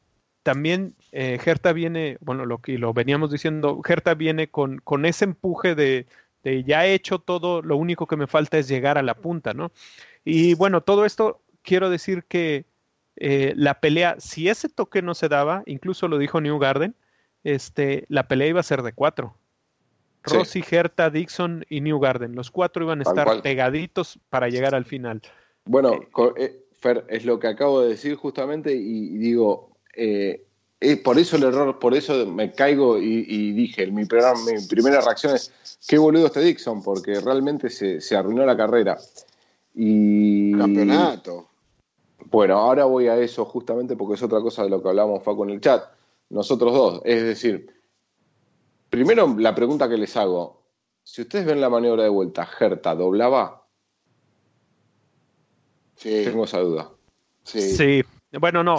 también 0.43 0.95
eh, 1.13 1.39
Gerta 1.43 1.73
viene, 1.73 2.17
bueno, 2.21 2.47
lo 2.47 2.59
que 2.59 2.79
lo 2.79 2.95
veníamos 2.95 3.31
diciendo, 3.31 3.83
Gerta 3.85 4.15
viene 4.15 4.49
con, 4.49 4.79
con 4.79 5.05
ese 5.05 5.27
empuje 5.27 5.75
de, 5.75 6.07
de, 6.43 6.65
ya 6.65 6.87
he 6.87 6.95
hecho 6.95 7.19
todo, 7.19 7.61
lo 7.61 7.77
único 7.77 8.07
que 8.07 8.17
me 8.17 8.27
falta 8.27 8.57
es 8.57 8.67
llegar 8.69 8.97
a 8.97 9.03
la 9.03 9.15
punta, 9.15 9.53
¿no? 9.53 9.73
Y 10.25 10.55
bueno, 10.55 10.81
todo 10.81 11.05
esto 11.05 11.43
quiero 11.63 11.91
decir 11.91 12.25
que 12.25 12.65
eh, 13.17 13.53
la 13.57 13.81
pelea, 13.81 14.17
si 14.21 14.49
ese 14.49 14.69
toque 14.69 15.03
no 15.03 15.15
se 15.15 15.29
daba, 15.29 15.65
incluso 15.67 16.09
lo 16.09 16.19
dijo 16.19 16.41
New 16.41 16.59
Garden, 16.59 16.95
este, 17.45 18.05
la 18.09 18.28
pelea 18.28 18.49
iba 18.49 18.61
a 18.61 18.64
ser 18.64 18.82
de 18.82 18.93
cuatro. 18.93 19.34
Rossi, 20.22 20.62
Herta, 20.68 21.11
Dixon 21.11 21.64
y 21.68 21.80
New 21.80 21.99
Garden. 21.99 22.34
Los 22.34 22.51
cuatro 22.51 22.84
iban 22.84 23.01
a 23.01 23.03
estar 23.03 23.43
pegaditos 23.43 24.18
para 24.28 24.49
llegar 24.49 24.74
al 24.74 24.84
final. 24.84 25.22
Bueno, 25.64 25.95
eh, 25.95 26.32
eh, 26.36 26.64
Fer, 26.72 27.05
es 27.09 27.24
lo 27.24 27.39
que 27.39 27.49
acabo 27.49 27.80
de 27.80 27.91
decir 27.91 28.14
justamente 28.16 28.74
y, 28.74 29.16
digo, 29.18 29.70
eh, 29.95 30.45
por 31.03 31.18
eso 31.18 31.36
el 31.36 31.45
error, 31.45 31.78
por 31.78 31.95
eso 31.95 32.26
me 32.26 32.53
caigo 32.53 32.99
y, 32.99 33.53
dije, 33.53 33.86
mi, 33.86 34.03
mi, 34.03 34.07
primera 34.68 35.01
reacción 35.01 35.34
es, 35.34 35.53
qué 35.86 35.99
boludo 35.99 36.26
este 36.26 36.41
Dixon, 36.41 36.82
porque 36.82 37.20
realmente 37.20 37.70
se, 37.70 38.01
se 38.01 38.16
arruinó 38.16 38.45
la 38.45 38.57
carrera. 38.57 38.99
Y... 39.74 40.57
Campeonato. 40.57 41.49
Bueno, 42.30 42.59
ahora 42.59 42.84
voy 42.84 43.09
a 43.09 43.16
eso 43.16 43.45
justamente 43.45 43.97
porque 43.97 44.14
es 44.14 44.22
otra 44.22 44.41
cosa 44.41 44.64
de 44.64 44.70
lo 44.70 44.82
que 44.82 44.89
hablamos, 44.89 45.22
Faco, 45.22 45.45
en 45.45 45.51
el 45.51 45.61
chat. 45.61 45.84
Nosotros 46.31 46.72
dos. 46.72 47.03
Es 47.05 47.22
decir, 47.22 47.79
Primero, 48.91 49.35
la 49.39 49.55
pregunta 49.55 49.89
que 49.89 49.99
les 49.99 50.16
hago. 50.16 50.62
Si 51.03 51.22
ustedes 51.22 51.47
ven 51.47 51.61
la 51.61 51.68
maniobra 51.68 52.05
de 52.05 52.09
vuelta, 52.09 52.47
¿Gerta 52.47 52.95
doblaba? 52.95 53.66
Sí. 55.97 56.22
Tengo 56.24 56.45
esa 56.45 56.61
duda. 56.61 56.91
Sí. 57.45 58.03
Bueno, 58.33 58.62
no. 58.62 58.76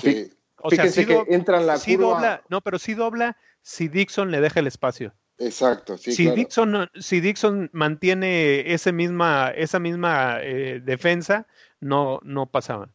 O 0.61 0.69
sea, 0.69 0.87
sí 0.87 1.05
que 1.05 1.23
entra 1.29 1.59
en 1.59 1.67
la 1.67 1.77
sí 1.77 1.95
Dobla, 1.95 2.43
no, 2.49 2.61
pero 2.61 2.79
sí 2.79 2.93
dobla 2.93 3.37
si 3.61 3.87
Dixon 3.87 4.29
le 4.29 4.41
deja 4.41 4.59
el 4.59 4.67
espacio. 4.67 5.13
Exacto, 5.37 5.97
sí, 5.97 6.11
si 6.11 6.29
Dixon 6.29 6.89
si 6.99 7.21
Dixon 7.21 7.69
mantiene 7.71 8.73
ese 8.73 8.91
misma 8.91 9.53
esa 9.55 9.79
misma 9.79 10.39
eh, 10.41 10.81
defensa 10.83 11.47
no 11.79 12.19
no 12.23 12.47
pasaban 12.47 12.93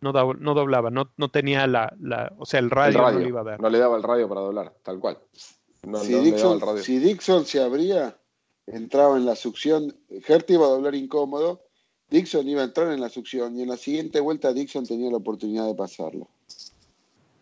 no, 0.00 0.12
no 0.12 0.54
doblaba 0.54 0.90
no, 0.90 1.10
no 1.16 1.30
tenía 1.30 1.66
la, 1.66 1.94
la 2.00 2.32
o 2.38 2.46
sea 2.46 2.60
el 2.60 2.70
radio, 2.70 3.00
no 3.00 3.18
le 3.18 3.28
iba 3.28 3.40
a 3.40 3.44
dar 3.44 3.60
no 3.60 3.68
le 3.68 3.78
daba 3.78 3.96
el 3.96 4.02
radio 4.02 4.28
para 4.28 4.40
doblar 4.40 4.74
tal 4.82 4.98
cual 4.98 5.18
si, 6.82 6.98
Dixon, 6.98 7.46
se 7.46 7.62
abría, 7.62 8.16
entraba 8.66 9.16
en 9.16 9.24
la 9.24 9.34
succión, 9.34 9.96
Hertz 10.10 10.50
iba 10.50 10.66
a 10.66 10.70
doblar 10.70 10.94
incómodo, 10.94 11.62
Dixon 12.10 12.46
iba 12.48 12.62
a 12.62 12.64
entrar 12.64 12.92
en 12.92 13.00
la 13.00 13.08
succión 13.08 13.56
y 13.58 13.62
en 13.62 13.68
la 13.68 13.76
siguiente 13.76 14.20
vuelta 14.20 14.52
Dixon 14.52 14.86
tenía 14.86 15.10
la 15.10 15.16
oportunidad 15.16 15.66
de 15.66 15.74
pasarlo. 15.74 16.28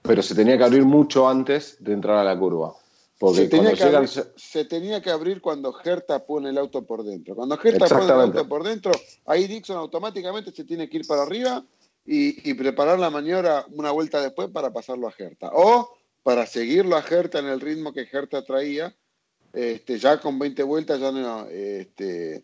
Pero 0.02 0.22
se 0.22 0.34
tenía 0.34 0.56
que 0.56 0.64
abrir 0.64 0.84
mucho 0.84 1.28
antes 1.28 1.76
de 1.80 1.92
entrar 1.92 2.16
a 2.18 2.24
la 2.24 2.38
curva. 2.38 2.74
Porque 3.18 3.38
se, 3.38 3.48
tenía 3.48 3.72
que 3.72 3.82
abrir, 3.82 4.08
se 4.08 4.64
tenía 4.64 5.02
que 5.02 5.10
abrir 5.10 5.40
cuando 5.40 5.74
Herta 5.84 6.24
pone 6.24 6.50
el 6.50 6.58
auto 6.58 6.86
por 6.86 7.02
dentro. 7.02 7.34
Cuando 7.34 7.58
Herta 7.60 7.86
pone 7.88 8.04
el 8.04 8.10
auto 8.12 8.48
por 8.48 8.62
dentro, 8.62 8.92
ahí 9.26 9.48
Dixon 9.48 9.76
automáticamente 9.76 10.52
se 10.52 10.62
tiene 10.62 10.88
que 10.88 10.98
ir 10.98 11.06
para 11.06 11.22
arriba 11.22 11.64
y, 12.10 12.54
preparar 12.54 12.98
la 12.98 13.10
maniobra 13.10 13.66
una 13.70 13.90
vuelta 13.90 14.22
después 14.22 14.48
para 14.48 14.72
pasarlo 14.72 15.08
a 15.08 15.14
Herta. 15.16 15.50
O 15.52 15.94
para 16.22 16.46
seguirlo 16.46 16.96
a 16.96 17.04
Herta 17.06 17.38
en 17.38 17.46
el 17.46 17.60
ritmo 17.60 17.92
que 17.92 18.08
Herta 18.10 18.42
traía, 18.42 18.94
este, 19.52 19.98
ya 19.98 20.18
con 20.18 20.38
20 20.38 20.62
vueltas 20.62 21.00
ya 21.00 21.46
este, 21.50 22.42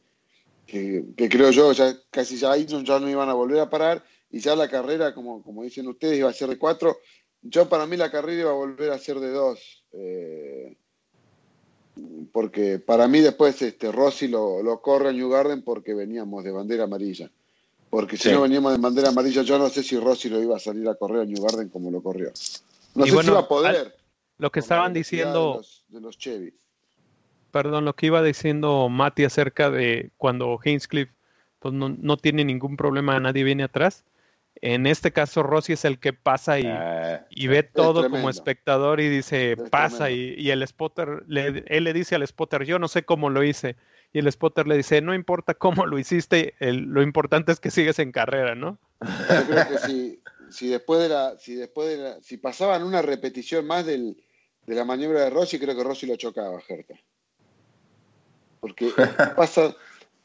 que, 0.67 1.05
creo 1.17 1.51
yo, 1.51 1.73
ya 1.73 1.97
casi 2.11 2.37
ya 2.37 2.53
ahí 2.53 2.67
ya 2.67 3.01
no 3.01 3.09
iban 3.09 3.31
a 3.31 3.35
volver 3.35 3.61
a 3.61 3.71
parar 3.71 4.05
y 4.31 4.41
ya 4.41 4.55
la 4.55 4.69
carrera, 4.69 5.15
como, 5.15 5.43
como 5.43 5.63
dicen 5.63 5.89
ustedes, 5.89 6.19
iba 6.19 6.29
a 6.29 6.35
ser 6.35 6.51
de 6.51 6.59
cuatro. 6.59 6.99
Yo 7.41 7.67
para 7.67 7.87
mí 7.87 7.97
la 7.97 8.11
carrera 8.11 8.43
iba 8.43 8.51
a 8.51 8.55
volver 8.55 8.91
a 8.91 8.99
ser 8.99 9.19
de 9.19 9.31
dos. 9.31 9.83
Eh, 9.93 10.77
porque 12.33 12.81
para 12.81 13.09
mí 13.09 13.21
después 13.21 13.63
este, 13.63 13.93
Rossi 13.93 14.29
lo, 14.29 14.63
lo, 14.63 14.83
corre 14.83 15.11
a 15.11 15.13
New 15.13 15.31
Garden 15.31 15.63
porque 15.63 15.95
veníamos 15.95 16.45
de 16.45 16.51
bandera 16.51 16.85
amarilla. 16.85 17.31
Porque 17.95 18.17
si 18.17 18.29
no 18.33 18.43
veníamos 18.43 18.73
de 18.73 18.79
bandera 18.79 19.11
amarilla, 19.11 19.43
yo 19.43 19.57
no 19.57 19.69
sé 19.69 19.85
si 19.85 19.97
Rossi 19.97 20.29
lo 20.29 20.43
iba 20.43 20.57
a 20.57 20.59
salir 20.59 20.89
a 20.89 20.97
correr 20.97 21.21
a 21.21 21.25
New 21.25 21.41
Garden 21.41 21.69
como 21.69 21.93
lo 21.93 22.03
corrió. 22.03 22.33
No 22.97 23.07
sé 23.07 23.23
si 23.23 23.27
iba 23.29 23.39
a 23.39 23.47
poder. 23.47 23.95
Lo 24.37 24.51
que 24.51 24.59
estaban 24.59 24.93
diciendo. 24.93 25.63
De 25.87 26.01
los, 26.01 26.19
Chevy. 26.19 26.53
Perdón, 27.53 27.85
lo 27.85 27.95
que 27.95 28.07
iba 28.07 28.21
diciendo 28.21 28.89
Mati 28.89 29.23
acerca 29.23 29.71
de 29.71 30.11
cuando 30.17 30.59
Hinchcliffe 30.65 31.13
pues 31.61 31.73
no, 31.73 32.17
tiene 32.17 32.45
ningún 32.45 32.77
problema, 32.77 33.21
nadie 33.21 33.45
viene 33.45 33.63
atrás. 33.63 34.03
En 34.57 34.89
este 34.89 35.13
caso, 35.13 35.45
Rossi 35.45 35.75
es 35.75 35.85
el 35.85 36.01
que 36.01 36.13
pasa 36.13 36.59
y, 36.59 36.65
eh, 36.67 37.21
y 37.31 37.47
ve 37.47 37.63
todo 37.63 38.11
como 38.11 38.29
espectador 38.29 38.99
y 38.99 39.09
dice, 39.09 39.57
pasa. 39.71 40.11
Y, 40.11 40.51
el 40.51 40.67
spotter, 40.67 41.23
le, 41.29 41.63
él 41.69 41.85
le 41.85 41.93
dice 41.93 42.17
al 42.17 42.27
spotter, 42.27 42.65
yo 42.65 42.81
no 42.81 42.89
sé 42.89 43.05
cómo 43.05 43.31
lo 43.31 43.45
hice. 43.45 43.77
Y 44.15 44.21
el 44.21 44.33
spotter 44.33 44.67
le 44.67 44.79
dice, 44.79 45.03
no 45.03 45.13
importa 45.13 45.53
cómo 45.53 45.85
lo 45.85 45.99
hiciste, 45.99 46.55
lo 46.61 47.03
importante 47.03 47.53
es 47.53 47.61
que 47.61 47.71
sigues 47.71 47.99
en 47.99 48.13
carrera, 48.13 48.55
¿no? 48.55 48.79
Yo 49.03 49.47
creo 49.47 49.69
que 49.69 49.79
sí 49.79 50.21
si 50.55 50.69
después 50.69 51.01
de 51.01 51.09
la, 51.09 51.37
si 51.39 51.55
después 51.57 51.89
de 51.89 52.23
si 52.23 52.37
pasaban 52.37 52.85
una 52.85 53.03
repetición 53.03 53.67
más 53.67 53.85
del, 53.85 54.23
de 54.67 54.75
la 54.75 54.85
maniobra 54.85 55.23
de 55.23 55.31
Rossi, 55.31 55.59
creo 55.59 55.77
que 55.77 55.83
Rossi 55.83 56.07
lo 56.07 56.17
chocaba, 56.17 56.61
Gerta. 56.61 56.95
Porque 58.61 58.91
pasan, 59.37 59.75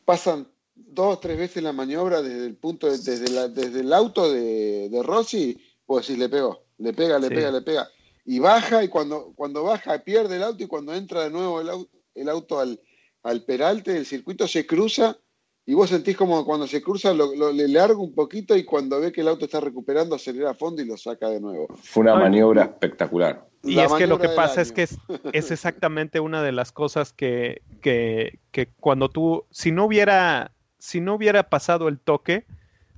pasan 0.05 0.47
dos 0.75 1.15
o 1.15 1.19
tres 1.19 1.37
veces 1.37 1.63
la 1.63 1.73
maniobra 1.73 2.21
desde 2.21 2.45
el 2.45 2.55
punto, 2.55 2.87
desde, 2.87 3.29
la, 3.29 3.47
desde 3.47 3.81
el 3.81 3.91
auto 3.91 4.31
de, 4.31 4.89
de 4.89 5.03
Rossi, 5.03 5.59
pues 5.85 6.05
si 6.05 6.15
le 6.15 6.29
pegó, 6.29 6.63
le 6.77 6.93
pega, 6.93 7.17
le 7.17 7.29
pega, 7.29 7.51
le 7.51 7.61
pega. 7.61 7.89
Y 8.25 8.37
baja, 8.37 8.83
y 8.83 8.87
cuando, 8.87 9.33
cuando 9.35 9.63
baja 9.63 9.97
pierde 9.99 10.35
el 10.35 10.43
auto, 10.43 10.63
y 10.63 10.67
cuando 10.67 10.93
entra 10.93 11.23
de 11.23 11.31
nuevo 11.31 11.59
el, 11.59 11.69
auto, 11.69 11.97
el 12.13 12.29
auto 12.29 12.59
al, 12.59 12.79
al 13.23 13.43
peralte 13.43 13.93
del 13.93 14.05
circuito 14.05 14.47
se 14.47 14.65
cruza 14.65 15.17
y 15.65 15.75
vos 15.75 15.89
sentís 15.89 16.17
como 16.17 16.43
cuando 16.45 16.65
se 16.65 16.81
cruza 16.81 17.13
lo, 17.13 17.51
le 17.53 17.67
larga 17.67 17.97
un 17.97 18.15
poquito 18.15 18.57
y 18.57 18.63
cuando 18.65 18.99
ve 18.99 19.11
que 19.11 19.21
el 19.21 19.27
auto 19.27 19.45
está 19.45 19.59
recuperando 19.59 20.15
acelera 20.15 20.51
a 20.51 20.53
fondo 20.55 20.81
y 20.81 20.85
lo 20.85 20.97
saca 20.97 21.29
de 21.29 21.39
nuevo. 21.39 21.67
Fue 21.83 22.01
una 22.01 22.15
maniobra 22.15 22.63
espectacular. 22.63 23.45
Y 23.63 23.77
es 23.77 23.93
que 23.93 24.07
lo 24.07 24.19
que 24.19 24.29
pasa 24.29 24.61
es 24.61 24.71
que 24.71 24.83
es, 24.83 24.97
es, 25.31 25.51
exactamente 25.51 26.19
una 26.19 26.41
de 26.41 26.53
las 26.53 26.71
cosas 26.71 27.13
que, 27.13 27.61
que, 27.81 28.39
que, 28.51 28.69
cuando 28.79 29.09
tú, 29.09 29.45
si 29.51 29.71
no 29.71 29.85
hubiera, 29.85 30.53
si 30.79 31.01
no 31.01 31.13
hubiera 31.13 31.49
pasado 31.49 31.87
el 31.87 31.99
toque, 31.99 32.45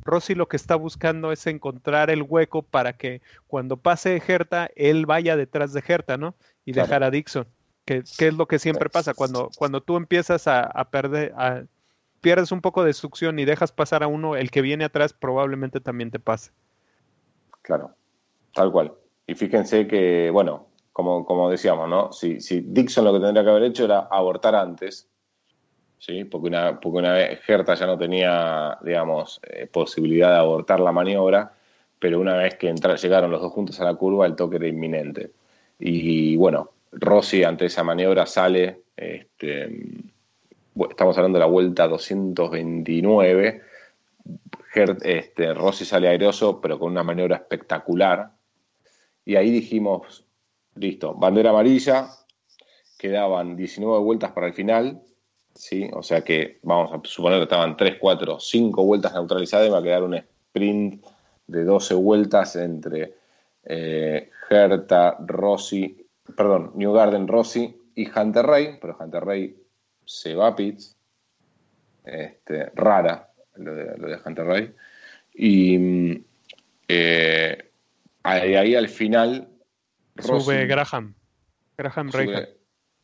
Rossi 0.04 0.36
lo 0.36 0.48
que 0.48 0.58
está 0.58 0.76
buscando 0.76 1.32
es 1.32 1.46
encontrar 1.48 2.10
el 2.10 2.24
hueco 2.24 2.62
para 2.62 2.94
que 2.94 3.22
cuando 3.48 3.78
pase 3.78 4.22
Herta, 4.26 4.70
él 4.76 5.06
vaya 5.06 5.36
detrás 5.36 5.74
de 5.74 5.84
Herta, 5.86 6.18
¿no? 6.18 6.36
Y 6.64 6.72
dejar 6.72 7.04
a 7.04 7.12
Dixon. 7.12 7.48
Que, 7.92 8.04
que, 8.18 8.28
es 8.28 8.34
lo 8.34 8.48
que 8.48 8.58
siempre 8.58 8.89
pasa 8.89 9.14
cuando, 9.14 9.50
cuando 9.58 9.82
tú 9.82 9.98
empiezas 9.98 10.48
a, 10.48 10.62
a 10.62 10.89
perder, 10.89 11.34
a, 11.36 11.64
pierdes 12.22 12.54
un 12.54 12.62
poco 12.62 12.86
de 12.86 12.94
succión 12.94 13.38
y 13.38 13.44
dejas 13.44 13.74
pasar 13.74 14.02
a 14.02 14.08
uno, 14.08 14.38
el 14.38 14.50
que 14.50 14.62
viene 14.62 14.86
atrás 14.86 15.12
probablemente 15.12 15.82
también 15.82 16.10
te 16.10 16.20
pase. 16.20 16.52
Claro, 17.62 17.92
tal 18.54 18.72
cual. 18.72 18.94
Y 19.28 19.36
fíjense 19.36 19.88
que, 19.88 20.30
bueno, 20.32 20.68
como, 20.94 21.26
como 21.26 21.50
decíamos, 21.50 21.89
¿no? 21.89 22.14
Si, 22.14 22.39
si 22.39 22.62
Dixon 22.62 23.04
lo 23.04 23.12
que 23.12 23.20
tendría 23.20 23.44
que 23.44 23.50
haber 23.50 23.64
hecho 23.64 23.84
era 23.84 24.08
abortar 24.10 24.56
antes, 24.56 25.10
¿sí? 25.98 26.24
Porque 26.24 26.48
una, 26.48 26.80
porque 26.80 27.00
una 27.00 27.12
vez 27.12 27.42
Herta 27.46 27.76
ya 27.76 27.88
no 27.88 27.98
tenía, 27.98 28.78
digamos, 28.82 29.42
eh, 29.44 29.68
posibilidad 29.68 30.30
de 30.30 30.39
abortar 30.39 30.80
la 30.80 30.94
maniobra, 30.94 31.54
pero 32.00 32.22
una 32.22 32.36
vez 32.36 32.56
que 32.56 32.74
llegaron 32.74 33.32
los 33.32 33.42
dos 33.42 33.52
juntos 33.52 33.82
a 33.82 33.86
la 33.86 33.96
curva, 33.96 34.26
el 34.26 34.36
toque 34.38 34.56
era 34.56 34.68
inminente. 34.68 35.32
Y, 35.78 36.36
bueno, 36.38 36.72
Rossi 36.92 37.44
ante 37.44 37.66
esa 37.66 37.84
maniobra 37.84 38.26
sale, 38.26 38.84
este, 38.96 39.70
estamos 40.89 41.18
hablando 41.18 41.38
de 41.38 41.46
la 41.46 41.52
vuelta 41.52 41.88
229, 41.88 43.62
este, 45.04 45.54
Rossi 45.54 45.86
sale 45.86 46.08
airoso, 46.08 46.62
pero 46.62 46.80
con 46.80 46.92
una 46.92 47.04
maniobra 47.04 47.38
espectacular. 47.38 48.32
Y 49.26 49.36
ahí 49.36 49.52
dijimos, 49.52 50.26
listo, 50.76 51.14
bandera 51.14 51.52
amarilla, 51.52 52.10
quedaban 52.98 53.56
19 53.56 54.00
vueltas 54.00 54.32
para 54.32 54.48
el 54.48 54.54
final, 54.54 55.02
¿sí? 55.54 55.89
O 55.94 56.04
sea 56.04 56.24
que 56.24 56.60
vamos 56.64 56.92
a 56.94 57.02
suponer 57.08 57.39
que 57.39 57.44
estaban 57.44 57.78
3, 57.78 57.98
4, 58.00 58.39
5 58.39 58.84
vueltas 58.84 59.14
neutralizadas 59.14 59.68
y 59.68 59.72
va 59.72 59.80
a 59.80 59.84
quedar 59.84 60.04
un 60.04 60.16
sprint 60.16 61.06
de 61.48 61.64
12 61.64 61.94
vueltas 61.96 62.56
entre 62.56 63.16
eh, 63.64 64.30
Herta, 64.50 65.18
Rossi, 65.20 66.01
perdón, 66.36 66.72
New 66.76 66.94
Garden, 66.94 67.28
Rossi 67.28 67.80
y 67.96 68.08
Hunter 68.10 68.46
Ray, 68.46 68.78
pero 68.82 68.98
Hunter 69.00 69.24
Ray 69.24 69.58
se 70.06 70.36
va 70.36 70.48
a 70.48 70.56
pits, 70.56 70.98
este, 72.04 72.72
rara 72.76 73.30
lo 73.56 73.76
de, 73.76 73.98
lo 73.98 74.08
de 74.08 74.20
Hunter 74.24 74.46
Ray, 74.46 74.76
y 75.34 76.24
eh, 76.88 77.72
ahí, 78.24 78.76
al 78.76 78.90
final 78.90 79.50
sube 80.18 80.66
Graham, 80.66 81.16
Graham 81.78 82.12
sube, 82.12 82.58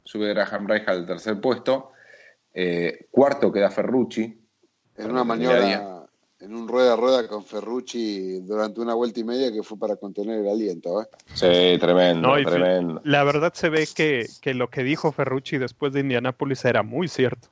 sube 0.03 0.33
Graham 0.33 0.67
Reich 0.67 0.87
al 0.87 1.05
tercer 1.05 1.39
puesto. 1.39 1.91
Eh, 2.53 3.07
cuarto 3.11 3.51
queda 3.51 3.69
Ferrucci. 3.69 4.43
En 4.95 5.11
una 5.11 5.23
maniobra, 5.23 5.96
en 6.39 6.55
un 6.55 6.67
rueda 6.67 6.93
a 6.93 6.95
rueda 6.95 7.27
con 7.27 7.43
Ferrucci 7.43 8.41
durante 8.41 8.79
una 8.79 8.93
vuelta 8.93 9.19
y 9.19 9.23
media 9.23 9.51
que 9.51 9.63
fue 9.63 9.77
para 9.79 9.95
contener 9.95 10.39
el 10.39 10.49
aliento. 10.49 11.01
¿eh? 11.01 11.05
Sí, 11.33 11.79
tremendo, 11.79 12.35
tremendo. 12.45 13.01
La 13.03 13.23
verdad 13.23 13.53
se 13.53 13.69
ve 13.69 13.87
que, 13.95 14.27
que 14.41 14.53
lo 14.53 14.69
que 14.69 14.83
dijo 14.83 15.11
Ferrucci 15.11 15.57
después 15.57 15.93
de 15.93 16.01
Indianápolis 16.01 16.63
era 16.65 16.83
muy 16.83 17.07
cierto. 17.07 17.49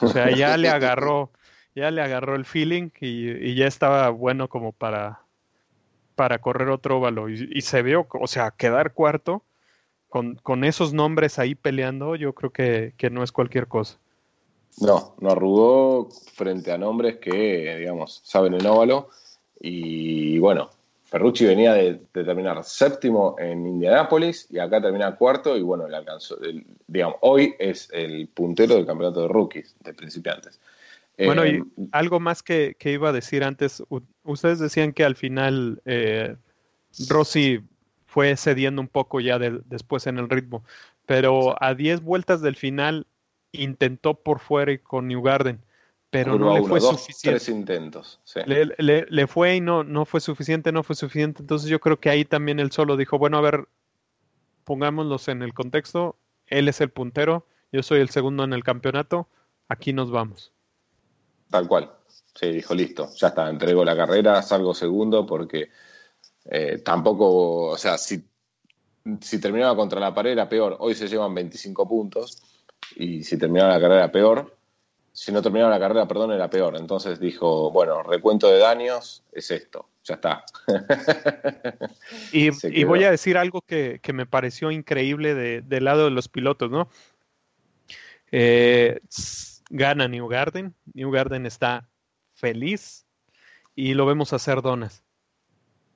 O 0.00 0.08
sea, 0.08 0.30
ya 0.30 0.56
le 0.56 0.68
agarró, 0.68 1.30
ya 1.74 1.90
le 1.90 2.02
agarró 2.02 2.36
el 2.36 2.44
feeling 2.44 2.90
y, 3.00 3.54
ya 3.54 3.66
estaba 3.66 4.08
bueno 4.10 4.48
como 4.48 4.72
para, 4.72 5.20
para 6.14 6.38
correr 6.38 6.70
otro 6.70 6.98
óvalo. 6.98 7.28
Y, 7.28 7.60
se 7.60 7.82
vio, 7.82 8.06
o 8.10 8.26
sea, 8.26 8.50
quedar 8.50 8.94
cuarto 8.94 9.44
con, 10.08 10.36
con 10.36 10.64
esos 10.64 10.92
nombres 10.92 11.38
ahí 11.38 11.54
peleando, 11.54 12.16
yo 12.16 12.34
creo 12.34 12.50
que, 12.50 12.94
que 12.96 13.10
no 13.10 13.22
es 13.22 13.30
cualquier 13.30 13.68
cosa. 13.68 13.98
No, 14.80 15.14
no 15.20 15.30
arrugó 15.30 16.08
frente 16.34 16.70
a 16.70 16.78
nombres 16.78 17.16
que, 17.16 17.76
digamos, 17.78 18.20
saben 18.24 18.54
el 18.54 18.66
óvalo. 18.66 19.08
Y 19.60 20.38
bueno, 20.38 20.70
Ferrucci 21.04 21.46
venía 21.46 21.72
de, 21.72 21.94
terminar 22.12 22.62
séptimo 22.64 23.36
en 23.38 23.66
Indianápolis 23.66 24.48
y 24.50 24.58
acá 24.58 24.80
termina 24.82 25.16
cuarto 25.16 25.56
y 25.56 25.62
bueno, 25.62 25.88
le 25.88 25.96
alcanzó. 25.96 26.36
digamos, 26.86 27.16
hoy 27.22 27.54
es 27.58 27.88
el 27.92 28.28
puntero 28.28 28.74
del 28.74 28.86
campeonato 28.86 29.22
de 29.22 29.28
rookies, 29.28 29.76
de 29.80 29.94
principiantes. 29.94 30.60
Bueno, 31.18 31.46
y 31.46 31.50
eh, 31.56 31.64
algo 31.92 32.20
más 32.20 32.42
que, 32.42 32.76
iba 32.84 33.08
a 33.08 33.12
decir 33.12 33.44
antes, 33.44 33.82
ustedes 34.24 34.58
decían 34.58 34.92
que 34.92 35.04
al 35.04 35.16
final 35.16 35.80
eh, 35.86 36.36
Rossi 37.08 37.60
fue 38.04 38.36
cediendo 38.36 38.82
un 38.82 38.88
poco 38.88 39.20
ya 39.20 39.38
después 39.38 40.06
en 40.06 40.18
el 40.18 40.28
ritmo, 40.28 40.64
pero 41.06 41.62
a 41.62 41.74
10 41.74 42.02
vueltas 42.02 42.42
del 42.42 42.56
final 42.56 43.06
intentó 43.52 44.14
por 44.14 44.40
fuera 44.40 44.72
y 44.72 44.78
con 44.78 45.08
New 45.08 45.22
Garden, 45.22 45.62
pero 46.10 46.38
no 46.38 46.54
le 46.54 46.62
fue 46.62 46.80
suficiente. 46.80 47.38
Tres 47.38 47.48
intentos. 47.48 48.20
Le, 48.46 49.26
fue 49.26 49.56
y 49.56 49.60
no, 49.60 49.84
no 49.84 50.04
fue 50.04 50.20
suficiente, 50.20 50.72
no 50.72 50.82
fue 50.82 50.96
suficiente. 50.96 51.42
Entonces 51.42 51.68
yo 51.68 51.80
creo 51.80 52.00
que 52.00 52.10
ahí 52.10 52.24
también 52.24 52.60
él 52.60 52.70
solo 52.70 52.96
dijo, 52.96 53.18
bueno, 53.18 53.38
a 53.38 53.42
ver, 53.42 53.68
pongámoslos 54.64 55.28
en 55.28 55.42
el 55.42 55.52
contexto. 55.52 56.16
Él 56.46 56.68
es 56.68 56.80
el 56.80 56.90
puntero, 56.90 57.46
yo 57.72 57.82
soy 57.82 58.00
el 58.00 58.10
segundo 58.10 58.44
en 58.44 58.52
el 58.52 58.62
campeonato, 58.62 59.28
aquí 59.68 59.92
nos 59.92 60.10
vamos. 60.10 60.52
Tal 61.50 61.66
cual. 61.66 61.90
Sí, 62.34 62.50
dijo, 62.50 62.74
listo, 62.74 63.08
ya 63.16 63.28
está, 63.28 63.48
entrego 63.48 63.84
la 63.84 63.96
carrera, 63.96 64.42
salgo 64.42 64.74
segundo 64.74 65.26
porque 65.26 65.70
eh, 66.44 66.82
tampoco, 66.84 67.70
o 67.70 67.78
sea, 67.78 67.98
si, 67.98 68.22
si 69.20 69.40
terminaba 69.40 69.74
contra 69.74 69.98
la 69.98 70.14
pared 70.14 70.32
era 70.32 70.48
peor. 70.48 70.76
Hoy 70.78 70.94
se 70.94 71.08
llevan 71.08 71.34
25 71.34 71.88
puntos 71.88 72.42
y 72.94 73.24
si 73.24 73.38
terminaba 73.38 73.74
la 73.74 73.80
carrera 73.80 74.12
peor. 74.12 74.56
Si 75.12 75.32
no 75.32 75.40
terminaba 75.40 75.70
la 75.70 75.80
carrera, 75.80 76.06
perdón, 76.06 76.32
era 76.32 76.50
peor. 76.50 76.76
Entonces 76.76 77.18
dijo, 77.18 77.70
bueno, 77.70 78.02
recuento 78.02 78.48
de 78.50 78.58
daños 78.58 79.24
es 79.32 79.50
esto, 79.50 79.88
ya 80.04 80.16
está. 80.16 80.44
y, 82.32 82.50
voy 82.84 83.04
a 83.04 83.10
decir 83.10 83.38
algo 83.38 83.62
que, 83.62 83.98
me 84.12 84.26
pareció 84.26 84.70
increíble 84.70 85.34
del 85.62 85.84
lado 85.84 86.04
de 86.04 86.10
los 86.10 86.28
pilotos, 86.28 86.70
¿no? 86.70 86.90
Eh, 88.30 89.00
gana 89.70 90.06
New 90.06 90.28
Garden, 90.28 90.74
New 90.92 91.10
Garden 91.10 91.46
está 91.46 91.88
feliz 92.34 93.06
y 93.74 93.94
lo 93.94 94.06
vemos 94.06 94.32
hacer 94.32 94.62
donas. 94.62 95.02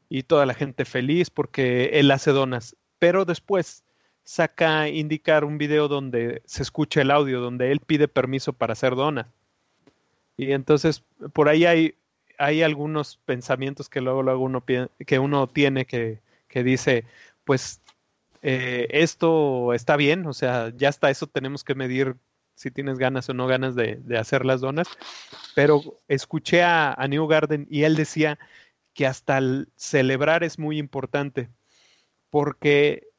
Y 0.09 0.24
toda 0.24 0.47
la 0.47 0.55
gente 0.55 0.84
feliz 0.84 1.30
porque 1.30 1.91
él 1.95 2.11
hace 2.11 2.30
donas. 2.32 2.76
Pero 2.99 3.24
después 3.24 3.84
saca 4.31 4.89
indicar 4.89 5.45
un 5.45 5.59
video 5.59 5.89
donde 5.89 6.41
se 6.45 6.62
escucha 6.62 7.01
el 7.03 7.11
audio, 7.11 7.41
donde 7.41 7.72
él 7.72 7.81
pide 7.81 8.07
permiso 8.07 8.53
para 8.53 8.74
hacer 8.74 8.95
donas. 8.95 9.26
Y 10.37 10.53
entonces 10.53 11.03
por 11.33 11.49
ahí 11.49 11.64
hay, 11.66 11.97
hay 12.39 12.62
algunos 12.62 13.16
pensamientos 13.24 13.89
que 13.89 14.01
luego, 14.01 14.22
luego 14.22 14.45
uno, 14.45 14.62
que 14.64 15.18
uno 15.18 15.49
tiene 15.49 15.85
que, 15.85 16.20
que 16.47 16.62
dice, 16.62 17.05
pues 17.43 17.81
eh, 18.43 18.87
esto 18.91 19.74
está 19.74 19.97
bien, 19.97 20.24
o 20.26 20.33
sea, 20.33 20.72
ya 20.76 20.91
hasta 20.91 21.11
eso 21.11 21.26
tenemos 21.26 21.64
que 21.64 21.74
medir 21.74 22.14
si 22.55 22.70
tienes 22.70 22.99
ganas 22.99 23.28
o 23.28 23.35
no 23.35 23.49
ganas 23.49 23.74
de, 23.74 23.97
de 23.97 24.16
hacer 24.16 24.47
las 24.47 24.61
donas. 24.61 24.87
Pero 25.57 25.83
escuché 26.07 26.62
a, 26.62 26.93
a 26.93 27.09
New 27.09 27.26
Garden 27.26 27.66
y 27.68 27.83
él 27.83 27.97
decía 27.97 28.39
que 28.95 29.09
hasta 29.09 29.39
el 29.39 29.66
celebrar 29.74 30.45
es 30.45 30.57
muy 30.57 30.78
importante, 30.78 31.49
porque 32.31 33.10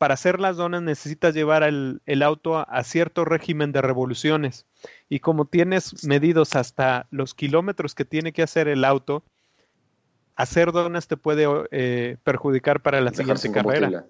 para 0.00 0.14
hacer 0.14 0.40
las 0.40 0.56
donas 0.56 0.80
necesitas 0.80 1.34
llevar 1.34 1.62
el, 1.62 2.22
auto 2.22 2.56
a, 2.56 2.84
cierto 2.84 3.26
régimen 3.26 3.70
de 3.70 3.82
revoluciones. 3.82 4.64
Y 5.10 5.20
como 5.20 5.44
tienes 5.44 6.04
medidos 6.04 6.56
hasta 6.56 7.06
los 7.10 7.34
kilómetros 7.34 7.94
que 7.94 8.06
tiene 8.06 8.32
que 8.32 8.42
hacer 8.42 8.66
el 8.66 8.86
auto, 8.86 9.22
hacer 10.36 10.72
donas 10.72 11.06
te 11.06 11.18
puede 11.18 11.46
eh, 11.70 12.16
perjudicar 12.24 12.80
para 12.80 13.02
la 13.02 13.12
siguiente 13.12 13.52
carrera. 13.52 14.06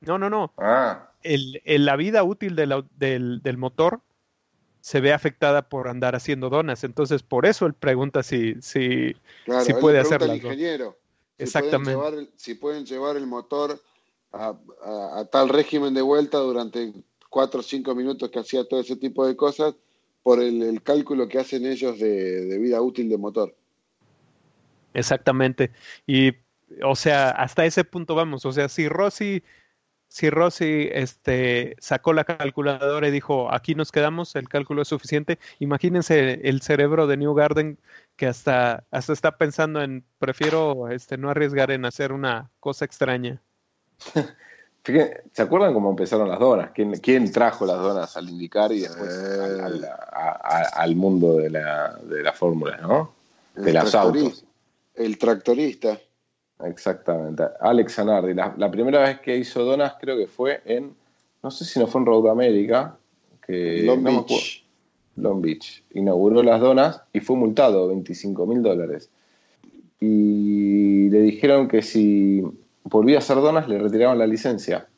No, 0.00 0.16
no, 0.16 0.30
no. 0.30 0.50
Ah. 0.56 1.10
El, 1.22 1.60
la 1.66 1.96
vida 1.96 2.24
útil 2.24 2.56
del, 2.56 3.58
motor 3.58 4.00
se 4.80 5.02
ve 5.02 5.12
afectada 5.12 5.68
por 5.68 5.88
andar 5.88 6.14
haciendo 6.14 6.48
donas. 6.48 6.84
Entonces, 6.84 7.22
por 7.22 7.44
eso 7.44 7.66
él 7.66 7.74
pregunta 7.74 8.22
si, 8.22 8.54
si, 8.62 9.14
si 9.60 9.74
puede 9.74 9.98
hacer 9.98 10.22
las 10.22 10.36
ingeniero, 10.36 10.96
Exactamente. 11.36 12.30
si 12.36 12.54
pueden 12.54 12.86
llevar 12.86 13.18
el 13.18 13.26
motor 13.26 13.78
a, 14.32 15.24
tal 15.30 15.48
régimen 15.48 15.94
de 15.94 16.02
vuelta 16.02 16.38
durante 16.38 16.92
cuatro 17.28 17.60
o 17.60 17.62
cinco 17.62 17.94
minutos 17.94 18.30
que 18.30 18.38
hacía 18.38 18.64
todo 18.64 18.80
ese 18.80 18.96
tipo 18.96 19.26
de 19.26 19.36
cosas 19.36 19.74
por 20.22 20.40
el, 20.40 20.82
cálculo 20.82 21.28
que 21.28 21.38
hacen 21.38 21.66
ellos 21.66 21.98
de, 21.98 22.58
vida 22.58 22.80
útil 22.80 23.08
de 23.08 23.18
motor. 23.18 23.54
Exactamente. 24.94 25.70
Y, 26.06 26.32
o 26.84 26.94
sea, 26.94 27.30
hasta 27.30 27.64
ese 27.64 27.84
punto 27.84 28.14
vamos. 28.14 28.44
O 28.46 28.52
sea, 28.52 28.68
si 28.68 28.88
Rossi, 28.88 29.42
si 30.08 30.30
Rossi 30.30 30.88
este, 30.92 31.76
sacó 31.80 32.12
la 32.12 32.24
calculadora 32.24 33.08
y 33.08 33.10
dijo, 33.10 33.52
aquí 33.52 33.74
nos 33.74 33.90
quedamos, 33.90 34.36
el 34.36 34.48
cálculo 34.48 34.82
es 34.82 34.88
suficiente, 34.88 35.38
imagínense 35.58 36.46
el 36.48 36.60
cerebro 36.60 37.06
de 37.06 37.16
New 37.16 37.34
Garden 37.34 37.78
que 38.16 38.26
hasta, 38.26 38.84
hasta 38.90 39.12
está 39.12 39.38
pensando 39.38 39.82
en, 39.82 40.04
prefiero 40.18 40.90
este, 40.90 41.16
no 41.16 41.30
arriesgar 41.30 41.70
en 41.70 41.84
hacer 41.84 42.12
una 42.12 42.50
cosa 42.60 42.84
extraña. 42.84 43.42
¿Se 45.32 45.42
acuerdan 45.42 45.74
cómo 45.74 45.90
empezaron 45.90 46.28
las 46.28 46.40
donas? 46.40 46.70
¿Quién, 46.74 46.92
quién 46.98 47.30
trajo 47.30 47.64
las 47.66 47.78
donas 47.78 48.16
al 48.16 48.28
indicar 48.28 48.72
y 48.72 48.80
después 48.80 49.10
al, 50.74 50.96
mundo 50.96 51.36
de 51.36 51.50
la, 51.50 51.98
de 52.02 52.22
la 52.22 52.32
fórmula, 52.32 52.78
¿no? 52.78 53.14
De 53.54 53.72
las 53.72 53.94
autos. 53.94 54.44
El 54.94 55.18
tractorista. 55.18 55.98
Exactamente. 56.64 57.44
Alex 57.60 57.94
Zanardi. 57.94 58.34
La, 58.34 58.70
primera 58.70 59.00
vez 59.02 59.20
que 59.20 59.36
hizo 59.36 59.64
donas 59.64 59.94
creo 60.00 60.16
que 60.16 60.26
fue 60.26 60.62
en, 60.64 60.94
no 61.42 61.50
sé 61.50 61.64
si 61.64 61.78
no 61.78 61.86
fue 61.86 62.00
en 62.00 62.06
Road 62.06 62.28
America, 62.30 62.96
que 63.46 63.82
Long 63.82 64.02
Beach. 64.02 64.64
Long 65.16 65.40
Beach. 65.40 65.84
Inauguró 65.92 66.42
las 66.42 66.60
donas 66.60 67.02
y 67.12 67.20
fue 67.20 67.36
multado 67.36 67.88
25 67.88 68.46
mil 68.46 68.62
dólares. 68.62 69.10
Y 70.00 71.08
le 71.10 71.20
dijeron 71.20 71.68
que 71.68 71.82
si 71.82 72.42
volvía 72.84 73.16
a 73.16 73.18
hacer 73.18 73.36
donas, 73.36 73.68
le 73.68 73.78
retiraban 73.78 74.18
la 74.18 74.26
licencia. 74.26 74.88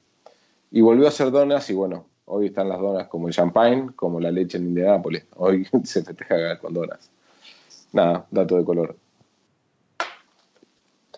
Y 0.70 0.80
volvió 0.80 1.06
a 1.06 1.08
hacer 1.08 1.30
donas 1.30 1.68
y 1.70 1.74
bueno, 1.74 2.06
hoy 2.24 2.46
están 2.46 2.68
las 2.68 2.80
donas 2.80 3.08
como 3.08 3.28
el 3.28 3.34
champagne, 3.34 3.90
como 3.94 4.20
la 4.20 4.30
leche 4.30 4.58
en 4.58 4.68
Indianápolis. 4.68 5.24
Hoy 5.36 5.66
se 5.84 6.02
festeja 6.02 6.58
con 6.58 6.74
donas. 6.74 7.10
Nada, 7.92 8.26
dato 8.30 8.56
de 8.56 8.64
color. 8.64 8.96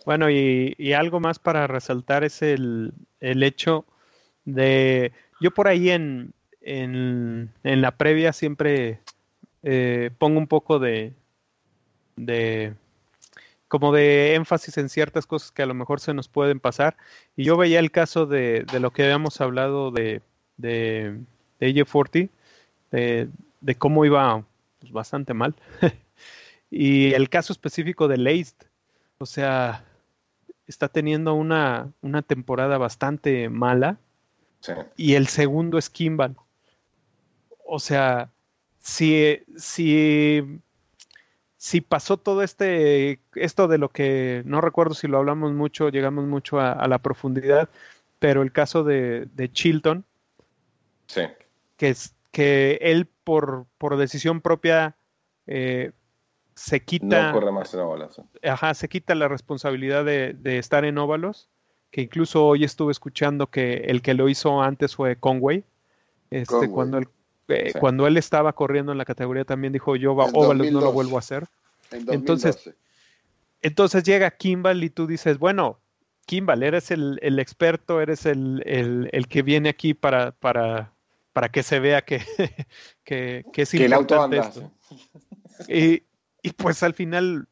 Bueno, 0.04 0.30
y, 0.30 0.92
algo 0.92 1.18
más 1.18 1.40
para 1.40 1.66
resaltar 1.66 2.22
es 2.22 2.40
el, 2.40 2.92
hecho 3.20 3.84
de, 4.44 5.12
yo 5.40 5.50
por 5.50 5.66
ahí 5.66 5.90
en, 5.90 6.32
en, 6.60 7.50
la 7.64 7.96
previa 7.96 8.32
siempre 8.32 9.00
eh, 9.64 10.10
pongo 10.16 10.38
un 10.38 10.46
poco 10.46 10.78
de, 10.78 11.12
de, 12.14 12.74
como 13.68 13.92
de 13.92 14.34
énfasis 14.34 14.78
en 14.78 14.88
ciertas 14.88 15.26
cosas 15.26 15.50
que 15.50 15.62
a 15.62 15.66
lo 15.66 15.74
mejor 15.74 16.00
se 16.00 16.14
nos 16.14 16.28
pueden 16.28 16.60
pasar. 16.60 16.96
Y 17.36 17.44
yo 17.44 17.56
veía 17.56 17.78
el 17.78 17.90
caso 17.90 18.26
de, 18.26 18.64
de 18.70 18.80
lo 18.80 18.92
que 18.92 19.04
habíamos 19.04 19.40
hablado 19.40 19.90
de, 19.90 20.22
de, 20.56 21.18
de 21.60 21.74
AJ40, 21.74 22.30
de, 22.92 23.28
de, 23.60 23.74
cómo 23.74 24.04
iba 24.04 24.44
pues, 24.80 24.92
bastante 24.92 25.34
mal. 25.34 25.54
y 26.70 27.12
el 27.14 27.28
caso 27.28 27.52
específico 27.52 28.08
de 28.08 28.18
Laced, 28.18 28.56
o 29.18 29.26
sea, 29.26 29.84
está 30.66 30.88
teniendo 30.88 31.34
una, 31.34 31.92
una 32.02 32.22
temporada 32.22 32.78
bastante 32.78 33.48
mala. 33.48 33.98
Y 34.96 35.14
el 35.14 35.28
segundo 35.28 35.78
es 35.78 35.88
Kimball. 35.88 36.34
O 37.64 37.78
sea, 37.78 38.30
si, 38.80 39.38
si 39.56 40.60
si 41.56 41.80
pasó 41.80 42.16
todo 42.18 42.42
este, 42.42 43.20
esto 43.34 43.68
de 43.68 43.78
lo 43.78 43.88
que 43.88 44.42
no 44.44 44.60
recuerdo 44.60 44.94
si 44.94 45.08
lo 45.08 45.18
hablamos 45.18 45.52
mucho, 45.52 45.88
llegamos 45.88 46.26
mucho 46.26 46.60
a, 46.60 46.86
la 46.86 46.98
profundidad, 46.98 47.68
pero 48.18 48.42
el 48.42 48.52
caso 48.52 48.84
de, 48.84 49.28
Chilton, 49.52 50.04
sí. 51.06 51.22
que, 51.76 51.88
es, 51.88 52.14
que 52.30 52.78
él 52.82 53.08
por, 53.24 53.66
por 53.78 53.96
decisión 53.96 54.40
propia 54.40 54.96
eh, 55.46 55.92
se 56.54 56.80
quita... 56.80 57.28
No 57.28 57.32
corre 57.32 57.52
más 57.52 57.72
en 57.72 57.80
óvalos. 57.80 58.20
Ajá, 58.42 58.74
se 58.74 58.88
quita 58.88 59.14
la 59.14 59.28
responsabilidad 59.28 60.04
de, 60.04 60.58
estar 60.58 60.84
en 60.84 60.98
óvalos, 60.98 61.48
que 61.90 62.02
incluso 62.02 62.46
hoy 62.46 62.64
estuve 62.64 62.92
escuchando 62.92 63.46
que 63.46 63.84
el 63.86 64.02
que 64.02 64.14
lo 64.14 64.28
hizo 64.28 64.60
antes 64.62 64.94
fue 64.94 65.16
Conway, 65.16 65.64
este, 66.30 66.68
cuando 66.68 66.98
él 66.98 67.08
eh, 67.48 67.72
cuando 67.78 68.06
él 68.06 68.16
estaba 68.16 68.52
corriendo 68.54 68.92
en 68.92 68.98
la 68.98 69.04
categoría 69.04 69.44
también 69.44 69.72
dijo 69.72 69.96
yo 69.96 70.12
óvalos 70.12 70.70
no 70.70 70.80
lo 70.80 70.92
vuelvo 70.92 71.16
a 71.16 71.20
hacer. 71.20 71.46
entonces, 71.90 72.74
entonces 73.62 74.02
llega 74.04 74.30
Kimball 74.30 74.82
y 74.82 74.90
tú 74.90 75.06
dices, 75.06 75.38
bueno, 75.38 75.80
Kimball, 76.26 76.62
eres 76.64 76.90
el, 76.90 77.38
experto, 77.38 78.00
eres 78.00 78.26
el, 78.26 79.26
que 79.28 79.42
viene 79.42 79.68
aquí 79.68 79.94
para, 79.94 80.32
para, 80.32 80.92
para 81.32 81.50
que 81.50 81.62
se 81.62 81.78
vea 81.78 82.02
que, 82.02 82.20
que, 83.04 83.44
es 83.54 83.74
importante 83.74 84.38
esto. 84.38 84.72
Y, 85.68 86.02
y, 86.42 86.50
pues 86.52 86.82
al 86.82 86.94
final, 86.94 87.48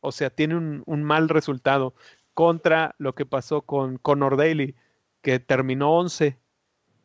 o 0.00 0.12
sea, 0.12 0.30
tiene 0.30 0.56
un, 0.56 0.82
un, 0.86 1.04
mal 1.04 1.28
resultado 1.28 1.94
contra 2.32 2.94
lo 2.98 3.14
que 3.14 3.26
pasó 3.26 3.62
con 3.62 3.98
Conor 3.98 4.36
Daly, 4.36 4.74
que 5.20 5.38
terminó 5.38 5.92
11 5.98 6.38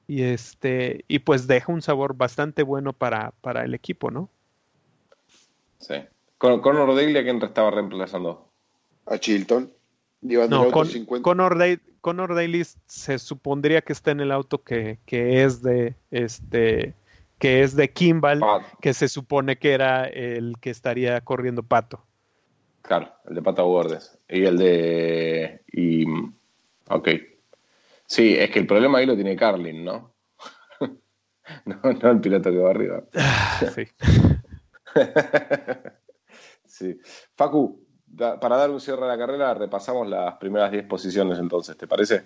y 0.10 0.24
este 0.24 1.05
y 1.07 1.20
pues 1.20 1.45
deja 1.45 1.72
un 1.72 1.84
sabor 1.84 2.16
bastante 2.16 2.64
bueno 2.64 2.93
para, 2.93 3.32
para 3.41 3.64
el 3.64 3.76
equipo, 3.76 4.10
¿no? 4.10 4.28
Sí. 5.78 5.93
Con, 6.39 6.62
Conor 6.62 6.95
Daly 6.95 7.16
a 7.16 7.24
quién 7.24 7.39
estaba 7.43 7.70
reemplazando? 7.70 8.49
A 9.05 9.20
Chilton. 9.20 9.72
No, 10.22 10.72
con, 10.72 10.88
Conor, 11.22 11.57
Daly, 12.36 12.66
se 12.88 13.20
supondría 13.20 13.82
que 13.82 13.93
está 13.93 14.10
en 14.10 14.20
el 14.20 14.32
auto 14.32 14.64
que, 14.64 14.97
que 15.05 15.43
es 15.43 15.62
de 15.62 15.95
este 16.10 16.95
que 17.38 17.62
es 17.62 17.76
de 17.76 17.91
Kimball, 17.91 18.41
que 18.82 18.93
se 18.95 19.07
supone 19.07 19.60
que 19.60 19.74
era 19.74 20.05
el 20.05 20.55
que 20.60 20.72
estaría 20.72 21.22
corriendo 21.22 21.62
Pato. 21.62 22.03
Claro, 22.82 23.14
el 23.28 23.36
de 23.36 23.41
Pato 23.43 23.66
Gordes. 23.66 24.18
Y 24.28 24.43
el 24.43 24.57
de. 24.57 25.62
Y, 25.72 26.05
ok, 26.89 27.10
Sí, 28.10 28.36
es 28.36 28.49
que 28.49 28.57
el 28.57 28.66
problema 28.66 28.97
ahí 28.97 29.05
lo 29.05 29.14
tiene 29.14 29.36
Carlin, 29.36 29.86
¿no? 29.86 30.16
no, 31.66 31.80
no 31.84 32.10
el 32.10 32.20
piloto 32.20 32.49
que 32.49 32.57
va 32.57 32.72
arriba. 32.72 33.03
Ah, 33.14 33.62
sí. 33.76 33.84
sí. 36.66 36.99
Facu, 37.36 37.86
para 38.18 38.57
dar 38.57 38.72
un 38.72 38.82
cierre 38.82 39.05
a 39.05 39.10
la 39.10 39.18
carrera, 39.18 39.53
repasamos 39.53 40.10
las 40.10 40.38
primeras 40.38 40.72
10 40.72 40.88
posiciones 40.88 41.38
entonces, 41.38 41.78
¿te 41.78 41.86
parece? 41.86 42.24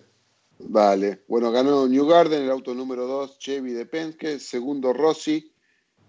Vale. 0.60 1.24
Bueno, 1.28 1.52
ganó 1.52 1.86
New 1.86 2.08
Garden, 2.08 2.44
el 2.44 2.52
auto 2.52 2.74
número 2.74 3.06
2, 3.06 3.38
Chevy 3.38 3.74
de 3.74 3.86
Penske. 3.86 4.40
Segundo, 4.40 4.94
Rossi, 4.94 5.54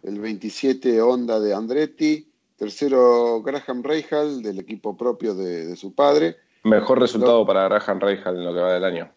el 0.04 0.20
27 0.20 1.02
Honda 1.02 1.40
de 1.40 1.52
Andretti. 1.52 2.30
Tercero, 2.56 3.42
Graham 3.42 3.82
Rahal, 3.82 4.40
del 4.40 4.60
equipo 4.60 4.96
propio 4.96 5.34
de, 5.34 5.74
su 5.74 5.96
padre. 5.96 6.36
Mejor 6.62 7.00
resultado 7.00 7.44
para 7.44 7.64
Graham 7.64 7.98
Rahal 7.98 8.36
en 8.36 8.44
lo 8.44 8.54
que 8.54 8.60
va 8.60 8.72
del 8.72 8.84
año. 8.84 9.10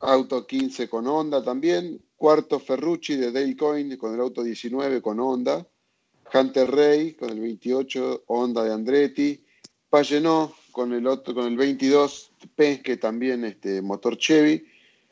Auto 0.00 0.46
15 0.46 0.88
con 0.88 1.06
Honda 1.06 1.42
también. 1.42 2.00
Cuarto 2.16 2.58
Ferrucci 2.58 3.16
de 3.16 3.32
Dale 3.32 3.56
Coyne 3.56 3.98
con 3.98 4.14
el 4.14 4.20
auto 4.20 4.42
19 4.42 5.02
con 5.02 5.20
Honda. 5.20 5.66
Hunter 6.32 6.70
Ray 6.70 7.14
con 7.14 7.30
el 7.30 7.40
28 7.40 8.24
Honda 8.26 8.64
de 8.64 8.72
Andretti. 8.72 9.44
Pagenot 9.88 10.52
con 10.72 10.92
el 10.92 11.06
otro 11.06 11.34
con 11.34 11.46
el 11.46 11.56
22 11.56 12.32
Penske 12.56 12.96
también 12.96 13.44
este 13.44 13.80
motor 13.80 14.16
Chevy. 14.18 14.66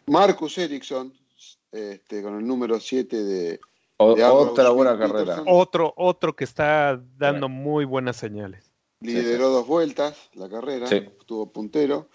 Marcus 0.06 0.58
Ericsson 0.58 1.12
este, 1.70 2.22
con 2.22 2.36
el 2.36 2.46
número 2.46 2.78
7 2.80 3.24
de, 3.24 3.60
otra 3.96 4.70
buena 4.70 4.98
carrera. 4.98 5.42
Otro 5.46 5.94
otro 5.96 6.34
que 6.34 6.44
está 6.44 7.00
dando 7.16 7.48
muy 7.48 7.84
buenas 7.84 8.16
señales. 8.16 8.72
Lideró 9.00 9.48
dos 9.50 9.66
vueltas 9.66 10.30
la 10.34 10.48
carrera, 10.48 10.88
estuvo 10.88 11.50
puntero. 11.50 12.08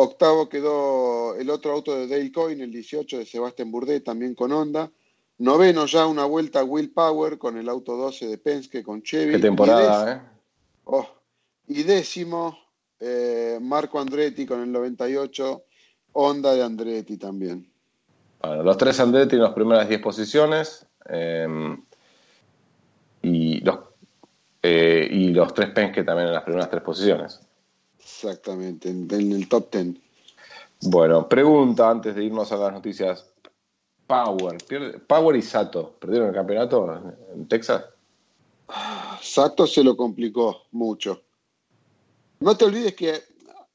Octavo 0.00 0.48
quedó 0.48 1.34
el 1.34 1.50
otro 1.50 1.72
auto 1.72 1.96
de 1.96 2.06
Dale 2.06 2.30
Coyne, 2.30 2.62
el 2.62 2.70
18 2.70 3.18
de 3.18 3.26
Sebastián 3.26 3.72
Bourdais, 3.72 4.04
también 4.04 4.34
con 4.34 4.52
Honda. 4.52 4.90
Noveno 5.38 5.86
ya 5.86 6.06
una 6.06 6.24
vuelta 6.24 6.62
Will 6.62 6.90
Power 6.90 7.36
con 7.36 7.58
el 7.58 7.68
auto 7.68 7.96
12 7.96 8.28
de 8.28 8.38
Penske 8.38 8.82
con 8.84 9.02
Chevy. 9.02 9.32
Qué 9.32 9.38
temporada, 9.40 10.12
¿eh? 10.12 10.20
Oh, 10.84 11.06
y 11.66 11.82
décimo, 11.82 12.58
eh, 13.00 13.58
Marco 13.60 13.98
Andretti 13.98 14.46
con 14.46 14.62
el 14.62 14.70
98, 14.70 15.64
Honda 16.12 16.54
de 16.54 16.62
Andretti 16.62 17.16
también. 17.16 17.68
Bueno, 18.40 18.62
los 18.62 18.76
tres 18.76 19.00
Andretti 19.00 19.34
en 19.34 19.42
las 19.42 19.52
primeras 19.52 19.88
10 19.88 20.00
posiciones. 20.00 20.86
Em, 21.06 21.82
y, 23.22 23.60
los, 23.60 23.78
eh, 24.62 25.08
y 25.10 25.30
los 25.30 25.52
tres 25.54 25.70
Penske 25.70 26.04
también 26.04 26.28
en 26.28 26.34
las 26.34 26.44
primeras 26.44 26.70
tres 26.70 26.82
posiciones. 26.82 27.47
Exactamente, 27.98 28.88
en, 28.88 29.10
el 29.10 29.48
top 29.48 29.70
10. 29.72 29.96
Bueno, 30.82 31.28
pregunta 31.28 31.90
antes 31.90 32.14
de 32.14 32.24
irnos 32.24 32.50
a 32.52 32.56
las 32.56 32.72
noticias. 32.72 33.26
Power, 34.06 34.56
Power 35.06 35.36
y 35.36 35.42
Sato, 35.42 35.94
¿perdieron 35.98 36.28
el 36.28 36.34
campeonato 36.34 37.14
en 37.34 37.46
Texas? 37.46 37.84
Sato 39.20 39.66
se 39.66 39.84
lo 39.84 39.96
complicó 39.96 40.62
mucho. 40.72 41.22
No 42.40 42.56
te 42.56 42.64
olvides 42.64 42.94
que 42.94 43.22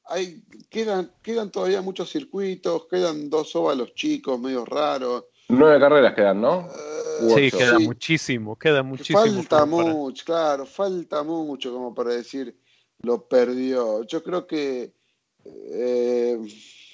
hay, 0.06 0.42
quedan, 0.68 1.12
quedan 1.22 1.50
todavía 1.50 1.82
muchos 1.82 2.10
circuitos, 2.10 2.86
quedan 2.90 3.30
dos 3.30 3.54
óvalos 3.54 3.94
chicos, 3.94 4.40
medio 4.40 4.64
raros. 4.64 5.26
Nueve 5.48 5.78
carreras 5.78 6.14
quedan, 6.14 6.40
¿no? 6.40 6.68
sí, 7.34 7.50
queda 7.50 7.78
muchísimo, 7.78 8.56
queda 8.56 8.82
muchísimo. 8.82 9.20
Falta 9.20 9.66
mucho, 9.66 10.24
claro, 10.24 10.66
falta 10.66 11.22
mucho 11.22 11.72
como 11.72 11.94
para 11.94 12.10
decir, 12.10 12.56
lo 13.02 13.26
perdió. 13.26 14.04
Yo 14.04 14.22
creo 14.22 14.46
que 14.46 14.92
eh, 15.44 16.38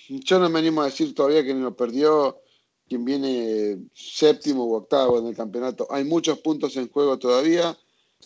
yo 0.08 0.38
no 0.38 0.48
me 0.48 0.58
animo 0.58 0.82
a 0.82 0.86
decir 0.86 1.14
todavía 1.14 1.44
que 1.44 1.54
lo 1.54 1.74
perdió 1.74 2.38
quien 2.88 3.04
viene 3.04 3.78
séptimo 3.94 4.64
u 4.66 4.74
octavo 4.74 5.18
en 5.18 5.26
el 5.28 5.36
campeonato. 5.36 5.86
Hay 5.90 6.04
muchos 6.04 6.40
puntos 6.40 6.76
en 6.76 6.88
juego 6.88 7.18
todavía, 7.18 7.76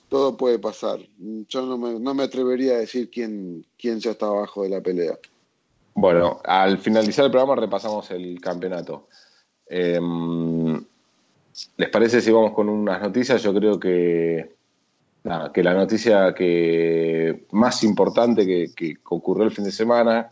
todo 0.09 0.37
puede 0.37 0.59
pasar. 0.59 1.01
Yo 1.19 1.67
no 1.67 1.77
me, 1.77 2.01
no 2.01 2.15
me 2.15 2.23
atrevería 2.23 2.75
a 2.75 2.79
decir 2.79 3.11
quién, 3.11 3.67
quién 3.79 4.01
ya 4.01 4.13
está 4.13 4.27
abajo 4.27 4.63
de 4.63 4.71
la 4.71 4.81
pelea. 4.81 5.19
Bueno, 5.95 6.41
al 6.45 6.79
finalizar 6.79 7.27
el 7.27 7.31
programa 7.31 7.61
repasamos 7.61 8.11
el 8.11 8.41
campeonato. 8.41 9.09
Em, 9.67 10.85
¿Les 11.77 11.89
parece 11.91 12.21
si 12.21 12.33
vamos 12.33 12.53
con 12.53 12.69
unas 12.69 13.01
noticias? 13.01 13.43
Yo 13.43 13.55
creo 13.55 13.79
que 13.79 14.55
que 15.55 15.63
la 15.63 15.73
noticia 15.73 16.35
que 16.35 17.47
más 17.53 17.83
importante 17.83 18.47
que, 18.75 18.99
ocurrió 19.05 19.45
el 19.45 19.53
fin 19.53 19.65
de 19.65 19.73
semana, 19.73 20.31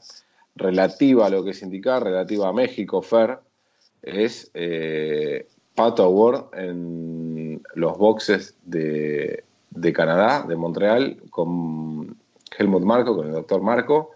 relativa 0.55 1.27
a 1.27 1.31
lo 1.31 1.43
que 1.43 1.53
es 1.53 1.63
indicar, 1.63 2.05
relativa 2.05 2.49
a 2.49 2.53
México, 2.53 3.01
Fer, 3.01 3.39
es 4.03 4.51
eh, 4.53 5.47
Pato 5.75 6.03
Award 6.03 6.59
en 6.59 7.63
los 7.75 7.97
boxes 7.97 8.55
de, 8.65 9.45
Canadá, 9.95 10.45
de 10.47 10.57
Montreal, 10.57 11.23
con 11.31 12.15
Helmut 12.59 12.83
Marco, 12.83 13.17
con 13.17 13.29
el 13.29 13.33
doctor 13.33 13.63
Marco. 13.63 14.11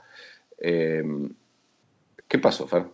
Eh, 0.59 1.03
¿Qué 2.29 2.39
pasó, 2.39 2.68
Fer? 2.68 2.87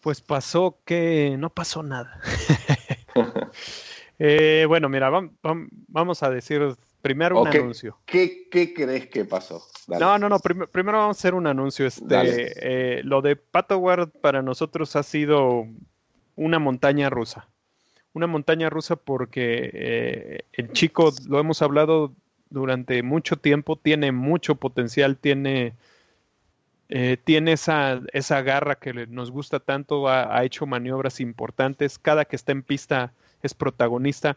Pues 0.00 0.20
pasó 0.20 0.78
que 0.84 1.34
no 1.38 1.50
pasó 1.50 1.82
nada. 1.82 2.20
Eh, 4.18 4.64
bueno, 4.68 4.88
mira, 4.88 5.10
vamos 5.88 6.22
a 6.22 6.30
decir 6.30 6.76
primero 7.02 7.42
un 7.42 7.48
anuncio. 7.48 7.98
¿qué, 8.06 8.48
crees 8.50 9.08
que 9.08 9.24
pasó? 9.24 9.62
No, 9.88 10.18
no, 10.18 10.28
no, 10.28 10.38
primero 10.38 10.98
vamos 10.98 11.16
a 11.16 11.20
hacer 11.20 11.34
un 11.34 11.46
anuncio. 11.46 11.86
Este, 11.86 12.98
eh, 12.98 13.02
lo 13.02 13.22
de 13.22 13.36
Patoward 13.36 14.10
para 14.20 14.40
nosotros 14.40 14.96
ha 14.96 15.02
sido 15.02 15.66
una 16.36 16.58
montaña 16.58 17.10
rusa. 17.10 17.48
Una 18.12 18.26
montaña 18.26 18.70
rusa 18.70 18.96
porque 18.96 19.70
eh, 19.72 20.44
el 20.52 20.72
chico, 20.72 21.12
lo 21.28 21.40
hemos 21.40 21.62
hablado 21.62 22.12
durante 22.48 23.02
mucho 23.02 23.36
tiempo, 23.36 23.76
tiene 23.76 24.12
mucho 24.12 24.54
potencial, 24.54 25.16
tiene, 25.16 25.74
eh, 26.88 27.18
tiene 27.22 27.52
esa, 27.52 28.00
esa 28.12 28.42
garra 28.42 28.76
que 28.76 29.06
nos 29.08 29.30
gusta 29.30 29.60
tanto, 29.60 30.08
ha, 30.08 30.44
hecho 30.44 30.64
maniobras 30.64 31.20
importantes, 31.20 31.98
cada 31.98 32.24
que 32.24 32.36
está 32.36 32.52
en 32.52 32.62
pista 32.62 33.12
es 33.44 33.54
protagonista. 33.54 34.36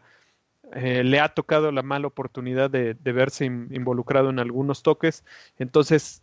Eh, 0.74 1.02
le 1.02 1.18
ha 1.20 1.28
tocado 1.30 1.72
la 1.72 1.82
mala 1.82 2.06
oportunidad 2.06 2.70
de, 2.70 2.94
verse 3.02 3.46
involucrado 3.46 4.30
en 4.30 4.38
algunos 4.38 4.82
toques, 4.82 5.24
entonces 5.58 6.22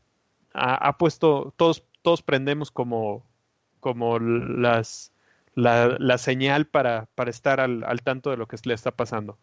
ha, 0.53 0.97
puesto, 0.97 1.53
todos, 1.57 1.83
todos 2.03 2.21
prendemos 2.21 2.69
como, 2.69 3.25
como 3.79 4.19
las, 4.19 5.11
la, 5.55 6.17
señal 6.17 6.65
para, 6.65 7.07
para 7.15 7.31
estar 7.31 7.59
al, 7.59 7.83
al, 7.83 8.01
tanto 8.03 8.29
de 8.29 8.38
lo 8.38 8.47
que 8.47 8.57
le 8.63 8.73
está 8.73 8.91
pasando. 8.91 9.38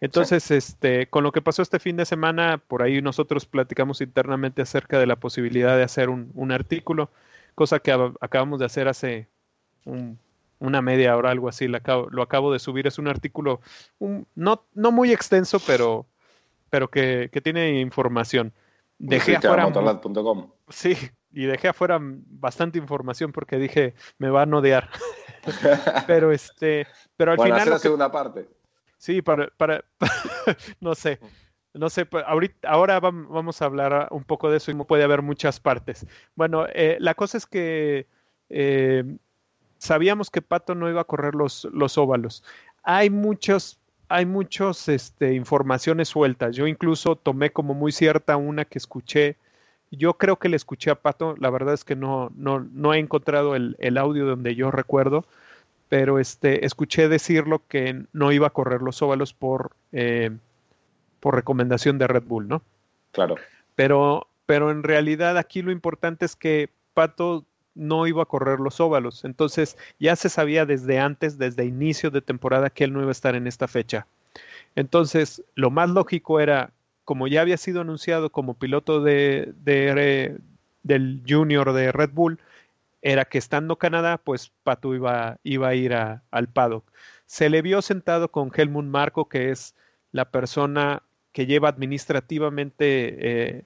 Entonces, 0.00 0.50
este, 0.52 1.08
con 1.08 1.24
lo 1.24 1.32
que 1.32 1.42
pasó 1.42 1.60
este 1.60 1.80
fin 1.80 1.96
de 1.96 2.06
semana, 2.06 2.58
por 2.58 2.82
ahí 2.82 3.02
nosotros 3.02 3.46
platicamos 3.46 4.00
internamente 4.00 4.62
acerca 4.62 4.98
de 5.00 5.06
la 5.06 5.16
posibilidad 5.16 5.76
de 5.76 5.82
hacer 5.82 6.08
un, 6.08 6.30
un 6.34 6.52
artículo, 6.52 7.10
cosa 7.56 7.80
que 7.80 7.90
acabamos 8.20 8.60
de 8.60 8.66
hacer 8.66 8.86
hace 8.86 9.26
una 10.58 10.82
media 10.82 11.16
hora, 11.16 11.30
algo 11.30 11.48
así, 11.48 11.68
lo 11.68 11.76
acabo, 11.76 12.08
lo 12.10 12.22
acabo 12.22 12.52
de 12.52 12.58
subir. 12.58 12.86
Es 12.86 12.98
un 12.98 13.08
artículo 13.08 13.60
no, 14.34 14.64
no 14.74 14.92
muy 14.92 15.12
extenso, 15.12 15.60
pero, 15.66 16.06
pero 16.70 16.88
que, 16.88 17.30
que 17.32 17.40
tiene 17.40 17.80
información. 17.80 18.52
Dejé 18.98 19.36
afuera. 19.36 19.70
Sí, 20.68 20.96
y 21.32 21.44
dejé 21.44 21.68
afuera 21.68 21.98
bastante 22.00 22.78
información 22.78 23.32
porque 23.32 23.58
dije, 23.58 23.94
me 24.18 24.30
van 24.30 24.52
a 24.52 24.58
odiar. 24.58 24.90
pero 26.06 26.32
este, 26.32 26.86
pero 27.16 27.32
al 27.32 27.38
final. 27.38 27.60
Hacer 27.60 27.72
la 27.72 27.78
segunda 27.78 28.10
parte. 28.10 28.48
Sí, 28.96 29.22
para, 29.22 29.48
para, 29.56 29.84
no 30.80 30.96
sé, 30.96 31.20
no 31.72 31.88
sé, 31.88 32.06
pues, 32.06 32.24
ahorita, 32.26 32.68
ahora 32.68 32.98
vamos 32.98 33.62
a 33.62 33.66
hablar 33.66 34.08
un 34.10 34.24
poco 34.24 34.50
de 34.50 34.56
eso 34.56 34.72
y 34.72 34.74
puede 34.74 35.04
haber 35.04 35.22
muchas 35.22 35.60
partes. 35.60 36.06
Bueno, 36.34 36.66
eh, 36.72 36.96
la 36.98 37.14
cosa 37.14 37.38
es 37.38 37.46
que 37.46 38.08
eh, 38.48 39.04
sabíamos 39.78 40.30
que 40.30 40.42
Pato 40.42 40.74
no 40.74 40.88
iba 40.88 41.00
a 41.00 41.04
correr 41.04 41.34
los, 41.34 41.66
los 41.72 41.98
óvalos. 41.98 42.44
Hay 42.82 43.10
muchos, 43.10 43.78
hay 44.08 44.26
muchos, 44.26 44.88
este, 44.88 45.34
informaciones 45.34 46.08
sueltas. 46.08 46.56
Yo 46.56 46.66
incluso 46.66 47.16
tomé 47.16 47.50
como 47.50 47.74
muy 47.74 47.92
cierta 47.92 48.36
una 48.36 48.64
que 48.64 48.78
escuché. 48.78 49.36
Yo 49.90 50.14
creo 50.14 50.36
que 50.36 50.48
le 50.48 50.56
escuché 50.56 50.90
a 50.90 50.96
Pato, 50.96 51.34
la 51.38 51.50
verdad 51.50 51.74
es 51.74 51.84
que 51.84 51.96
no, 51.96 52.30
no, 52.36 52.60
no 52.60 52.92
he 52.92 52.98
encontrado 52.98 53.56
el, 53.56 53.76
el 53.78 53.96
audio 53.96 54.26
donde 54.26 54.54
yo 54.54 54.70
recuerdo, 54.70 55.24
pero 55.88 56.18
este, 56.18 56.66
escuché 56.66 57.08
decirlo 57.08 57.62
que 57.68 58.04
no 58.12 58.32
iba 58.32 58.48
a 58.48 58.50
correr 58.50 58.82
los 58.82 59.00
óvalos 59.00 59.32
por, 59.32 59.72
eh, 59.92 60.30
por 61.20 61.34
recomendación 61.34 61.98
de 61.98 62.06
Red 62.06 62.24
Bull, 62.24 62.48
¿no? 62.48 62.62
Claro. 63.12 63.36
Pero, 63.74 64.26
pero 64.44 64.70
en 64.70 64.82
realidad 64.82 65.38
aquí 65.38 65.62
lo 65.62 65.72
importante 65.72 66.26
es 66.26 66.36
que 66.36 66.68
Pato 66.92 67.44
no 67.78 68.06
iba 68.06 68.22
a 68.22 68.26
correr 68.26 68.60
los 68.60 68.80
óvalos. 68.80 69.24
Entonces 69.24 69.78
ya 69.98 70.16
se 70.16 70.28
sabía 70.28 70.66
desde 70.66 70.98
antes, 70.98 71.38
desde 71.38 71.64
inicio 71.64 72.10
de 72.10 72.20
temporada, 72.20 72.70
que 72.70 72.84
él 72.84 72.92
no 72.92 73.00
iba 73.00 73.10
a 73.10 73.12
estar 73.12 73.34
en 73.34 73.46
esta 73.46 73.68
fecha. 73.68 74.06
Entonces, 74.74 75.42
lo 75.54 75.70
más 75.70 75.88
lógico 75.90 76.40
era, 76.40 76.72
como 77.04 77.26
ya 77.26 77.40
había 77.40 77.56
sido 77.56 77.80
anunciado 77.80 78.30
como 78.30 78.54
piloto 78.54 79.00
de, 79.00 79.52
de, 79.64 80.38
del 80.82 81.22
junior 81.26 81.72
de 81.72 81.92
Red 81.92 82.10
Bull, 82.12 82.38
era 83.02 83.24
que 83.24 83.38
estando 83.38 83.76
Canadá, 83.76 84.18
pues 84.18 84.52
Pato 84.64 84.94
iba, 84.94 85.38
iba 85.44 85.68
a 85.68 85.74
ir 85.74 85.94
al 85.94 86.48
paddock. 86.48 86.84
Se 87.26 87.48
le 87.48 87.62
vio 87.62 87.82
sentado 87.82 88.30
con 88.30 88.50
Helmut 88.54 88.84
Marco, 88.84 89.28
que 89.28 89.50
es 89.50 89.74
la 90.12 90.30
persona 90.30 91.02
que 91.32 91.46
lleva 91.46 91.68
administrativamente, 91.68 93.56
eh, 93.58 93.64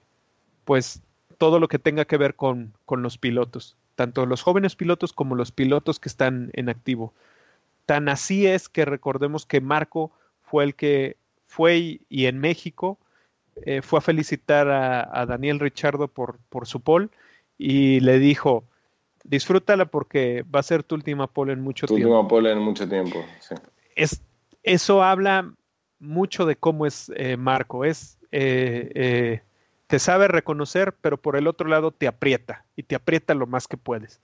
pues, 0.65 1.01
todo 1.37 1.59
lo 1.59 1.67
que 1.67 1.79
tenga 1.79 2.05
que 2.05 2.17
ver 2.17 2.35
con, 2.35 2.73
con 2.85 3.01
los 3.01 3.17
pilotos, 3.17 3.75
tanto 3.95 4.25
los 4.25 4.41
jóvenes 4.41 4.75
pilotos 4.75 5.13
como 5.13 5.35
los 5.35 5.51
pilotos 5.51 5.99
que 5.99 6.09
están 6.09 6.49
en 6.53 6.69
activo. 6.69 7.13
Tan 7.85 8.09
así 8.09 8.47
es 8.47 8.69
que 8.69 8.85
recordemos 8.85 9.45
que 9.45 9.61
Marco 9.61 10.11
fue 10.41 10.63
el 10.63 10.75
que 10.75 11.17
fue 11.47 11.99
y, 12.09 12.25
en 12.25 12.39
México 12.39 12.97
eh, 13.65 13.81
fue 13.81 13.99
a 13.99 14.01
felicitar 14.01 14.67
a, 14.69 15.21
a, 15.21 15.25
Daniel 15.25 15.59
Richardo 15.59 16.07
por, 16.07 16.39
por 16.49 16.67
su 16.67 16.79
pole 16.79 17.09
y 17.57 17.99
le 17.99 18.17
dijo, 18.17 18.63
disfrútala 19.23 19.85
porque 19.85 20.43
va 20.53 20.59
a 20.59 20.63
ser 20.63 20.83
tu 20.83 20.95
última 20.95 21.27
pole 21.27 21.53
en 21.53 21.61
mucho 21.61 21.85
tiempo. 21.87 22.01
Tu 22.01 22.07
última 22.07 22.27
pole 22.27 22.51
en 22.51 22.59
mucho 22.59 22.87
tiempo, 22.87 23.23
sí. 23.39 23.55
Es, 23.95 24.21
eso 24.63 25.03
habla 25.03 25.53
mucho 25.99 26.45
de 26.45 26.55
cómo 26.55 26.85
es 26.85 27.11
eh, 27.15 27.37
Marco. 27.37 27.85
Es, 27.85 28.17
eh, 28.31 28.91
eh, 28.95 29.41
te 29.93 29.99
sabe 29.99 30.27
reconocer, 30.27 30.95
pero 31.01 31.17
por 31.17 31.35
el 31.35 31.45
otro 31.45 31.69
lado 31.69 31.91
te 31.91 32.07
aprieta 32.07 32.65
y 32.75 32.81
te 32.81 32.95
aprieta 32.95 33.35
lo 33.35 33.45
más 33.45 33.67
que 33.67 33.77
puedes. 33.77 34.21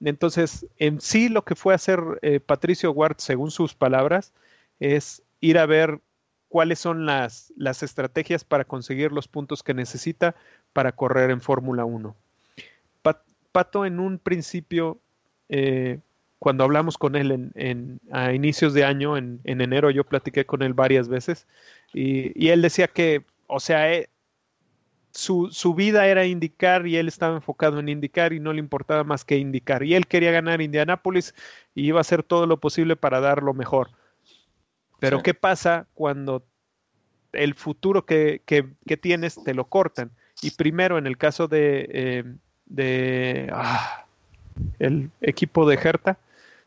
Entonces, 0.00 0.66
en 0.78 1.00
sí 1.00 1.28
lo 1.28 1.44
que 1.44 1.54
fue 1.54 1.74
hacer 1.74 2.00
Patricio 2.44 2.90
Ward, 2.90 3.18
según 3.18 3.52
sus 3.52 3.72
palabras, 3.72 4.32
es 4.80 5.22
ir 5.40 5.58
a 5.58 5.66
ver 5.66 6.00
cuáles 6.48 6.80
son 6.80 7.06
las, 7.06 7.52
las 7.56 7.84
estrategias 7.84 8.42
para 8.42 8.64
conseguir 8.64 9.12
los 9.12 9.28
puntos 9.28 9.62
que 9.62 9.74
necesita 9.74 10.34
para 10.72 10.90
correr 10.90 11.30
en 11.30 11.40
Fórmula 11.40 11.84
1. 11.84 12.16
Pato 13.52 13.86
en 13.86 14.00
un 14.00 14.18
principio, 14.18 14.98
eh, 15.48 16.00
cuando 16.40 16.64
hablamos 16.64 16.98
con 16.98 17.14
él 17.14 17.52
en, 17.54 18.00
a 18.10 18.32
inicios 18.32 18.74
de 18.74 18.82
año, 18.82 19.16
en, 19.16 19.40
enero, 19.44 19.88
yo 19.92 20.02
platiqué 20.02 20.46
con 20.46 20.62
él 20.62 20.74
varias 20.74 21.06
veces 21.06 21.46
y, 21.94 22.48
él 22.48 22.60
decía 22.60 22.88
que, 22.88 23.22
o 23.46 23.60
sea, 23.60 23.92
eh, 23.92 24.08
su, 25.12 25.50
su, 25.50 25.74
vida 25.74 26.06
era 26.06 26.24
indicar 26.26 26.86
y 26.86 26.96
él 26.96 27.08
estaba 27.08 27.36
enfocado 27.36 27.78
en 27.78 27.88
indicar 27.88 28.32
y 28.32 28.40
no 28.40 28.52
le 28.52 28.58
importaba 28.58 29.04
más 29.04 29.24
que 29.24 29.36
indicar. 29.36 29.82
Y 29.82 29.94
él 29.94 30.06
quería 30.06 30.32
ganar 30.32 30.60
Indianápolis 30.60 31.34
y 31.74 31.86
iba 31.86 31.98
a 31.98 32.02
hacer 32.02 32.22
todo 32.22 32.46
lo 32.46 32.58
posible 32.58 32.96
para 32.96 33.20
dar 33.20 33.42
lo 33.42 33.54
mejor. 33.54 33.90
Pero 34.98 35.22
¿qué 35.22 35.34
pasa 35.34 35.86
cuando 35.94 36.44
el 37.32 37.54
futuro 37.54 38.06
que, 38.06 38.42
que, 38.46 38.96
tienes 38.96 39.42
te 39.42 39.52
lo 39.52 39.64
cortan? 39.64 40.12
Y 40.40 40.52
primero, 40.52 40.96
en 40.96 41.06
el 41.06 41.18
caso 41.18 41.48
de, 41.48 41.88
eh, 41.90 42.24
de 42.66 43.50
ah, 43.52 44.06
el 44.78 45.10
equipo 45.20 45.68
de 45.68 45.76
Hertha, 45.76 46.18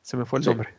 se 0.02 0.18
me 0.18 0.26
fue 0.26 0.40
el 0.40 0.46
nombre. 0.46 0.70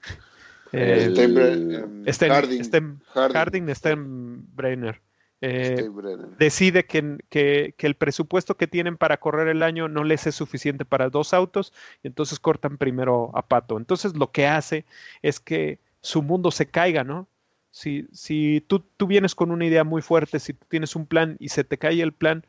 Harding, 3.15 3.75
Steinbrenner. 3.75 5.01
Eh, 5.43 5.91
decide 6.39 6.87
que, 6.87 7.19
que, 7.29 7.75
el 7.79 7.95
presupuesto 7.95 8.57
que 8.57 8.67
tienen 8.67 8.97
para 8.97 9.19
correr 9.19 9.49
el 9.49 9.63
año 9.63 9.87
no 9.87 10.03
les 10.03 10.27
es 10.27 10.35
suficiente 10.35 10.87
para 10.87 11.11
dos 11.11 11.35
autos 11.35 11.75
y 12.03 12.09
entonces 12.09 12.41
cortan 12.41 12.79
primero 12.79 13.31
a 13.35 13.47
Pato. 13.47 13.77
Entonces 13.77 14.17
lo 14.17 14.31
que 14.33 14.47
hace 14.47 14.87
es 15.23 15.39
que 15.39 15.79
su 16.01 16.23
mundo 16.23 16.51
se 16.51 16.67
caiga, 16.67 17.05
¿no? 17.05 17.29
Si, 17.71 18.07
si 18.13 18.65
tú, 18.67 18.81
tú 18.97 19.07
vienes 19.07 19.35
con 19.35 19.51
una 19.51 19.67
idea 19.67 19.85
muy 19.85 20.01
fuerte, 20.01 20.41
si 20.41 20.55
tú 20.55 20.67
tienes 20.69 20.97
un 20.97 21.07
plan 21.07 21.37
y 21.39 21.51
se 21.51 21.65
te 21.65 21.77
cae 21.77 22.01
el 22.01 22.13
plan, 22.13 22.47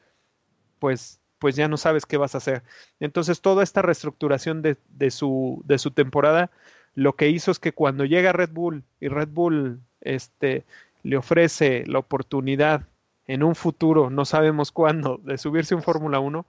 pues 0.79 1.19
pues 1.39 1.55
ya 1.55 1.67
no 1.67 1.77
sabes 1.77 2.05
qué 2.05 2.17
vas 2.17 2.35
a 2.35 2.39
hacer. 2.39 2.63
Entonces, 2.99 3.41
toda 3.41 3.63
esta 3.63 3.81
reestructuración 3.81 4.61
de, 4.61 4.77
de, 4.89 5.11
su, 5.11 5.61
de 5.65 5.77
su 5.77 5.91
temporada, 5.91 6.49
lo 6.95 7.15
que 7.15 7.29
hizo 7.29 7.51
es 7.51 7.59
que 7.59 7.73
cuando 7.73 8.05
llega 8.05 8.33
Red 8.33 8.51
Bull 8.51 8.83
y 8.99 9.07
Red 9.07 9.29
Bull 9.29 9.81
este, 10.01 10.65
le 11.03 11.17
ofrece 11.17 11.83
la 11.87 11.99
oportunidad 11.99 12.87
en 13.25 13.43
un 13.43 13.55
futuro, 13.55 14.09
no 14.09 14.25
sabemos 14.25 14.71
cuándo, 14.71 15.19
de 15.23 15.37
subirse 15.37 15.75
un 15.75 15.83
Fórmula 15.83 16.19
1, 16.19 16.45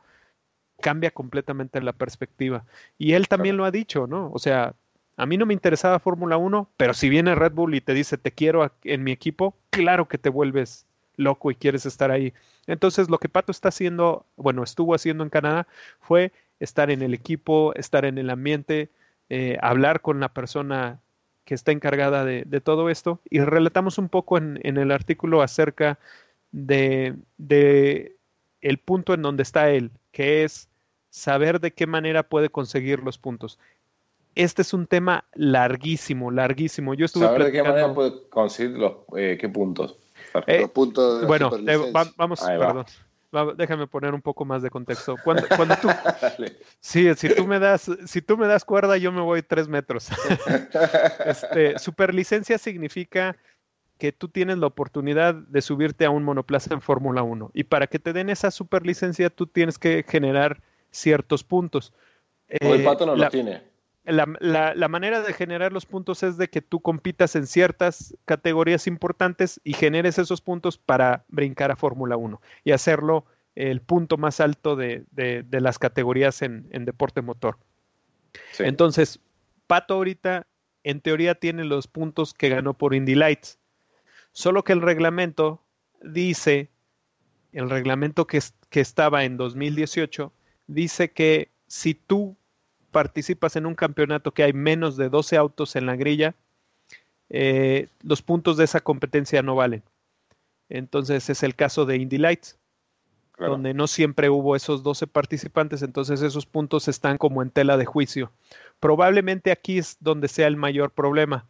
cambia 0.80 1.10
completamente 1.10 1.80
la 1.82 1.92
perspectiva. 1.92 2.64
Y 2.96 3.12
él 3.12 3.28
también 3.28 3.56
lo 3.56 3.64
ha 3.64 3.70
dicho, 3.70 4.06
¿no? 4.06 4.30
O 4.32 4.38
sea, 4.38 4.74
a 5.16 5.26
mí 5.26 5.36
no 5.36 5.46
me 5.46 5.54
interesaba 5.54 5.98
Fórmula 5.98 6.36
1, 6.36 6.70
pero 6.76 6.94
si 6.94 7.08
viene 7.08 7.34
Red 7.34 7.52
Bull 7.52 7.74
y 7.74 7.80
te 7.80 7.94
dice 7.94 8.16
te 8.16 8.30
quiero 8.30 8.72
en 8.84 9.02
mi 9.02 9.10
equipo, 9.10 9.56
claro 9.70 10.06
que 10.06 10.18
te 10.18 10.28
vuelves 10.28 10.86
loco 11.16 11.50
y 11.50 11.56
quieres 11.56 11.84
estar 11.86 12.12
ahí. 12.12 12.32
Entonces, 12.68 13.10
lo 13.10 13.18
que 13.18 13.28
Pato 13.28 13.50
está 13.50 13.70
haciendo, 13.70 14.24
bueno, 14.36 14.62
estuvo 14.62 14.94
haciendo 14.94 15.24
en 15.24 15.30
Canadá 15.30 15.66
fue 15.98 16.32
estar 16.60 16.90
en 16.90 17.02
el 17.02 17.14
equipo, 17.14 17.74
estar 17.74 18.04
en 18.04 18.18
el 18.18 18.30
ambiente, 18.30 18.90
eh, 19.28 19.58
hablar 19.60 20.00
con 20.00 20.20
la 20.20 20.32
persona 20.32 21.00
que 21.48 21.54
está 21.54 21.72
encargada 21.72 22.26
de, 22.26 22.60
todo 22.60 22.90
esto 22.90 23.20
y 23.30 23.40
relatamos 23.40 23.96
un 23.96 24.10
poco 24.10 24.36
en, 24.36 24.60
el 24.62 24.92
artículo 24.92 25.40
acerca 25.40 25.98
de, 26.52 27.14
de, 27.38 28.16
el 28.60 28.76
punto 28.76 29.14
en 29.14 29.22
donde 29.22 29.44
está 29.44 29.70
él, 29.70 29.90
que 30.12 30.44
es 30.44 30.68
saber 31.08 31.58
de 31.58 31.72
qué 31.72 31.86
manera 31.86 32.22
puede 32.22 32.50
conseguir 32.50 33.02
los 33.02 33.16
puntos. 33.16 33.58
Este 34.34 34.60
es 34.60 34.74
un 34.74 34.86
tema 34.86 35.24
larguísimo, 35.32 36.30
larguísimo. 36.30 36.92
Yo 36.92 37.06
estuve 37.06 37.24
saber 37.24 37.44
de 37.44 37.52
qué 37.52 37.62
manera 37.62 37.94
puede 37.94 38.28
conseguir 38.28 38.76
los 38.76 38.92
eh, 39.16 39.38
qué 39.40 39.48
puntos. 39.48 39.96
Eh, 40.46 40.60
los 40.60 40.70
puntos 40.72 41.26
bueno, 41.26 41.50
vamos, 42.18 42.42
perdón. 42.42 42.84
Déjame 43.56 43.86
poner 43.86 44.14
un 44.14 44.22
poco 44.22 44.44
más 44.44 44.62
de 44.62 44.70
contexto. 44.70 45.16
Cuando, 45.22 45.44
cuando 45.56 45.76
tú, 45.76 45.88
sí, 46.80 47.14
si 47.14 47.34
tú 47.34 47.46
me 47.46 47.58
das, 47.58 47.90
si 48.06 48.22
tú 48.22 48.36
me 48.36 48.46
das 48.46 48.64
cuerda, 48.64 48.96
yo 48.96 49.12
me 49.12 49.20
voy 49.20 49.42
tres 49.42 49.68
metros. 49.68 50.08
este, 51.24 51.78
superlicencia 51.78 52.58
significa 52.58 53.36
que 53.98 54.12
tú 54.12 54.28
tienes 54.28 54.58
la 54.58 54.66
oportunidad 54.66 55.34
de 55.34 55.60
subirte 55.60 56.04
a 56.04 56.10
un 56.10 56.22
monoplaza 56.22 56.72
en 56.72 56.80
Fórmula 56.80 57.22
1. 57.22 57.50
Y 57.52 57.64
para 57.64 57.88
que 57.88 57.98
te 57.98 58.12
den 58.12 58.30
esa 58.30 58.50
superlicencia, 58.50 59.28
tú 59.28 59.46
tienes 59.46 59.78
que 59.78 60.04
generar 60.08 60.62
ciertos 60.90 61.42
puntos. 61.42 61.92
O 62.62 62.74
el 62.74 62.84
pato 62.84 63.04
no 63.04 63.16
lo 63.16 63.28
tiene. 63.28 63.62
La, 64.08 64.74
la, 64.74 64.88
manera 64.88 65.20
de 65.20 65.34
generar 65.34 65.72
los 65.72 65.84
puntos 65.84 66.22
es 66.22 66.38
de 66.38 66.48
que 66.48 66.62
tú 66.62 66.80
compitas 66.80 67.36
en 67.36 67.46
ciertas 67.46 68.16
categorías 68.24 68.86
importantes 68.86 69.60
y 69.64 69.74
generes 69.74 70.18
esos 70.18 70.40
puntos 70.40 70.78
para 70.78 71.26
brincar 71.28 71.70
a 71.70 71.76
Fórmula 71.76 72.16
1 72.16 72.40
y 72.64 72.72
hacerlo 72.72 73.26
el 73.54 73.82
punto 73.82 74.16
más 74.16 74.40
alto 74.40 74.76
de, 74.76 75.04
de, 75.10 75.60
las 75.60 75.78
categorías 75.78 76.40
en, 76.40 76.68
en 76.70 76.86
deporte 76.86 77.20
motor. 77.20 77.58
Entonces, 78.58 79.20
Pato 79.66 79.94
ahorita 79.94 80.46
en 80.84 81.00
teoría 81.00 81.34
tiene 81.34 81.64
los 81.64 81.86
puntos 81.86 82.32
que 82.32 82.48
ganó 82.48 82.74
por 82.74 82.94
Indy 82.94 83.14
Lights. 83.14 83.58
Solo 84.32 84.64
que 84.64 84.72
el 84.72 84.80
reglamento 84.80 85.62
dice, 86.02 86.70
el 87.52 87.68
reglamento 87.68 88.26
que, 88.26 88.40
que 88.70 88.80
estaba 88.80 89.24
en 89.24 89.36
2018, 89.36 90.32
dice 90.66 91.10
que 91.10 91.50
si 91.66 91.94
tú 91.94 92.36
participas 92.90 93.56
en 93.56 93.66
un 93.66 93.74
campeonato 93.74 94.32
que 94.32 94.42
hay 94.42 94.52
menos 94.52 94.96
de 94.96 95.08
12 95.08 95.36
autos 95.36 95.76
en 95.76 95.86
la 95.86 95.96
grilla, 95.96 96.34
eh, 97.30 97.88
los 98.02 98.22
puntos 98.22 98.56
de 98.56 98.64
esa 98.64 98.80
competencia 98.80 99.42
no 99.42 99.54
valen. 99.54 99.82
Entonces 100.68 101.30
es 101.30 101.42
el 101.42 101.54
caso 101.54 101.86
de 101.86 101.96
Indy 101.96 102.18
Lights, 102.18 102.58
donde 103.38 103.72
no 103.72 103.86
siempre 103.86 104.30
hubo 104.30 104.56
esos 104.56 104.82
12 104.82 105.06
participantes, 105.06 105.82
entonces 105.82 106.22
esos 106.22 106.46
puntos 106.46 106.88
están 106.88 107.18
como 107.18 107.42
en 107.42 107.50
tela 107.50 107.76
de 107.76 107.84
juicio. 107.84 108.32
Probablemente 108.80 109.52
aquí 109.52 109.78
es 109.78 109.96
donde 110.00 110.28
sea 110.28 110.48
el 110.48 110.56
mayor 110.56 110.90
problema, 110.90 111.46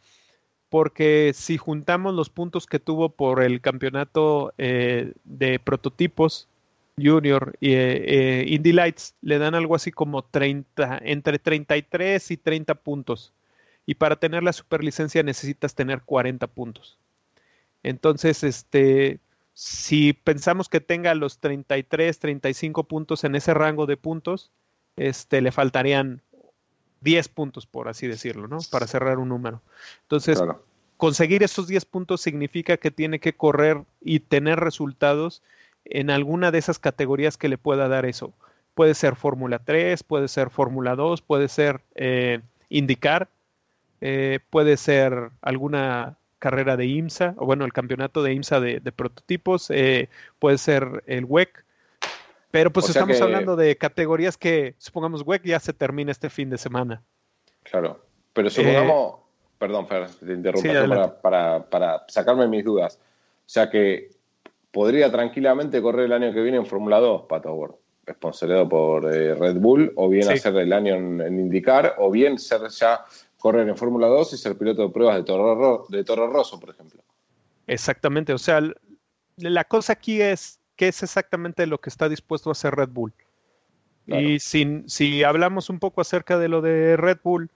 porque 0.68 1.32
si 1.34 1.56
juntamos 1.56 2.14
los 2.14 2.28
puntos 2.28 2.66
que 2.66 2.78
tuvo 2.78 3.08
por 3.08 3.42
el 3.42 3.60
campeonato 3.60 4.52
eh, 4.58 5.12
de 5.24 5.58
prototipos 5.58 6.48
Junior 7.02 7.56
y 7.60 7.72
eh, 7.72 8.40
eh, 8.40 8.44
Indy 8.48 8.72
Lights 8.72 9.14
le 9.22 9.38
dan 9.38 9.54
algo 9.54 9.74
así 9.74 9.90
como 9.90 10.24
30, 10.24 11.00
entre 11.02 11.38
33 11.38 12.30
y 12.30 12.36
30 12.36 12.74
puntos. 12.76 13.32
Y 13.86 13.94
para 13.94 14.16
tener 14.16 14.42
la 14.42 14.52
superlicencia 14.52 15.22
necesitas 15.22 15.74
tener 15.74 16.02
40 16.02 16.46
puntos. 16.48 16.98
Entonces, 17.82 18.44
este, 18.44 19.20
si 19.54 20.12
pensamos 20.12 20.68
que 20.68 20.80
tenga 20.80 21.14
los 21.14 21.38
33, 21.38 22.18
35 22.18 22.84
puntos 22.84 23.24
en 23.24 23.34
ese 23.34 23.54
rango 23.54 23.86
de 23.86 23.96
puntos, 23.96 24.50
este, 24.96 25.40
le 25.40 25.52
faltarían 25.52 26.22
10 27.00 27.28
puntos, 27.28 27.66
por 27.66 27.88
así 27.88 28.06
decirlo, 28.06 28.48
¿no? 28.48 28.58
Para 28.70 28.86
cerrar 28.86 29.18
un 29.18 29.28
número. 29.28 29.62
Entonces, 30.02 30.42
conseguir 30.96 31.42
esos 31.42 31.68
10 31.68 31.84
puntos 31.86 32.20
significa 32.20 32.76
que 32.76 32.90
tiene 32.90 33.20
que 33.20 33.32
correr 33.32 33.82
y 34.00 34.20
tener 34.20 34.60
resultados 34.60 35.42
en 35.84 36.10
alguna 36.10 36.50
de 36.50 36.58
esas 36.58 36.78
categorías 36.78 37.36
que 37.36 37.48
le 37.48 37.58
pueda 37.58 37.88
dar 37.88 38.06
eso. 38.06 38.32
Puede 38.74 38.94
ser 38.94 39.16
Fórmula 39.16 39.58
3, 39.58 40.02
puede 40.02 40.28
ser 40.28 40.50
Fórmula 40.50 40.94
2, 40.94 41.22
puede 41.22 41.48
ser 41.48 41.80
eh, 41.94 42.40
indicar, 42.68 43.28
eh, 44.00 44.40
puede 44.50 44.76
ser 44.76 45.30
alguna 45.42 46.16
carrera 46.38 46.76
de 46.76 46.86
IMSA, 46.86 47.34
o 47.36 47.46
bueno, 47.46 47.64
el 47.64 47.72
campeonato 47.72 48.22
de 48.22 48.32
IMSA 48.32 48.60
de, 48.60 48.92
prototipos, 48.92 49.70
eh, 49.70 50.08
puede 50.38 50.58
ser 50.58 51.02
el 51.06 51.24
WEC. 51.24 51.64
Pero 52.50 52.72
pues 52.72 52.88
estamos 52.88 53.20
hablando 53.20 53.56
de 53.56 53.76
categorías 53.76 54.36
que, 54.36 54.74
supongamos, 54.78 55.22
WEC 55.26 55.44
ya 55.44 55.60
se 55.60 55.72
termina 55.72 56.12
este 56.12 56.30
fin 56.30 56.48
de 56.48 56.58
semana. 56.58 57.02
Claro, 57.64 58.00
pero 58.32 58.48
supongamos, 58.48 59.16
perdón, 59.58 59.86
Fer, 59.88 60.08
te 60.08 60.32
interrumpo 60.32 61.20
para, 61.20 61.64
para 61.64 62.04
sacarme 62.08 62.46
mis 62.46 62.64
dudas. 62.64 62.98
O 62.98 63.50
sea 63.50 63.68
que 63.68 64.10
podría 64.70 65.10
tranquilamente 65.10 65.80
correr 65.82 66.06
el 66.06 66.12
año 66.12 66.32
que 66.32 66.42
viene 66.42 66.58
en 66.58 66.66
Fórmula 66.66 66.98
2, 66.98 67.22
Pato 67.28 67.52
Ward, 67.52 67.74
sponsoreado 68.10 68.68
por 68.68 69.12
eh, 69.12 69.34
Red 69.34 69.56
Bull, 69.56 69.92
o 69.96 70.08
bien 70.08 70.30
hacer 70.30 70.56
el 70.56 70.72
año 70.72 70.94
en, 70.94 71.20
IndyCar, 71.20 71.96
o 71.98 72.10
bien 72.10 72.38
ser 72.38 72.68
ya 72.68 73.04
correr 73.38 73.68
en 73.68 73.76
Fórmula 73.76 74.08
2 74.08 74.32
y 74.34 74.36
ser 74.36 74.56
piloto 74.56 74.82
de 74.82 74.90
pruebas 74.90 75.16
de 75.16 75.24
Toro, 75.24 75.86
de 75.88 76.04
Toro 76.04 76.28
Rosso, 76.28 76.58
por 76.58 76.70
ejemplo. 76.70 77.02
Exactamente, 77.66 78.32
o 78.32 78.38
sea, 78.38 78.60
la 79.36 79.64
cosa 79.64 79.92
aquí 79.94 80.20
es 80.20 80.58
qué 80.76 80.88
es 80.88 81.02
exactamente 81.02 81.66
lo 81.66 81.78
que 81.80 81.90
está 81.90 82.08
dispuesto 82.08 82.50
a 82.50 82.52
hacer 82.52 82.74
Red 82.74 82.90
Bull. 82.90 83.12
Y 84.06 84.38
si, 84.38 84.84
si 84.86 85.22
hablamos 85.22 85.68
un 85.68 85.78
poco 85.78 86.00
acerca 86.00 86.38
de 86.38 86.48
lo 86.48 86.62
de 86.62 86.96
Red 86.96 87.18
Bull, 87.22 87.50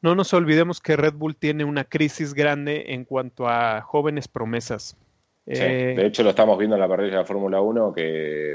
no 0.00 0.14
nos 0.14 0.32
olvidemos 0.32 0.80
que 0.80 0.96
Red 0.96 1.14
Bull 1.14 1.34
tiene 1.34 1.64
una 1.64 1.82
crisis 1.82 2.34
grande 2.34 2.94
en 2.94 3.04
cuanto 3.04 3.48
a 3.48 3.80
jóvenes 3.82 4.28
promesas. 4.28 4.96
Eh, 5.46 5.94
de 5.96 6.06
hecho, 6.06 6.22
lo 6.22 6.30
estamos 6.30 6.58
viendo 6.58 6.74
en 6.74 6.80
la 6.80 6.88
parrilla 6.88 7.10
de 7.12 7.16
la 7.18 7.24
Fórmula 7.24 7.60
1, 7.60 7.92
que 7.92 8.52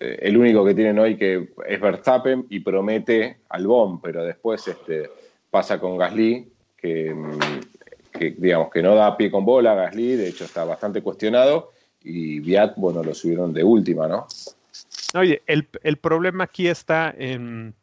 eh, 0.00 0.18
el 0.22 0.36
único 0.36 0.64
que 0.64 0.74
tienen 0.74 0.98
hoy 0.98 1.16
que 1.16 1.48
es 1.66 1.80
Verstappen 1.80 2.46
y 2.50 2.60
promete 2.60 3.38
Albón, 3.48 4.00
pero 4.00 4.24
después 4.24 4.66
este, 4.68 5.10
pasa 5.50 5.80
con 5.80 5.98
Gasly, 5.98 6.48
que, 6.76 7.14
digamos 8.38 8.70
que 8.70 8.82
no 8.82 8.94
da 8.94 9.16
pie 9.16 9.30
con 9.30 9.44
bola 9.44 9.74
Gasly, 9.74 10.16
de 10.16 10.28
hecho 10.28 10.44
está 10.44 10.64
bastante 10.64 11.02
cuestionado, 11.02 11.72
y 12.00 12.40
Viat, 12.40 12.74
bueno, 12.76 13.02
lo 13.02 13.14
subieron 13.14 13.52
de 13.52 13.64
última, 13.64 14.06
¿no? 14.06 14.26
Oye, 15.14 15.42
el, 15.46 15.66
problema 15.98 16.44
aquí 16.44 16.68
está 16.68 17.14
en 17.16 17.74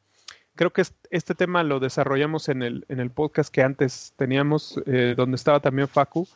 creo 0.56 0.74
que 0.74 0.84
este 1.12 1.36
tema 1.36 1.64
lo 1.64 1.80
desarrollamos 1.80 2.50
en 2.50 2.64
el, 2.64 2.86
en 2.90 3.00
el 3.00 3.12
podcast 3.12 3.54
que 3.54 3.62
antes 3.62 4.14
teníamos, 4.18 4.82
eh, 4.88 5.14
donde 5.16 5.36
estaba 5.36 5.62
también 5.62 5.88
Facu, 5.88 6.28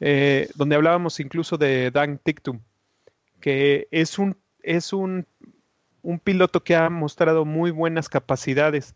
eh, 0.00 0.48
donde 0.54 0.76
hablábamos 0.76 1.20
incluso 1.20 1.58
de 1.58 1.90
Dan 1.90 2.18
Tictum, 2.18 2.60
que 3.40 3.86
es 3.90 4.18
un, 4.18 4.36
es 4.62 4.92
un, 4.92 5.26
un 6.02 6.18
piloto 6.18 6.64
que 6.64 6.74
ha 6.74 6.88
mostrado 6.88 7.44
muy 7.44 7.70
buenas 7.70 8.08
capacidades, 8.08 8.94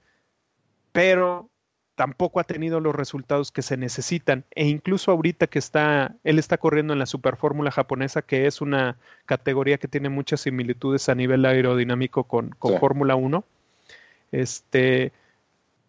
pero 0.92 1.50
tampoco 1.94 2.40
ha 2.40 2.44
tenido 2.44 2.80
los 2.80 2.94
resultados 2.94 3.52
que 3.52 3.62
se 3.62 3.76
necesitan. 3.76 4.44
E 4.50 4.66
incluso 4.66 5.10
ahorita 5.12 5.46
que 5.46 5.58
está, 5.58 6.16
él 6.24 6.38
está 6.38 6.58
corriendo 6.58 6.92
en 6.92 6.98
la 6.98 7.06
Superfórmula 7.06 7.70
japonesa, 7.70 8.22
que 8.22 8.46
es 8.46 8.60
una 8.60 8.98
categoría 9.26 9.78
que 9.78 9.88
tiene 9.88 10.08
muchas 10.08 10.40
similitudes 10.40 11.08
a 11.08 11.14
nivel 11.14 11.44
aerodinámico 11.44 12.24
con, 12.24 12.50
con 12.50 12.78
Fórmula 12.78 13.14
1. 13.14 13.44
Este 14.32 15.12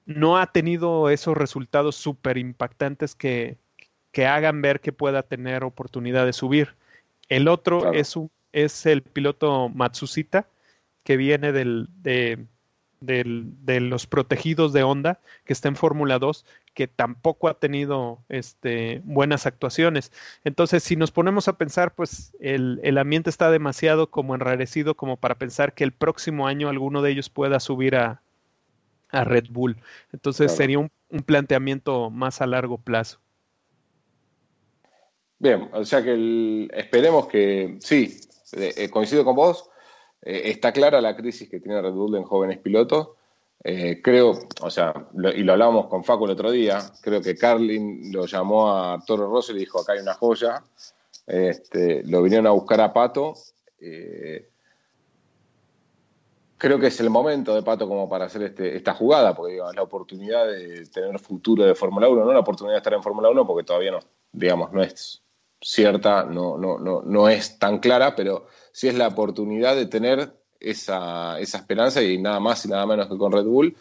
no 0.06 0.38
ha 0.38 0.52
tenido 0.52 1.10
esos 1.10 1.36
resultados 1.36 1.96
súper 1.96 2.38
impactantes 2.38 3.16
que, 3.16 3.58
que 4.16 4.28
hagan 4.28 4.62
ver 4.62 4.80
que 4.80 4.94
pueda 4.94 5.24
tener 5.24 5.66
oportunidad 5.66 6.26
de 6.26 6.32
subir. 6.32 6.76
El 7.28 7.50
otro 7.50 7.92
es, 7.92 8.16
un, 8.16 8.32
es 8.54 8.86
el 8.86 9.02
piloto 9.02 9.68
Matsusita, 9.68 10.48
que 11.04 11.18
viene 11.18 11.52
del, 11.52 11.90
de, 12.02 12.46
de 13.02 13.80
los 13.82 14.08
protegidos 14.08 14.72
de 14.72 14.84
Honda, 14.84 15.20
que 15.44 15.52
está 15.52 15.68
en 15.68 15.76
Fórmula 15.76 16.18
2, 16.18 16.46
que 16.74 16.88
tampoco 16.88 17.50
ha 17.50 17.60
tenido 17.60 18.20
este, 18.30 19.02
buenas 19.04 19.46
actuaciones. 19.48 20.14
Entonces, 20.46 20.82
si 20.82 20.96
nos 20.96 21.12
ponemos 21.12 21.50
a 21.50 21.58
pensar, 21.58 21.94
pues 21.94 22.34
el, 22.40 22.80
el, 22.84 22.98
ambiente 22.98 23.30
está 23.30 23.52
demasiado 23.52 24.12
como 24.12 24.34
enrarecido 24.34 24.96
como 24.96 25.18
para 25.18 25.36
pensar 25.36 25.74
que 25.74 25.84
el 25.84 25.92
próximo 25.92 26.48
año 26.48 26.70
alguno 26.70 27.02
de 27.02 27.12
ellos 27.12 27.30
pueda 27.30 27.60
subir 27.60 27.98
a, 27.98 28.22
a 29.10 29.26
Red 29.26 29.48
Bull. 29.50 29.76
Entonces, 30.14 30.56
sería 30.56 30.80
un, 30.80 30.90
un 31.10 31.20
planteamiento 31.20 32.10
más 32.12 32.40
a 32.40 32.48
largo 32.48 32.78
plazo. 32.78 33.20
Bien, 35.38 35.70
o 35.74 35.84
sea 35.84 36.02
que 36.02 36.68
esperemos 36.74 37.28
que 37.28 37.78
sí, 37.80 38.20
eh, 38.54 38.74
eh, 38.78 38.90
coincido 38.90 39.26
con 39.26 39.36
vos, 39.36 39.70
eh, 40.22 40.44
está 40.46 40.72
clara 40.72 41.02
la 41.02 41.16
crisis 41.16 41.50
que 41.50 41.60
tiene 41.60 41.82
Red 41.82 41.92
Bull 41.94 42.16
en 42.16 42.24
jóvenes 42.24 42.60
pilotos. 42.60 43.10
creo, 44.04 44.40
o 44.62 44.70
sea, 44.70 44.94
y 45.36 45.44
lo 45.44 45.54
hablábamos 45.54 45.88
con 45.88 46.04
Facu 46.04 46.26
el 46.26 46.32
otro 46.32 46.52
día, 46.52 46.80
creo 47.02 47.22
que 47.22 47.36
Carlin 47.36 48.12
lo 48.14 48.26
llamó 48.28 48.72
a 48.72 49.04
Toro 49.06 49.30
Rosso 49.30 49.52
y 49.52 49.56
le 49.56 49.62
dijo, 49.62 49.82
acá 49.82 49.94
hay 49.94 50.00
una 50.00 50.14
joya. 50.14 50.64
Este, 51.28 52.04
lo 52.04 52.22
vinieron 52.22 52.48
a 52.48 52.52
buscar 52.52 52.80
a 52.82 52.94
Pato. 52.94 53.34
creo 56.58 56.80
que 56.80 56.88
es 56.88 57.00
el 57.00 57.10
momento 57.10 57.56
de 57.56 57.64
Pato 57.64 57.88
como 57.88 58.08
para 58.08 58.26
hacer 58.26 58.44
este, 58.44 58.76
esta 58.78 58.94
jugada, 58.94 59.36
porque 59.36 59.54
digamos, 59.54 59.74
es 59.74 59.78
la 59.78 59.84
oportunidad 59.84 60.48
de 60.48 60.86
tener 60.88 61.20
futuro 61.20 61.66
de 61.66 61.76
Fórmula 61.76 62.08
1, 62.08 62.24
no 62.26 62.34
la 62.34 62.40
oportunidad 62.40 62.76
de 62.76 62.80
estar 62.80 62.94
en 62.94 63.04
Fórmula 63.04 63.30
1 63.30 63.48
porque 63.48 63.66
todavía 63.66 63.92
no, 63.92 64.00
digamos, 64.32 64.72
no 64.72 64.84
es 64.84 65.25
cierta, 65.66 66.26
no, 66.26 66.60
no, 66.60 66.78
no, 66.78 67.02
no 67.02 67.28
es 67.28 67.58
tan 67.58 67.80
clara, 67.80 68.16
pero 68.16 68.46
sí 68.72 68.88
es 68.88 68.94
la 68.94 69.08
oportunidad 69.08 69.76
de 69.76 69.88
tener 69.88 70.32
esa, 70.60 71.40
esa 71.40 71.58
esperanza 71.58 72.04
y 72.04 72.20
nada 72.20 72.40
más 72.40 72.64
y 72.66 72.70
nada 72.70 72.86
menos 72.86 73.08
que 73.08 73.18
con 73.18 73.32
Red 73.32 73.46
Bull. 73.46 73.76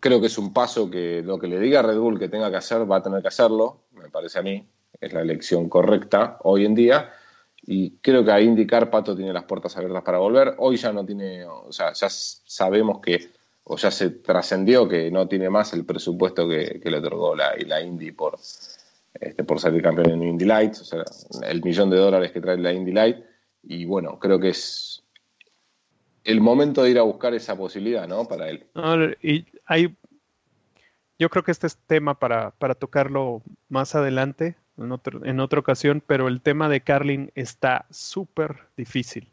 Creo 0.00 0.20
que 0.20 0.26
es 0.26 0.36
un 0.36 0.52
paso 0.52 0.90
que 0.90 1.22
lo 1.22 1.38
que 1.38 1.46
le 1.46 1.58
diga 1.58 1.80
a 1.80 1.82
Red 1.82 1.96
Bull 1.96 2.18
que 2.18 2.28
tenga 2.28 2.50
que 2.50 2.58
hacer, 2.58 2.90
va 2.90 2.96
a 2.96 3.02
tener 3.02 3.22
que 3.22 3.28
hacerlo, 3.28 3.84
me 3.92 4.10
parece 4.10 4.38
a 4.38 4.42
mí, 4.42 4.68
es 5.00 5.14
la 5.14 5.22
elección 5.22 5.70
correcta 5.70 6.36
hoy 6.42 6.66
en 6.66 6.74
día. 6.74 7.10
Y 7.62 7.96
creo 8.02 8.22
que 8.22 8.30
a 8.30 8.42
indicar 8.42 8.90
Pato 8.90 9.16
tiene 9.16 9.32
las 9.32 9.44
puertas 9.44 9.74
abiertas 9.78 10.02
para 10.02 10.18
volver. 10.18 10.56
Hoy 10.58 10.76
ya 10.76 10.92
no 10.92 11.06
tiene, 11.06 11.46
o 11.46 11.72
sea, 11.72 11.94
ya 11.94 12.08
sabemos 12.10 13.00
que, 13.00 13.30
o 13.64 13.78
ya 13.78 13.90
se 13.90 14.10
trascendió 14.10 14.86
que 14.86 15.10
no 15.10 15.26
tiene 15.26 15.48
más 15.48 15.72
el 15.72 15.86
presupuesto 15.86 16.46
que, 16.46 16.82
le 16.84 16.98
otorgó 16.98 17.34
la, 17.34 17.54
la 17.66 17.80
Indy 17.80 18.12
por, 18.12 18.38
este, 19.14 19.44
por 19.44 19.60
salir 19.60 19.82
campeón 19.82 20.10
en 20.10 20.22
Indy 20.22 20.44
Light, 20.44 20.72
o 20.72 20.84
sea, 20.84 21.04
el 21.48 21.62
millón 21.62 21.90
de 21.90 21.96
dólares 21.96 22.32
que 22.32 22.40
trae 22.40 22.58
la 22.58 22.72
Indy 22.72 22.92
Light. 22.92 23.18
Y 23.62 23.84
bueno, 23.84 24.18
creo 24.18 24.38
que 24.38 24.50
es 24.50 25.04
el 26.24 26.40
momento 26.40 26.82
de 26.82 26.90
ir 26.90 26.98
a 26.98 27.02
buscar 27.02 27.34
esa 27.34 27.56
posibilidad, 27.56 28.08
¿no? 28.08 28.26
Para 28.26 28.48
él. 28.48 28.66
y 29.22 29.46
hay, 29.66 29.96
yo 31.18 31.30
creo 31.30 31.44
que 31.44 31.52
este 31.52 31.66
es 31.66 31.76
tema 31.86 32.18
para, 32.18 32.50
para 32.52 32.74
tocarlo 32.74 33.42
más 33.68 33.94
adelante, 33.94 34.56
en, 34.76 34.92
otro, 34.92 35.24
en 35.24 35.40
otra 35.40 35.60
ocasión, 35.60 36.02
pero 36.04 36.28
el 36.28 36.40
tema 36.40 36.68
de 36.68 36.80
Carlin 36.80 37.30
está 37.34 37.86
súper 37.90 38.56
difícil. 38.76 39.28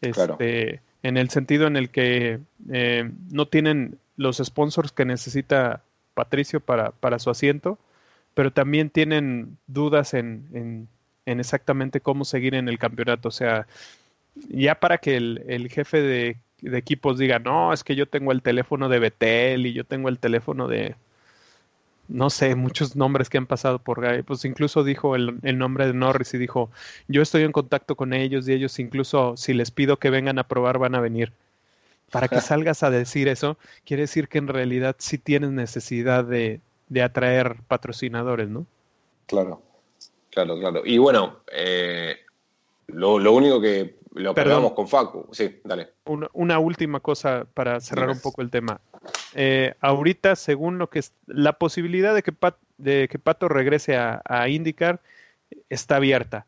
Este, 0.00 0.80
En 1.02 1.16
el 1.16 1.30
sentido 1.30 1.66
en 1.66 1.76
el 1.76 1.90
que 1.90 2.40
eh, 2.70 3.10
no 3.30 3.46
tienen 3.46 3.98
los 4.16 4.38
sponsors 4.38 4.92
que 4.92 5.04
necesita 5.04 5.82
Patricio 6.14 6.60
para, 6.60 6.92
para 6.92 7.18
su 7.18 7.30
asiento, 7.30 7.78
pero 8.36 8.52
también 8.52 8.90
tienen 8.90 9.56
dudas 9.66 10.12
en, 10.12 10.88
en, 11.24 11.40
exactamente 11.40 12.02
cómo 12.02 12.26
seguir 12.26 12.54
en 12.54 12.68
el 12.68 12.78
campeonato. 12.78 13.28
O 13.28 13.32
sea, 13.32 13.66
ya 14.50 14.74
para 14.74 14.98
que 14.98 15.16
el, 15.16 15.42
el 15.48 15.70
jefe 15.70 16.02
de, 16.02 16.36
de, 16.60 16.76
equipos 16.76 17.18
diga, 17.18 17.38
no, 17.38 17.72
es 17.72 17.82
que 17.82 17.96
yo 17.96 18.06
tengo 18.06 18.32
el 18.32 18.42
teléfono 18.42 18.90
de 18.90 18.98
Betel 18.98 19.64
y 19.64 19.72
yo 19.72 19.84
tengo 19.84 20.10
el 20.10 20.18
teléfono 20.18 20.68
de, 20.68 20.96
no 22.08 22.28
sé, 22.28 22.54
muchos 22.56 22.94
nombres 22.94 23.30
que 23.30 23.38
han 23.38 23.46
pasado 23.46 23.78
por 23.78 24.04
ahí. 24.04 24.20
Pues 24.22 24.44
incluso 24.44 24.84
dijo 24.84 25.16
el, 25.16 25.38
el, 25.42 25.56
nombre 25.56 25.86
de 25.86 25.94
Norris 25.94 26.34
y 26.34 26.38
dijo, 26.38 26.70
yo 27.08 27.22
estoy 27.22 27.42
en 27.42 27.52
contacto 27.52 27.96
con 27.96 28.12
ellos 28.12 28.46
y 28.46 28.52
ellos 28.52 28.78
incluso 28.78 29.34
si 29.38 29.54
les 29.54 29.70
pido 29.70 29.96
que 29.98 30.10
vengan 30.10 30.38
a 30.38 30.46
probar 30.46 30.76
van 30.76 30.94
a 30.94 31.00
venir. 31.00 31.32
Para 32.10 32.28
que 32.28 32.40
salgas 32.42 32.82
a 32.82 32.90
decir 32.90 33.28
eso, 33.28 33.56
quiere 33.86 34.02
decir 34.02 34.28
que 34.28 34.36
en 34.36 34.48
realidad 34.48 34.94
sí 34.98 35.16
tienes 35.16 35.52
necesidad 35.52 36.22
de, 36.22 36.60
de 36.88 37.02
atraer 37.02 37.56
patrocinadores, 37.68 38.48
¿no? 38.48 38.66
Claro, 39.26 39.62
claro, 40.30 40.58
claro. 40.58 40.82
Y 40.84 40.98
bueno, 40.98 41.40
eh, 41.52 42.16
lo, 42.86 43.18
lo, 43.18 43.32
único 43.32 43.60
que 43.60 43.96
lo 44.12 44.34
perdamos 44.34 44.72
con 44.72 44.88
Facu. 44.88 45.28
Sí, 45.32 45.60
dale. 45.64 45.92
Una, 46.32 46.58
última 46.58 47.00
cosa 47.00 47.46
para 47.54 47.80
cerrar 47.80 48.08
un 48.08 48.20
poco 48.20 48.42
el 48.42 48.50
tema. 48.50 48.80
Eh, 49.34 49.74
ahorita, 49.80 50.36
según 50.36 50.78
lo 50.78 50.88
que 50.88 51.00
es 51.00 51.12
la 51.26 51.54
posibilidad 51.54 52.14
de 52.14 52.22
que, 52.22 52.32
de 52.78 53.08
que 53.08 53.18
Pato 53.18 53.48
regrese 53.48 53.96
a, 53.96 54.22
a 54.24 54.48
IndyCar 54.48 55.00
está 55.68 55.96
abierta. 55.96 56.46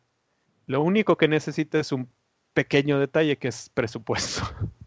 Lo 0.66 0.82
único 0.82 1.16
que 1.16 1.28
necesita 1.28 1.78
es 1.78 1.92
un 1.92 2.08
pequeño 2.54 2.98
detalle 2.98 3.36
que 3.36 3.48
es 3.48 3.70
presupuesto. 3.72 4.42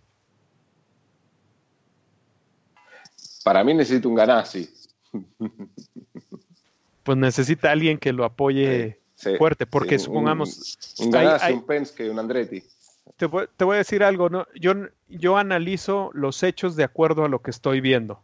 Para 3.44 3.64
mí 3.64 3.74
necesito 3.74 4.08
un 4.10 4.16
Ganassi. 4.16 4.70
Pues 7.04 7.18
necesita 7.18 7.72
alguien 7.72 7.98
que 7.98 8.14
lo 8.14 8.26
apoye 8.26 9.00
fuerte, 9.38 9.66
porque 9.66 10.00
supongamos... 10.00 10.78
Un, 11.00 11.16
un 11.16 11.54
un 11.54 11.66
Penske, 11.66 12.10
un 12.10 12.20
Andretti. 12.20 12.64
Te 13.18 13.26
voy, 13.28 13.76
a 13.76 13.78
decir 13.78 14.04
algo, 14.04 14.30
¿no? 14.30 14.48
Yo, 14.56 14.74
yo 15.08 15.38
analizo 15.38 16.10
los 16.14 16.44
hechos 16.44 16.76
de 16.76 16.84
acuerdo 16.84 17.24
a 17.24 17.30
lo 17.30 17.42
que 17.42 17.52
estoy 17.52 17.82
viendo. 17.82 18.24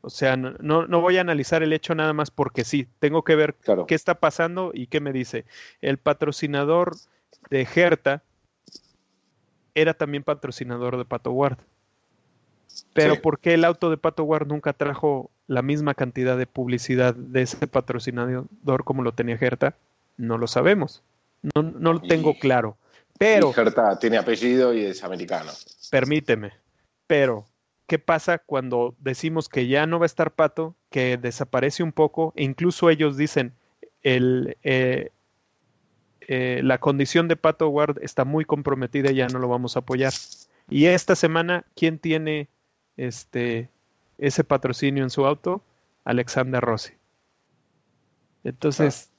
O 0.00 0.10
sea, 0.10 0.36
no, 0.36 0.86
no 0.86 1.00
voy 1.00 1.18
a 1.18 1.20
analizar 1.20 1.62
el 1.62 1.72
hecho 1.72 1.94
nada 1.94 2.12
más 2.12 2.32
porque 2.32 2.64
sí, 2.64 2.88
tengo 2.98 3.22
que 3.22 3.36
ver 3.36 3.54
qué 3.86 3.94
está 3.94 4.16
pasando 4.18 4.72
y 4.74 4.88
qué 4.88 5.00
me 5.00 5.12
dice. 5.12 5.44
El 5.80 5.98
patrocinador 5.98 6.96
de 7.50 7.68
Herta 7.72 8.24
era 9.74 9.94
también 9.94 10.24
patrocinador 10.24 10.96
de 10.96 11.04
Pato 11.04 11.30
Ward. 11.30 11.58
Pero 12.92 13.20
¿por 13.20 13.38
qué 13.38 13.54
el 13.54 13.64
auto 13.64 13.90
de 13.90 13.96
Pato 13.96 14.24
Ward 14.24 14.46
nunca 14.46 14.72
trajo 14.72 15.30
la 15.46 15.62
misma 15.62 15.94
cantidad 15.94 16.36
de 16.36 16.46
publicidad 16.46 17.14
de 17.14 17.42
ese 17.42 17.66
patrocinador 17.66 18.84
como 18.84 19.02
lo 19.02 19.12
tenía 19.12 19.38
Gerta? 19.38 19.74
No 20.16 20.38
lo 20.38 20.46
sabemos. 20.46 21.02
No, 21.54 21.62
no 21.62 21.94
lo 21.94 22.00
tengo 22.00 22.38
claro. 22.38 22.76
Pero. 23.18 23.52
Gerta 23.52 23.98
tiene 23.98 24.18
apellido 24.18 24.74
y 24.74 24.84
es 24.84 25.02
americano. 25.04 25.52
Permíteme. 25.90 26.52
Pero, 27.06 27.46
¿qué 27.86 27.98
pasa 27.98 28.38
cuando 28.38 28.94
decimos 29.00 29.48
que 29.48 29.66
ya 29.66 29.86
no 29.86 29.98
va 29.98 30.04
a 30.04 30.06
estar 30.06 30.32
Pato, 30.32 30.74
que 30.90 31.16
desaparece 31.16 31.82
un 31.82 31.92
poco, 31.92 32.32
e 32.36 32.44
incluso 32.44 32.90
ellos 32.90 33.16
dicen 33.16 33.52
el, 34.02 34.56
eh, 34.62 35.10
eh, 36.28 36.60
la 36.62 36.78
condición 36.78 37.28
de 37.28 37.36
Pato 37.36 37.68
Ward 37.68 37.98
está 38.02 38.24
muy 38.24 38.44
comprometida 38.44 39.10
y 39.10 39.16
ya 39.16 39.28
no 39.28 39.38
lo 39.38 39.48
vamos 39.48 39.76
a 39.76 39.80
apoyar? 39.80 40.12
Y 40.68 40.86
esta 40.86 41.16
semana, 41.16 41.64
¿quién 41.74 41.98
tiene 41.98 42.48
este 42.96 43.68
ese 44.18 44.44
patrocinio 44.44 45.02
en 45.02 45.10
su 45.10 45.26
auto, 45.26 45.62
Alexander 46.04 46.62
Rossi. 46.62 46.92
Entonces, 48.44 49.10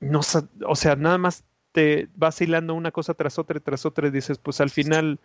no, 0.00 0.20
o 0.66 0.76
sea, 0.76 0.96
nada 0.96 1.18
más 1.18 1.44
te 1.72 2.08
vas 2.14 2.40
hilando 2.40 2.74
una 2.74 2.90
cosa 2.90 3.14
tras 3.14 3.38
otra 3.38 3.58
y 3.58 3.60
tras 3.60 3.86
otra 3.86 4.08
y 4.08 4.10
dices, 4.10 4.38
pues 4.38 4.60
al 4.60 4.70
final 4.70 5.18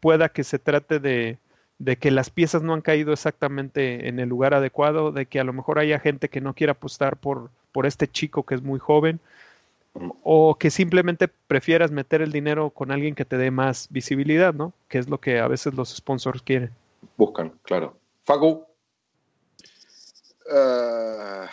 pueda 0.00 0.28
que 0.28 0.44
se 0.44 0.58
trate 0.58 1.00
de, 1.00 1.38
de 1.78 1.96
que 1.96 2.10
las 2.10 2.30
piezas 2.30 2.62
no 2.62 2.74
han 2.74 2.82
caído 2.82 3.12
exactamente 3.12 4.08
en 4.08 4.18
el 4.18 4.28
lugar 4.28 4.54
adecuado, 4.54 5.12
de 5.12 5.26
que 5.26 5.40
a 5.40 5.44
lo 5.44 5.52
mejor 5.52 5.78
haya 5.78 5.98
gente 5.98 6.28
que 6.28 6.40
no 6.40 6.54
quiera 6.54 6.72
apostar 6.72 7.16
por, 7.16 7.50
por 7.72 7.86
este 7.86 8.08
chico 8.08 8.44
que 8.44 8.54
es 8.54 8.62
muy 8.62 8.78
joven, 8.78 9.20
o 10.22 10.56
que 10.58 10.70
simplemente 10.70 11.28
prefieras 11.28 11.90
meter 11.90 12.20
el 12.20 12.32
dinero 12.32 12.70
con 12.70 12.90
alguien 12.90 13.14
que 13.14 13.24
te 13.24 13.36
dé 13.36 13.50
más 13.50 13.88
visibilidad, 13.90 14.52
¿no? 14.52 14.72
Que 14.88 14.98
es 14.98 15.08
lo 15.08 15.20
que 15.20 15.38
a 15.38 15.48
veces 15.48 15.74
los 15.74 15.94
sponsors 15.94 16.42
quieren. 16.42 16.70
Buscan, 17.16 17.52
claro. 17.62 17.96
Facu. 18.24 18.64
Uh, 20.46 21.46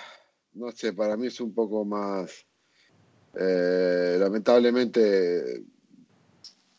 no 0.54 0.72
sé, 0.72 0.94
para 0.94 1.16
mí 1.18 1.28
es 1.28 1.40
un 1.40 1.54
poco 1.54 1.86
más. 1.86 2.46
Eh, 3.40 4.18
lamentablemente, 4.20 5.64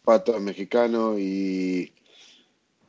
Pato 0.04 0.36
es 0.36 0.42
mexicano 0.42 1.18
y. 1.18 1.92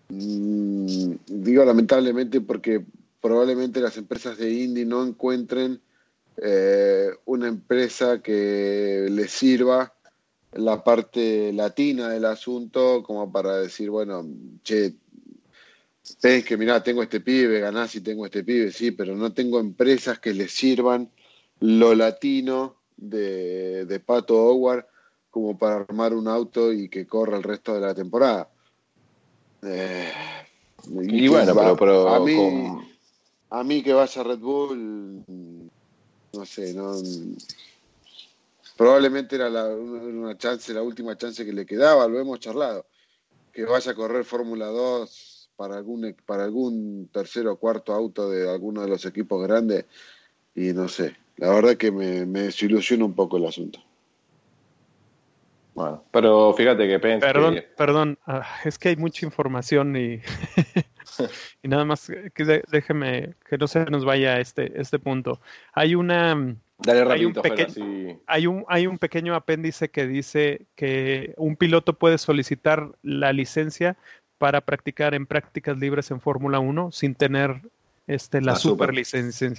Mm, 0.09 1.15
digo 1.27 1.63
lamentablemente 1.63 2.41
porque 2.41 2.83
probablemente 3.21 3.79
las 3.79 3.97
empresas 3.97 4.37
de 4.37 4.51
indie 4.51 4.85
no 4.85 5.05
encuentren 5.05 5.79
eh, 6.37 7.09
una 7.25 7.47
empresa 7.47 8.21
que 8.21 9.07
les 9.09 9.31
sirva 9.31 9.93
la 10.53 10.83
parte 10.83 11.51
latina 11.53 12.09
del 12.09 12.25
asunto 12.25 13.03
como 13.03 13.31
para 13.31 13.57
decir, 13.57 13.89
bueno, 13.89 14.25
che, 14.63 14.93
es 16.21 16.45
que, 16.45 16.57
mira, 16.57 16.83
tengo 16.83 17.01
este 17.01 17.21
pibe, 17.21 17.59
ganás 17.59 17.95
y 17.95 18.01
tengo 18.01 18.25
este 18.25 18.43
pibe, 18.43 18.71
sí, 18.71 18.91
pero 18.91 19.15
no 19.15 19.33
tengo 19.33 19.59
empresas 19.59 20.19
que 20.19 20.33
les 20.33 20.51
sirvan 20.51 21.09
lo 21.59 21.95
latino 21.95 22.75
de, 22.97 24.01
Pato 24.05 24.35
Howard 24.35 24.85
como 25.29 25.57
para 25.57 25.77
armar 25.77 26.13
un 26.13 26.27
auto 26.27 26.71
y 26.73 26.89
que 26.89 27.07
corra 27.07 27.37
el 27.37 27.43
resto 27.43 27.73
de 27.73 27.81
la 27.81 27.95
temporada. 27.95 28.49
Eh, 29.63 30.11
y, 31.03 31.27
bueno, 31.27 31.75
pero, 31.77 32.09
a, 32.09 32.19
mí, 32.19 32.35
a 33.49 33.63
mí 33.63 33.81
que 33.81 33.93
vaya 33.93 34.23
Red 34.23 34.39
Bull, 34.39 35.62
no 36.33 36.45
sé, 36.45 36.73
no 36.73 36.93
probablemente 38.75 39.35
era 39.35 39.49
la, 39.49 39.67
una 39.67 40.37
chance, 40.37 40.73
la 40.73 40.81
última 40.81 41.17
chance 41.17 41.45
que 41.45 41.53
le 41.53 41.65
quedaba, 41.65 42.07
lo 42.07 42.19
hemos 42.19 42.39
charlado. 42.39 42.85
Que 43.51 43.65
vaya 43.65 43.91
a 43.91 43.95
correr 43.95 44.25
Fórmula 44.25 44.65
2 44.65 45.49
para 45.55 45.77
algún, 45.77 46.15
para 46.25 46.43
algún 46.43 47.07
tercero 47.13 47.53
o 47.53 47.57
cuarto 47.57 47.93
auto 47.93 48.29
de 48.29 48.49
alguno 48.49 48.81
de 48.81 48.87
los 48.87 49.05
equipos 49.05 49.43
grandes 49.43 49.85
y 50.55 50.73
no 50.73 50.87
sé, 50.87 51.15
la 51.37 51.49
verdad 51.49 51.77
que 51.77 51.91
me, 51.91 52.25
me 52.25 52.43
desilusiona 52.43 53.05
un 53.05 53.13
poco 53.13 53.37
el 53.37 53.45
asunto. 53.45 53.79
Bueno, 55.73 56.03
pero 56.11 56.53
fíjate 56.53 56.87
que 56.87 56.99
Perdón, 56.99 57.63
perdón, 57.75 58.19
ah, 58.27 58.45
es 58.63 58.77
que 58.77 58.89
hay 58.89 58.95
mucha 58.95 59.25
información 59.25 59.95
y, 59.95 60.21
y 61.63 61.67
nada 61.67 61.83
más 61.83 62.11
que 62.33 62.63
déjeme 62.69 63.33
que 63.49 63.57
no 63.57 63.67
se 63.67 63.85
nos 63.85 64.05
vaya 64.05 64.39
este, 64.39 64.79
este 64.79 64.99
punto. 64.99 65.39
Hay 65.73 65.95
una... 65.95 66.55
hay, 66.85 67.25
un 67.25 67.33
hay, 68.27 68.47
un, 68.47 68.65
hay 68.67 68.87
un 68.87 68.97
pequeño 68.99 69.35
apéndice 69.35 69.89
que 69.89 70.05
dice 70.05 70.67
que 70.75 71.33
un 71.37 71.55
piloto 71.55 71.93
puede 71.93 72.19
solicitar 72.19 72.89
la 73.01 73.33
licencia 73.33 73.97
para 74.37 74.61
practicar 74.61 75.13
en 75.13 75.25
prácticas 75.25 75.77
libres 75.77 76.11
en 76.11 76.19
Fórmula 76.19 76.59
1 76.59 76.91
sin 76.91 77.15
tener 77.15 77.61
este, 78.07 78.41
la, 78.41 78.55
superlicencia. 78.55 79.53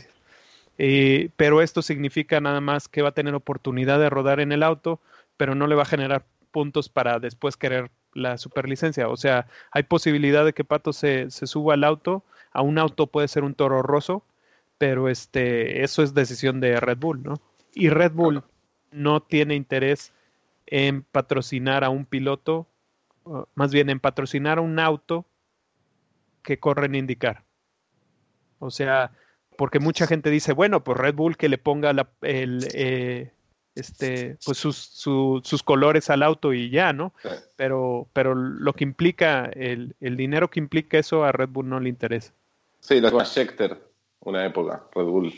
Eh, 0.79 1.31
pero 1.37 1.63
esto 1.63 1.83
significa 1.83 2.41
nada 2.41 2.61
más 2.61 2.89
que 2.89 3.03
va 3.03 3.11
a 3.11 3.15
tener 3.15 3.35
oportunidad 3.35 3.99
de 3.99 4.11
rodar 4.11 4.41
en 4.41 4.53
el 4.53 4.63
auto, 4.63 5.01
pero 5.37 5.55
no 5.55 5.67
le 5.67 5.75
va 5.75 5.83
a 5.83 5.87
generar 5.87 6.27
puntos 6.51 6.89
para 6.89 7.19
después 7.19 7.57
querer 7.57 7.91
la 8.13 8.39
superlicencia. 8.39 9.09
O 9.09 9.17
sea, 9.17 9.47
hay 9.73 9.83
posibilidad 9.83 10.45
de 10.45 10.53
que 10.53 10.65
Pato 10.65 10.93
se, 10.93 11.31
se 11.31 11.47
suba 11.47 11.75
al 11.75 11.85
auto. 11.85 12.25
A 12.53 12.63
un 12.63 12.79
auto 12.79 13.09
puede 13.09 13.29
ser 13.29 13.43
un 13.43 13.55
toro 13.55 13.83
roso, 13.83 14.25
pero 14.79 15.09
este, 15.09 15.83
eso 15.83 16.03
es 16.03 16.15
decisión 16.15 16.61
de 16.61 16.79
Red 16.79 16.99
Bull, 16.99 17.23
¿no? 17.23 17.41
Y 17.75 17.89
Red 17.89 18.13
Bull 18.13 18.45
no 18.93 19.21
tiene 19.21 19.57
interés 19.57 20.13
en 20.67 21.03
patrocinar 21.03 21.85
a 21.85 21.91
un 21.91 22.07
piloto, 22.07 22.69
más 23.55 23.73
bien 23.73 23.91
en 23.91 24.01
patrocinar 24.01 24.59
a 24.59 24.63
un 24.63 24.79
auto 24.79 25.27
que 26.43 26.61
corre 26.61 26.87
en 26.87 26.95
indicar. 26.95 27.43
O 28.61 28.71
sea, 28.71 29.11
porque 29.59 29.81
mucha 29.81 30.07
gente 30.07 30.31
dice, 30.31 30.53
bueno, 30.53 30.85
pues 30.85 30.99
Red 30.99 31.15
Bull 31.15 31.37
que 31.37 31.49
le 31.49 31.59
ponga 31.59 31.93
la, 31.93 32.09
el, 32.23 32.67
eh, 32.75 33.33
este, 33.75 34.37
pues 34.45 34.59
sus, 34.59 34.77
sus 34.77 35.63
colores 35.63 36.11
al 36.11 36.23
auto 36.23 36.53
y 36.53 36.71
ya, 36.71 36.93
¿no? 36.93 37.13
Pero, 37.57 38.09
pero 38.13 38.35
lo 38.35 38.73
que 38.73 38.85
implica, 38.85 39.47
el, 39.55 39.95
el, 40.01 40.17
dinero 40.17 40.51
que 40.51 40.61
implica 40.61 40.99
eso 40.99 41.25
a 41.25 41.33
Red 41.33 41.49
Bull 41.49 41.69
no 41.69 41.81
le 41.81 41.89
interesa. 41.89 42.33
Sí, 42.81 43.01
la 43.01 43.11
llama 43.11 43.25
Schecter, 43.25 43.79
una 44.21 44.45
época, 44.47 44.85
Red 44.95 45.05
Bull 45.05 45.35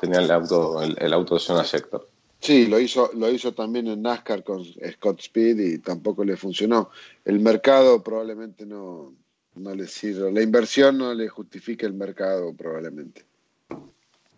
tenía 0.00 0.20
el 0.20 0.30
auto, 0.30 0.82
el, 0.82 1.12
auto 1.12 1.34
de 1.34 1.40
zona 1.40 1.64
Schecter. 1.64 2.00
Sí, 2.40 2.66
lo 2.66 2.80
hizo, 2.80 3.10
lo 3.14 3.30
hizo 3.30 3.52
también 3.52 3.86
en 3.86 4.02
NASCAR 4.02 4.42
con 4.42 4.64
Scott 4.64 5.20
Speed 5.20 5.58
y 5.58 5.78
tampoco 5.78 6.24
le 6.24 6.36
funcionó. 6.36 6.90
El 7.24 7.38
mercado 7.40 8.02
probablemente 8.02 8.64
no, 8.64 9.12
no 9.56 9.74
le 9.74 9.86
sirve. 9.86 10.32
La 10.32 10.40
inversión 10.40 10.96
no 10.96 11.12
le 11.12 11.28
justifica 11.28 11.86
el 11.86 11.92
mercado 11.92 12.54
probablemente. 12.54 13.26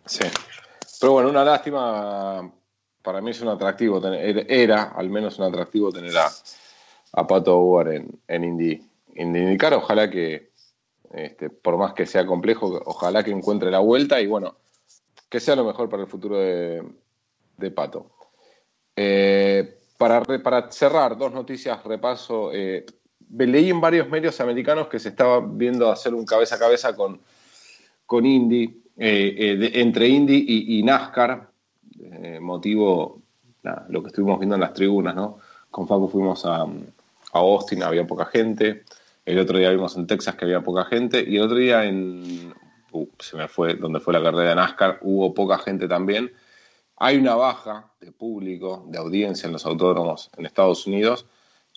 Sí. 0.04 0.24
Pero 1.00 1.12
bueno, 1.12 1.30
una 1.30 1.44
lástima 1.44 2.52
para 3.02 3.20
mí 3.20 3.32
es 3.32 3.40
un 3.40 3.48
atractivo, 3.48 4.00
tener, 4.00 4.46
era 4.50 4.84
al 4.84 5.10
menos 5.10 5.38
un 5.38 5.44
atractivo 5.44 5.90
tener 5.92 6.16
a, 6.16 6.28
a 7.12 7.26
Pato 7.26 7.56
Howard 7.56 7.92
en, 7.92 8.20
en 8.28 8.44
Indy, 8.44 8.82
IndyCar. 9.14 9.74
Ojalá 9.74 10.08
que, 10.08 10.50
este, 11.12 11.50
por 11.50 11.76
más 11.76 11.92
que 11.94 12.06
sea 12.06 12.24
complejo, 12.24 12.80
ojalá 12.86 13.22
que 13.22 13.32
encuentre 13.32 13.70
la 13.70 13.80
vuelta 13.80 14.20
y 14.20 14.26
bueno, 14.26 14.56
que 15.28 15.40
sea 15.40 15.56
lo 15.56 15.64
mejor 15.64 15.88
para 15.88 16.04
el 16.04 16.08
futuro 16.08 16.38
de, 16.38 16.82
de 17.56 17.70
Pato. 17.70 18.10
Eh, 18.94 19.78
para, 19.98 20.22
para, 20.22 20.70
cerrar, 20.70 21.16
dos 21.16 21.32
noticias, 21.32 21.82
repaso. 21.84 22.50
Eh, 22.52 22.84
leí 23.36 23.70
en 23.70 23.80
varios 23.80 24.08
medios 24.08 24.40
americanos 24.40 24.88
que 24.88 24.98
se 24.98 25.10
estaba 25.10 25.40
viendo 25.40 25.90
hacer 25.90 26.14
un 26.14 26.24
cabeza 26.24 26.56
a 26.56 26.58
cabeza 26.58 26.94
con, 26.94 27.20
con 28.06 28.26
Indy, 28.26 28.82
eh, 28.96 29.70
entre 29.74 30.08
Indy 30.08 30.44
y, 30.46 30.78
y 30.78 30.82
NASCAR 30.82 31.51
eh, 32.02 32.40
motivo 32.40 33.22
lo 33.88 34.02
que 34.02 34.08
estuvimos 34.08 34.38
viendo 34.38 34.56
en 34.56 34.60
las 34.60 34.72
tribunas, 34.72 35.14
¿no? 35.14 35.38
Con 35.70 35.86
Facu 35.86 36.08
fuimos 36.08 36.44
a, 36.44 36.66
Austin, 37.32 37.82
había 37.82 38.06
poca 38.06 38.26
gente. 38.26 38.84
El 39.24 39.38
otro 39.38 39.58
día 39.58 39.70
vimos 39.70 39.96
en 39.96 40.06
Texas 40.06 40.34
que 40.34 40.44
había 40.44 40.60
poca 40.60 40.84
gente. 40.84 41.24
Y 41.26 41.36
el 41.36 41.42
otro 41.42 41.56
día 41.56 41.84
en. 41.84 42.52
Uh, 42.90 43.06
se 43.18 43.36
me 43.36 43.48
fue, 43.48 43.74
donde 43.74 44.00
fue 44.00 44.12
la 44.12 44.22
carrera 44.22 44.50
de 44.50 44.54
NASCAR, 44.56 44.98
hubo 45.00 45.32
poca 45.32 45.56
gente 45.58 45.88
también. 45.88 46.30
Hay 46.96 47.16
una 47.16 47.34
baja 47.36 47.90
de 48.00 48.12
público, 48.12 48.84
de 48.88 48.98
audiencia 48.98 49.46
en 49.46 49.54
los 49.54 49.64
autódromos 49.64 50.30
en 50.36 50.44
Estados 50.44 50.86
Unidos. 50.86 51.26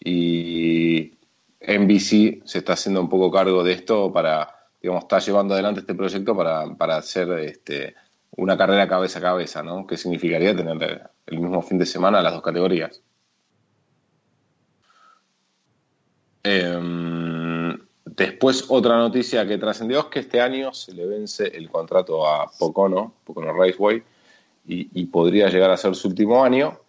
Y 0.04 1.14
NBC 1.62 2.46
se 2.46 2.58
está 2.58 2.74
haciendo 2.74 3.00
un 3.00 3.10
poco 3.10 3.32
cargo 3.32 3.64
de 3.64 3.74
esto 3.74 4.12
para, 4.12 4.54
digamos, 4.82 5.04
está 5.04 5.20
llevando 5.20 5.54
adelante 5.54 5.80
este 5.80 5.96
proyecto 5.96 6.36
para, 6.36 6.76
para 6.76 6.98
hacer 6.98 7.30
este, 7.40 7.96
una 8.38 8.58
carrera 8.58 8.88
cabeza 8.88 9.20
a 9.20 9.22
cabeza, 9.22 9.64
¿no? 9.64 9.88
¿Qué 9.88 9.98
significaría 9.98 10.56
tener 10.56 11.10
el 11.26 11.40
mismo 11.40 11.62
fin 11.62 11.78
de 11.78 11.86
semana 11.86 12.22
las 12.22 12.34
dos 12.34 12.42
categorías? 12.42 13.02
Em, 16.44 17.78
después, 18.06 18.66
otra 18.70 18.98
noticia 18.98 19.48
que 19.48 19.58
trascendió 19.58 20.00
es 20.00 20.06
que 20.06 20.20
este 20.20 20.42
año 20.42 20.74
se 20.74 20.94
le 20.94 21.08
vence 21.08 21.48
el 21.48 21.70
contrato 21.70 22.28
a 22.28 22.52
Pocono, 22.60 23.16
Pocono 23.24 23.54
Raceway, 23.54 24.04
y, 24.68 25.06
podría 25.06 25.48
llegar 25.50 25.70
a 25.70 25.78
ser 25.78 25.96
su 25.96 26.08
último 26.08 26.44
año. 26.44 26.80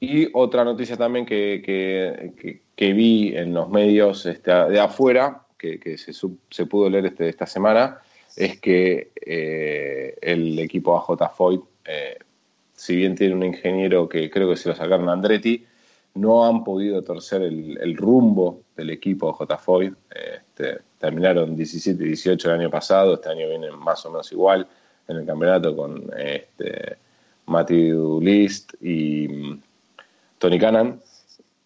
Y 0.00 0.28
otra 0.32 0.64
noticia 0.64 0.96
también 0.96 1.24
que, 1.24 2.60
vi 2.76 3.36
en 3.36 3.54
los 3.54 3.68
medios 3.68 4.26
este, 4.26 4.50
de 4.50 4.80
afuera, 4.80 5.46
que, 5.56 5.96
se, 5.96 6.12
se, 6.12 6.66
pudo 6.66 6.90
leer 6.90 7.06
este, 7.06 7.28
esta 7.28 7.46
semana, 7.46 8.00
es 8.36 8.60
que 8.60 9.12
eh, 9.24 10.16
el 10.20 10.58
equipo 10.58 10.96
AJ 10.96 11.34
Foyt, 11.34 11.62
eh, 11.84 12.18
si 12.74 12.96
bien 12.96 13.14
tiene 13.14 13.34
un 13.34 13.44
ingeniero 13.44 14.08
que 14.08 14.30
creo 14.30 14.50
que 14.50 14.56
se 14.56 14.68
lo 14.68 14.74
sacaron 14.74 15.08
a 15.08 15.12
Andretti, 15.12 15.64
no 16.14 16.44
han 16.44 16.62
podido 16.62 17.02
torcer 17.02 17.42
el, 17.42 17.96
rumbo 17.96 18.62
del 18.76 18.90
equipo 18.90 19.36
AJ 19.40 19.58
Foyt. 19.60 19.94
Este, 20.10 20.78
terminaron 20.98 21.56
17 21.56 22.02
y 22.02 22.08
18 22.08 22.52
el 22.52 22.60
año 22.60 22.70
pasado, 22.70 23.14
este 23.14 23.28
año 23.28 23.48
vienen 23.48 23.78
más 23.78 24.04
o 24.06 24.10
menos 24.10 24.30
igual 24.32 24.66
en 25.08 25.16
el 25.16 25.26
campeonato 25.26 25.76
con 25.76 26.10
este, 26.16 26.96
Matthew 27.46 28.20
List 28.20 28.74
y 28.80 29.28
mm, 29.28 29.62
Tony 30.38 30.58
Cannon. 30.58 31.00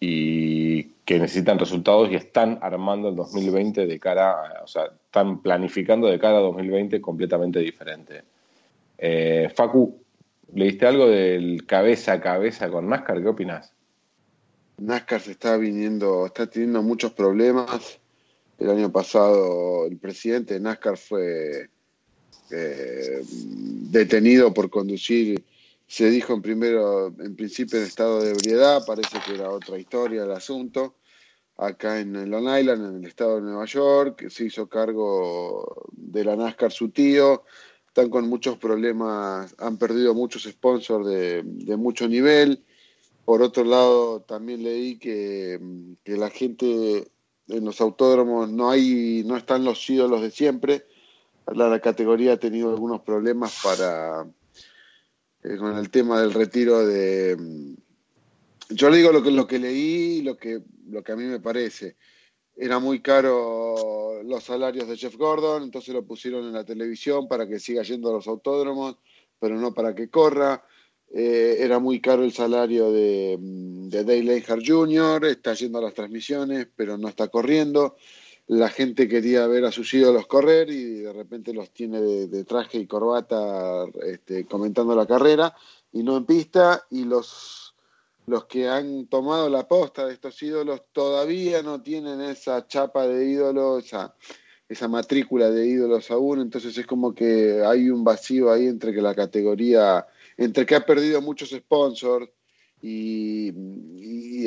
Y 0.01 0.83
que 1.09 1.17
necesitan 1.17 1.57
resultados 1.57 2.11
y 2.11 2.15
están 2.15 2.59
armando 2.61 3.09
el 3.09 3.15
2020 3.15 3.87
de 3.87 3.99
cara, 3.99 4.61
o 4.63 4.67
sea, 4.67 4.91
están 5.05 5.41
planificando 5.41 6.05
de 6.05 6.19
cara 6.19 6.37
a 6.37 6.41
2020 6.41 7.01
completamente 7.01 7.57
diferente. 7.57 8.25
Eh, 8.95 9.51
Facu, 9.55 10.03
¿leíste 10.53 10.85
algo 10.85 11.07
del 11.07 11.65
cabeza 11.65 12.13
a 12.13 12.21
cabeza 12.21 12.69
con 12.69 12.87
NASCAR? 12.87 13.23
¿Qué 13.23 13.27
opinas? 13.27 13.73
NASCAR 14.77 15.21
se 15.21 15.31
está 15.31 15.57
viniendo, 15.57 16.27
está 16.27 16.45
teniendo 16.47 16.83
muchos 16.83 17.11
problemas. 17.13 17.99
El 18.59 18.69
año 18.69 18.91
pasado 18.91 19.87
el 19.87 19.97
presidente 19.97 20.53
de 20.53 20.59
NASCAR 20.59 20.95
fue 20.95 21.71
eh, 22.51 23.23
detenido 23.89 24.53
por 24.53 24.69
conducir, 24.69 25.43
se 25.89 26.09
dijo 26.09 26.33
en 26.33 26.41
primero, 26.41 27.07
en 27.07 27.35
principio 27.35 27.79
en 27.79 27.85
estado 27.85 28.21
de 28.21 28.31
ebriedad, 28.31 28.85
parece 28.85 29.19
que 29.25 29.33
era 29.33 29.49
otra 29.49 29.77
historia 29.77 30.23
el 30.23 30.31
asunto 30.31 30.95
acá 31.59 31.99
en 31.99 32.29
Long 32.29 32.47
Island, 32.57 32.85
en 32.85 32.95
el 33.03 33.05
estado 33.05 33.35
de 33.35 33.41
Nueva 33.41 33.65
York, 33.65 34.29
se 34.29 34.45
hizo 34.45 34.69
cargo 34.69 35.89
de 35.91 36.23
la 36.23 36.35
NASCAR 36.35 36.71
su 36.71 36.89
tío, 36.89 37.43
están 37.87 38.09
con 38.09 38.29
muchos 38.29 38.57
problemas, 38.57 39.53
han 39.57 39.77
perdido 39.77 40.13
muchos 40.13 40.43
sponsors 40.43 41.05
de, 41.05 41.43
mucho 41.77 42.07
nivel. 42.07 42.63
Por 43.25 43.41
otro 43.41 43.65
lado, 43.65 44.21
también 44.21 44.63
leí 44.63 44.97
que, 44.97 45.59
la 46.05 46.29
gente 46.29 47.11
en 47.49 47.65
los 47.65 47.81
autódromos 47.81 48.49
no 48.49 48.69
hay, 48.69 49.23
no 49.25 49.35
están 49.35 49.65
los 49.65 49.87
ídolos 49.89 50.21
de 50.21 50.31
siempre. 50.31 50.85
La, 51.45 51.79
categoría 51.81 52.33
ha 52.33 52.37
tenido 52.37 52.69
algunos 52.69 53.01
problemas 53.01 53.59
para 53.61 54.25
eh, 55.43 55.57
con 55.57 55.77
el 55.77 55.89
tema 55.89 56.21
del 56.21 56.33
retiro 56.33 56.85
de 56.85 57.37
yo 58.69 58.89
le 58.89 58.97
digo 58.97 59.11
lo 59.11 59.23
que, 59.23 59.31
lo 59.31 59.47
que 59.47 59.59
leí 59.59 60.21
lo 60.21 60.37
que, 60.37 60.61
lo 60.87 61.03
que 61.03 61.11
a 61.11 61.15
mí 61.15 61.23
me 61.23 61.39
parece. 61.39 61.95
Era 62.55 62.79
muy 62.79 63.01
caro 63.01 64.21
los 64.23 64.43
salarios 64.43 64.87
de 64.87 64.97
Jeff 64.97 65.15
Gordon, 65.15 65.63
entonces 65.63 65.93
lo 65.93 66.05
pusieron 66.05 66.45
en 66.45 66.53
la 66.53 66.65
televisión 66.65 67.27
para 67.27 67.47
que 67.47 67.59
siga 67.59 67.83
yendo 67.83 68.09
a 68.09 68.13
los 68.13 68.27
autódromos, 68.27 68.97
pero 69.39 69.55
no 69.55 69.73
para 69.73 69.95
que 69.95 70.09
corra. 70.09 70.63
Eh, 71.11 71.57
era 71.59 71.79
muy 71.79 72.01
caro 72.01 72.23
el 72.23 72.33
salario 72.33 72.91
de, 72.91 73.37
de 73.39 74.03
Dale 74.03 74.37
Earnhardt 74.37 74.67
Jr., 74.67 75.25
está 75.25 75.53
yendo 75.53 75.79
a 75.79 75.83
las 75.83 75.93
transmisiones, 75.93 76.67
pero 76.75 76.97
no 76.97 77.07
está 77.07 77.29
corriendo. 77.29 77.95
La 78.49 78.69
gente 78.69 79.07
quería 79.07 79.47
ver 79.47 79.65
a 79.65 79.71
sus 79.71 79.93
ídolos 79.93 80.27
correr 80.27 80.69
y 80.69 81.01
de 81.01 81.13
repente 81.13 81.53
los 81.53 81.71
tiene 81.71 82.01
de, 82.01 82.43
traje 82.43 82.79
y 82.79 82.87
corbata 82.87 83.85
este, 84.05 84.45
comentando 84.45 84.95
la 84.95 85.05
carrera 85.05 85.55
y 85.93 86.03
no 86.03 86.17
en 86.17 86.25
pista. 86.25 86.85
Y 86.89 87.05
los 87.05 87.69
los 88.29 88.45
que 88.45 88.69
han 88.69 89.07
tomado 89.07 89.49
la 89.49 89.67
posta 89.67 90.05
de 90.05 90.13
estos 90.13 90.41
ídolos 90.43 90.83
todavía 90.93 91.63
no 91.63 91.81
tienen 91.81 92.21
esa 92.21 92.67
chapa 92.67 93.07
de 93.07 93.25
ídolo, 93.25 93.79
esa, 93.79 94.15
esa 94.69 94.87
matrícula 94.87 95.49
de 95.49 95.65
ídolos 95.65 96.11
aún, 96.11 96.39
entonces 96.39 96.77
es 96.77 96.85
como 96.85 97.13
que 97.15 97.63
hay 97.65 97.89
un 97.89 98.03
vacío 98.03 98.51
ahí 98.51 98.67
entre 98.67 98.93
que 98.93 99.01
la 99.01 99.15
categoría, 99.15 100.05
entre 100.37 100.65
que 100.65 100.75
ha 100.75 100.85
perdido 100.85 101.21
muchos 101.21 101.49
sponsors 101.49 102.29
y, 102.81 103.49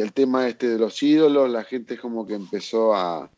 el 0.01 0.13
tema 0.15 0.49
este 0.49 0.69
de 0.69 0.79
los 0.79 1.01
ídolos, 1.03 1.51
la 1.51 1.65
gente 1.65 1.95
es 1.95 2.01
como 2.01 2.27
que 2.27 2.35
empezó 2.35 2.95
a, 2.95 3.31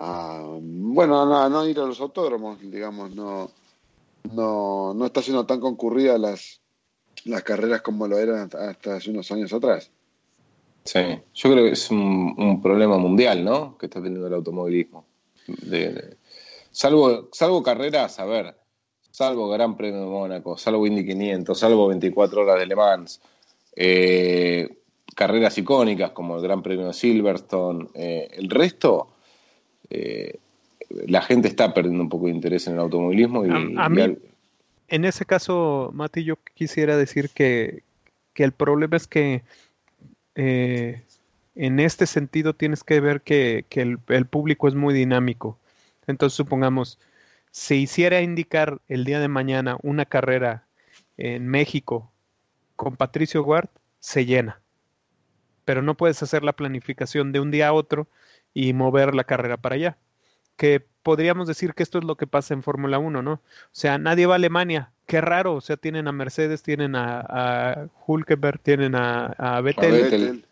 bueno, 0.00 1.42
a 1.42 1.48
no, 1.48 1.66
ir 1.66 1.78
a 1.78 1.84
los 1.84 2.00
autódromos, 2.00 2.58
digamos, 2.60 3.14
no, 3.14 3.50
no, 4.32 4.94
no 4.94 5.06
está 5.06 5.20
siendo 5.20 5.44
tan 5.44 5.60
concurrida 5.60 6.16
las, 6.16 6.60
las 7.24 7.42
carreras 7.42 7.82
como 7.82 8.06
lo 8.06 8.18
eran 8.18 8.50
hasta 8.58 8.96
hace 8.96 9.10
unos 9.10 9.30
años 9.30 9.52
atrás. 9.52 9.90
Sí, 10.84 11.00
yo 11.34 11.52
creo 11.52 11.64
que 11.64 11.72
es 11.72 11.90
un, 11.90 12.60
problema 12.62 12.96
mundial, 12.96 13.44
¿no? 13.44 13.76
Que 13.76 13.86
está 13.86 14.02
teniendo 14.02 14.26
el 14.26 14.34
automovilismo. 14.34 15.04
salvo, 16.70 17.28
salvo 17.32 17.62
carreras, 17.62 18.18
a 18.18 18.24
ver, 18.24 18.56
salvo 19.10 19.50
Gran 19.50 19.76
Premio 19.76 20.00
de 20.00 20.06
Mónaco, 20.06 20.56
salvo 20.56 20.86
Indy 20.86 21.04
500, 21.04 21.58
salvo 21.58 21.88
24 21.88 22.40
horas 22.40 22.58
de 22.58 22.66
Le 22.66 22.76
Mans, 22.76 23.20
eh, 23.76 24.78
carreras 25.14 25.58
icónicas 25.58 26.12
como 26.12 26.36
el 26.36 26.42
Gran 26.42 26.62
Premio 26.62 26.86
de 26.86 26.94
Silverstone. 26.94 27.88
Eh, 27.94 28.28
el 28.32 28.48
resto, 28.48 29.09
eh, 29.90 30.38
la 31.06 31.22
gente 31.22 31.48
está 31.48 31.74
perdiendo 31.74 32.02
un 32.02 32.08
poco 32.08 32.26
de 32.26 32.32
interés 32.32 32.66
en 32.66 32.74
el 32.74 32.80
automovilismo. 32.80 33.46
Y, 33.46 33.50
a, 33.76 33.88
mí, 33.88 34.16
en 34.88 35.04
ese 35.04 35.24
caso, 35.24 35.90
Mati, 35.94 36.24
yo 36.24 36.36
quisiera 36.54 36.96
decir 36.96 37.30
que, 37.30 37.82
el 38.34 38.52
problema 38.52 38.96
es 38.96 39.06
que 39.06 39.42
eh, 40.34 41.02
en 41.54 41.78
este 41.78 42.06
sentido 42.06 42.54
tienes 42.54 42.82
que 42.82 42.98
ver 42.98 43.20
que, 43.20 43.66
el, 43.70 43.98
el, 44.08 44.26
público 44.26 44.66
es 44.66 44.74
muy 44.74 44.94
dinámico. 44.94 45.58
Entonces, 46.06 46.36
supongamos, 46.36 46.98
si 47.50 47.82
hiciera 47.82 48.22
indicar 48.22 48.80
el 48.88 49.04
día 49.04 49.20
de 49.20 49.28
mañana 49.28 49.76
una 49.82 50.06
carrera 50.06 50.64
en 51.18 51.46
México 51.48 52.10
con 52.76 52.96
Patricio 52.96 53.44
Guard, 53.44 53.68
se 53.98 54.24
llena. 54.24 54.60
Pero 55.66 55.82
no 55.82 55.96
puedes 55.96 56.22
hacer 56.22 56.42
la 56.42 56.54
planificación 56.54 57.30
de 57.30 57.40
un 57.40 57.50
día 57.50 57.68
a 57.68 57.72
otro 57.74 58.08
y 58.54 58.72
mover 58.72 59.14
la 59.14 59.24
carrera 59.24 59.56
para 59.56 59.76
allá. 59.76 59.98
Que 60.56 60.84
podríamos 61.02 61.48
decir 61.48 61.74
que 61.74 61.82
esto 61.82 61.98
es 61.98 62.04
lo 62.04 62.16
que 62.16 62.26
pasa 62.26 62.54
en 62.54 62.62
Fórmula 62.62 62.98
1, 62.98 63.22
¿no? 63.22 63.32
O 63.32 63.40
sea, 63.72 63.98
nadie 63.98 64.26
va 64.26 64.34
a 64.34 64.36
Alemania. 64.36 64.92
Qué 65.06 65.20
raro. 65.20 65.54
O 65.54 65.60
sea, 65.60 65.76
tienen 65.76 66.08
a 66.08 66.12
Mercedes, 66.12 66.62
tienen 66.62 66.94
a, 66.94 67.20
a 67.20 67.88
Hulkenberg, 68.06 68.60
tienen 68.60 68.94
a, 68.94 69.26
a 69.26 69.60
Vettel. 69.60 70.44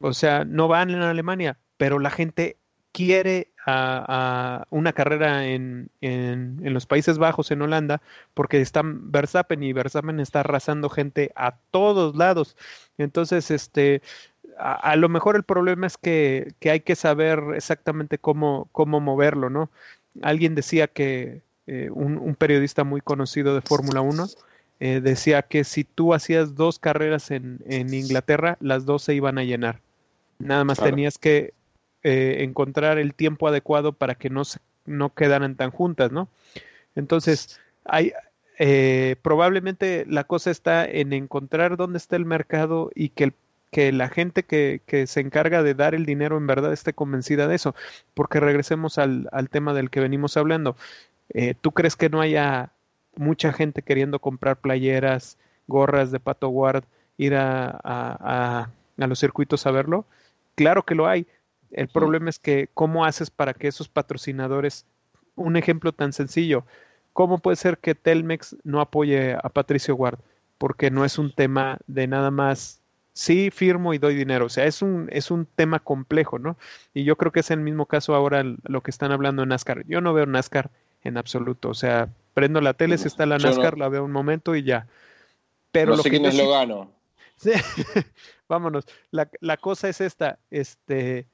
O 0.00 0.12
sea, 0.12 0.44
no 0.44 0.68
van 0.68 0.90
en 0.90 1.02
Alemania, 1.02 1.58
pero 1.76 1.98
la 1.98 2.10
gente 2.10 2.56
quiere 2.92 3.52
a, 3.66 4.66
una 4.70 4.92
carrera 4.92 5.46
en, 5.46 5.90
en, 6.00 6.58
los 6.72 6.86
Países 6.86 7.18
Bajos, 7.18 7.50
en 7.50 7.62
Holanda, 7.62 8.00
porque 8.34 8.60
están 8.60 9.10
Verstappen 9.12 9.62
y 9.62 9.72
Verstappen 9.72 10.20
está 10.20 10.40
arrasando 10.40 10.88
gente 10.88 11.30
a 11.36 11.56
todos 11.70 12.16
lados. 12.16 12.56
Entonces, 12.96 13.50
este, 13.50 14.02
a, 14.58 14.96
lo 14.96 15.08
mejor 15.08 15.36
el 15.36 15.42
problema 15.42 15.86
es 15.86 15.96
que, 15.96 16.52
que, 16.60 16.70
hay 16.70 16.80
que 16.80 16.96
saber 16.96 17.42
exactamente 17.54 18.18
cómo, 18.18 18.68
cómo 18.72 19.00
moverlo, 19.00 19.50
¿no? 19.50 19.70
Alguien 20.22 20.54
decía 20.54 20.88
que 20.88 21.42
eh, 21.66 21.90
un, 21.92 22.34
periodista 22.34 22.84
muy 22.84 23.00
conocido 23.00 23.54
de 23.54 23.60
Fórmula 23.60 24.00
1 24.00 24.26
eh, 24.80 25.00
decía 25.02 25.42
que 25.42 25.64
si 25.64 25.84
tú 25.84 26.14
hacías 26.14 26.54
dos 26.54 26.78
carreras 26.78 27.30
en, 27.30 27.60
en, 27.66 27.92
Inglaterra, 27.92 28.56
las 28.60 28.84
dos 28.84 29.02
se 29.02 29.14
iban 29.14 29.38
a 29.38 29.44
llenar. 29.44 29.80
Nada 30.38 30.64
más 30.64 30.78
tenías 30.78 31.18
que 31.18 31.52
eh, 32.04 32.38
encontrar 32.40 32.98
el 32.98 33.14
tiempo 33.14 33.48
adecuado 33.48 33.92
para 33.92 34.14
que 34.14 34.30
no, 34.30 34.44
se, 34.44 34.60
no 34.86 35.12
quedaran 35.14 35.56
tan 35.56 35.70
juntas, 35.70 36.12
¿no? 36.12 36.28
Entonces, 36.94 37.60
hay, 37.84 38.12
eh, 38.58 39.16
probablemente 39.22 40.04
la 40.08 40.24
cosa 40.24 40.50
está 40.50 40.84
en 40.84 41.12
encontrar 41.12 41.76
dónde 41.76 41.98
está 41.98 42.16
el 42.16 42.24
mercado 42.24 42.90
y 42.94 43.10
que, 43.10 43.32
que 43.70 43.92
la 43.92 44.08
gente 44.08 44.44
que, 44.44 44.80
que, 44.86 45.06
se 45.06 45.20
encarga 45.20 45.62
de 45.62 45.74
dar 45.74 45.94
el 45.94 46.06
dinero 46.06 46.36
en 46.36 46.46
verdad 46.46 46.72
esté 46.72 46.92
convencida 46.92 47.48
de 47.48 47.54
eso. 47.54 47.74
Porque 48.14 48.40
regresemos 48.40 48.98
al, 48.98 49.28
al 49.32 49.50
tema 49.50 49.74
del 49.74 49.90
que 49.90 50.00
venimos 50.00 50.36
hablando. 50.36 50.76
Eh, 51.30 51.54
¿Tú 51.60 51.72
crees 51.72 51.96
que 51.96 52.08
no 52.08 52.20
haya 52.20 52.72
mucha 53.16 53.52
gente 53.52 53.82
queriendo 53.82 54.20
comprar 54.20 54.56
playeras, 54.56 55.38
gorras 55.66 56.10
de 56.10 56.20
Pato 56.20 56.48
Guard, 56.48 56.84
ir 57.18 57.34
a, 57.34 57.78
a, 57.84 58.70
a 58.98 59.06
los 59.06 59.18
circuitos 59.18 59.66
a 59.66 59.70
verlo? 59.70 60.06
Claro 60.54 60.84
que 60.84 60.94
lo 60.94 61.06
hay, 61.06 61.26
el 61.70 61.88
problema 61.88 62.30
es 62.30 62.38
que, 62.38 62.68
¿cómo 62.72 63.04
haces 63.04 63.30
para 63.30 63.54
que 63.54 63.68
esos 63.68 63.88
patrocinadores, 63.88 64.86
un 65.34 65.56
ejemplo 65.56 65.92
tan 65.92 66.12
sencillo, 66.12 66.64
¿cómo 67.12 67.38
puede 67.38 67.56
ser 67.56 67.78
que 67.78 67.94
Telmex 67.94 68.56
no 68.64 68.80
apoye 68.80 69.34
a 69.34 69.48
Patricio 69.48 69.94
Guard? 69.94 70.18
Porque 70.56 70.90
no 70.90 71.04
es 71.04 71.18
un 71.18 71.32
tema 71.32 71.78
de 71.86 72.06
nada 72.06 72.30
más, 72.30 72.80
sí 73.18 73.50
firmo 73.50 73.94
y 73.94 73.98
doy 73.98 74.14
dinero, 74.14 74.46
o 74.46 74.48
sea, 74.48 74.64
es 74.66 74.80
un, 74.80 75.08
es 75.10 75.32
un 75.32 75.44
tema 75.44 75.80
complejo, 75.80 76.38
¿no? 76.38 76.56
Y 76.94 77.02
yo 77.02 77.16
creo 77.16 77.32
que 77.32 77.40
es 77.40 77.50
el 77.50 77.58
mismo 77.58 77.86
caso 77.86 78.14
ahora 78.14 78.44
lo 78.44 78.80
que 78.80 78.92
están 78.92 79.10
hablando 79.10 79.42
en 79.42 79.48
NASCAR. 79.48 79.84
Yo 79.88 80.00
no 80.00 80.14
veo 80.14 80.24
NASCAR 80.24 80.70
en 81.02 81.18
absoluto, 81.18 81.68
o 81.68 81.74
sea, 81.74 82.10
prendo 82.32 82.60
la 82.60 82.74
tele, 82.74 82.96
si 82.96 83.08
está 83.08 83.26
la 83.26 83.38
NASCAR, 83.38 83.76
la 83.76 83.88
veo 83.88 84.04
un 84.04 84.12
momento 84.12 84.54
y 84.54 84.62
ya. 84.62 84.86
Pero 85.72 85.96
no 85.96 86.02
sé 86.02 86.10
quién 86.10 86.36
lo 86.36 86.48
gano. 86.48 86.92
vámonos. 88.48 88.86
La, 89.10 89.28
la 89.40 89.56
cosa 89.56 89.88
es 89.88 90.00
esta, 90.00 90.38
este, 90.52 91.26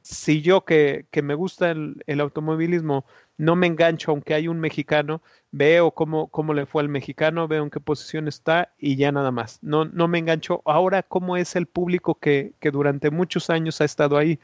si 0.00 0.40
yo 0.40 0.64
que, 0.64 1.04
que 1.10 1.20
me 1.20 1.34
gusta 1.34 1.70
el, 1.70 2.02
el, 2.06 2.20
automovilismo 2.20 3.04
no 3.36 3.56
me 3.56 3.66
engancho, 3.66 4.10
aunque 4.10 4.34
hay 4.34 4.48
un 4.48 4.60
mexicano, 4.60 5.22
veo 5.50 5.90
cómo, 5.90 6.28
cómo 6.28 6.54
le 6.54 6.66
fue 6.66 6.82
al 6.82 6.88
mexicano, 6.88 7.48
veo 7.48 7.62
en 7.62 7.70
qué 7.70 7.80
posición 7.80 8.28
está 8.28 8.72
y 8.78 8.96
ya 8.96 9.12
nada 9.12 9.30
más. 9.30 9.58
No, 9.62 9.84
no 9.84 10.08
me 10.08 10.18
engancho. 10.18 10.62
Ahora, 10.64 11.02
¿cómo 11.02 11.36
es 11.36 11.56
el 11.56 11.66
público 11.66 12.14
que, 12.16 12.52
que 12.60 12.70
durante 12.70 13.10
muchos 13.10 13.50
años 13.50 13.80
ha 13.80 13.84
estado 13.84 14.16
ahí? 14.16 14.38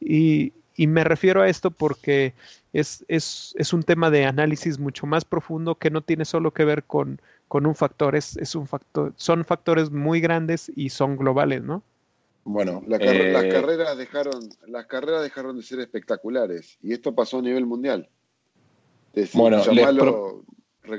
Y, 0.00 0.52
y 0.76 0.86
me 0.86 1.04
refiero 1.04 1.42
a 1.42 1.48
esto 1.48 1.70
porque 1.70 2.34
es, 2.72 3.04
es, 3.08 3.54
es, 3.58 3.72
un 3.72 3.82
tema 3.82 4.10
de 4.10 4.24
análisis 4.24 4.78
mucho 4.78 5.06
más 5.06 5.24
profundo 5.24 5.76
que 5.76 5.90
no 5.90 6.02
tiene 6.02 6.24
solo 6.24 6.52
que 6.52 6.64
ver 6.64 6.84
con, 6.84 7.20
con 7.48 7.66
un 7.66 7.74
factor, 7.74 8.16
es, 8.16 8.36
es 8.36 8.54
un 8.54 8.66
factor, 8.66 9.12
son 9.16 9.44
factores 9.44 9.90
muy 9.90 10.20
grandes 10.20 10.72
y 10.74 10.90
son 10.90 11.16
globales, 11.16 11.62
¿no? 11.62 11.82
Bueno, 12.44 12.82
las 12.86 13.00
eh, 13.00 13.48
carreras 13.50 13.96
dejaron, 13.96 14.50
las 14.66 14.86
carreras 14.86 15.22
dejaron 15.22 15.56
de 15.56 15.62
ser 15.62 15.80
espectaculares 15.80 16.78
y 16.82 16.92
esto 16.92 17.14
pasó 17.14 17.38
a 17.38 17.42
nivel 17.42 17.64
mundial. 17.64 18.10
Bueno, 19.34 19.62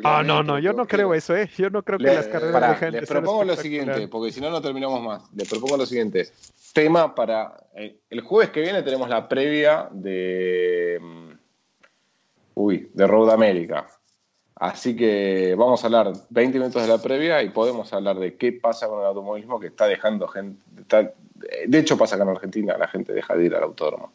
Ah, 0.03 0.23
no, 0.25 0.41
no, 0.41 0.57
yo 0.57 0.73
no 0.73 0.87
creo 0.87 1.13
eso, 1.13 1.35
¿eh? 1.35 1.47
Yo 1.57 1.69
no 1.69 1.83
creo 1.83 1.99
que 1.99 2.05
las 2.05 2.27
carreras 2.27 2.79
dejen 2.79 2.93
les 2.93 3.07
propongo 3.07 3.43
lo 3.43 3.55
siguiente, 3.55 4.07
porque 4.07 4.31
si 4.31 4.41
no, 4.41 4.49
no 4.49 4.61
terminamos 4.61 5.01
más. 5.01 5.23
Les 5.35 5.47
propongo 5.47 5.77
lo 5.77 5.85
siguiente. 5.85 6.27
Tema 6.73 7.13
para... 7.13 7.55
Eh, 7.75 7.99
el 8.09 8.21
jueves 8.21 8.49
que 8.49 8.61
viene 8.61 8.81
tenemos 8.81 9.07
la 9.09 9.29
previa 9.29 9.87
de... 9.91 10.99
Mm, 11.01 11.31
uy, 12.55 12.89
de 12.93 13.07
Road 13.07 13.29
America. 13.29 13.87
Así 14.55 14.95
que 14.95 15.53
vamos 15.55 15.83
a 15.83 15.87
hablar 15.87 16.13
20 16.29 16.57
minutos 16.57 16.81
de 16.81 16.87
la 16.87 16.97
previa 16.97 17.43
y 17.43 17.49
podemos 17.49 17.91
hablar 17.93 18.17
de 18.17 18.35
qué 18.35 18.53
pasa 18.53 18.87
con 18.87 19.01
el 19.01 19.05
automovilismo 19.05 19.59
que 19.59 19.67
está 19.67 19.85
dejando 19.85 20.27
gente, 20.29 20.63
de 21.67 21.77
hecho 21.77 21.97
pasa 21.97 22.15
acá 22.15 22.23
en 22.23 22.29
Argentina, 22.29 22.77
la 22.77 22.87
gente 22.87 23.11
deja 23.13 23.35
de 23.35 23.45
ir 23.45 23.55
al 23.55 23.63
autódromo. 23.63 24.13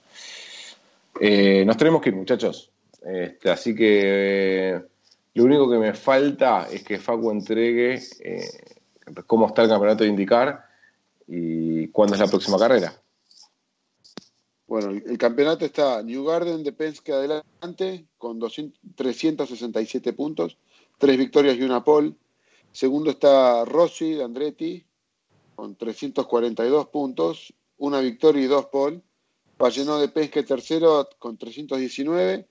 Eh, 1.20 1.62
nos 1.66 1.77
tenemos 1.77 2.01
que 2.01 2.09
ir, 2.09 2.16
muchachos. 2.16 2.70
Este, 3.02 3.51
así 3.51 3.74
que 3.74 4.82
lo 5.35 5.44
único 5.44 5.70
que 5.70 5.78
me 5.78 5.94
falta 5.94 6.68
es 6.70 6.82
que 6.85 6.98
Facu 6.98 7.31
entregue 7.31 8.01
eh, 8.20 8.48
cómo 9.27 9.47
está 9.47 9.62
el 9.62 9.68
campeonato 9.68 10.05
de 10.05 10.10
indicar 10.10 10.64
y 11.27 11.89
cuándo 11.89 12.14
es 12.14 12.20
la 12.20 12.27
próxima 12.27 12.59
carrera. 12.59 12.93
Bueno, 14.66 14.90
el, 14.90 15.18
campeonato 15.18 15.64
está 15.64 16.02
New 16.02 16.24
Garden 16.24 16.62
de 16.62 16.72
Penske 16.72 17.12
adelante 17.12 18.06
con 18.18 18.39
367 18.39 20.12
puntos, 20.12 20.59
tres 20.98 21.18
victorias 21.18 21.56
y 21.56 21.62
una 21.62 21.82
pole. 21.82 22.14
Segundo 22.70 23.10
está 23.10 23.64
Rossi 23.64 24.14
de 24.14 24.22
Andretti 24.22 24.85
con 25.56 25.74
342 25.74 26.86
puntos, 26.86 27.52
una 27.78 28.01
victoria 28.01 28.44
y 28.44 28.47
dos 28.47 28.66
pole. 28.66 29.01
Vallenó 29.59 29.98
de 29.98 30.09
Penske 30.09 30.44
tercero 30.44 31.09
con 31.18 31.36
319. 31.36 32.47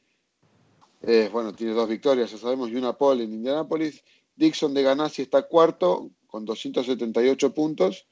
Eh, 1.02 1.30
bueno, 1.32 1.54
tiene 1.54 1.74
dos 1.74 1.88
victorias, 1.88 2.32
ya 2.32 2.38
sabemos, 2.38 2.70
y 2.70 2.76
una 2.76 2.94
pole 2.94 3.24
en 3.24 3.34
Indianápolis. 3.34 4.04
Dixon 4.36 4.74
de 4.74 4.84
Ganassi 4.84 5.24
está 5.24 5.44
cuarto 5.44 6.10
con 6.28 6.46
278 6.46 7.54
puntos 7.54 8.06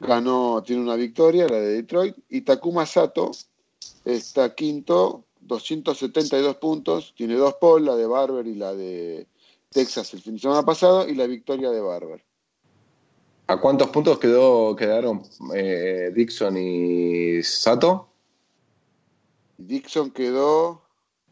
ganó, 0.00 0.62
tiene 0.62 0.82
una 0.82 0.96
victoria, 0.96 1.46
la 1.46 1.58
de 1.58 1.74
Detroit, 1.74 2.16
y 2.28 2.40
Takuma 2.40 2.86
Sato 2.86 3.30
está 4.04 4.54
quinto, 4.54 5.24
272 5.42 6.56
puntos, 6.56 7.14
tiene 7.16 7.34
dos 7.34 7.54
poles, 7.54 7.86
la 7.86 7.96
de 7.96 8.06
Barber 8.06 8.46
y 8.46 8.54
la 8.54 8.74
de 8.74 9.26
Texas 9.68 10.12
el 10.14 10.22
fin 10.22 10.34
de 10.34 10.40
semana 10.40 10.64
pasado, 10.64 11.06
y 11.08 11.14
la 11.14 11.26
victoria 11.26 11.70
de 11.70 11.80
Barber. 11.80 12.24
¿A 13.46 13.60
cuántos 13.60 13.90
puntos 13.90 14.18
quedó, 14.18 14.74
quedaron 14.74 15.22
eh, 15.54 16.10
Dixon 16.14 16.56
y 16.56 17.42
Sato? 17.42 18.08
Dixon 19.58 20.12
quedó. 20.12 20.82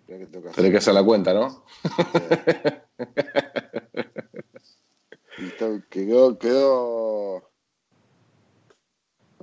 Le 0.09 0.71
que 0.71 0.79
hacer 0.79 0.95
la 0.95 1.05
cuenta, 1.05 1.35
¿no? 1.35 1.65
quedó, 5.91 6.39
quedó 6.39 7.49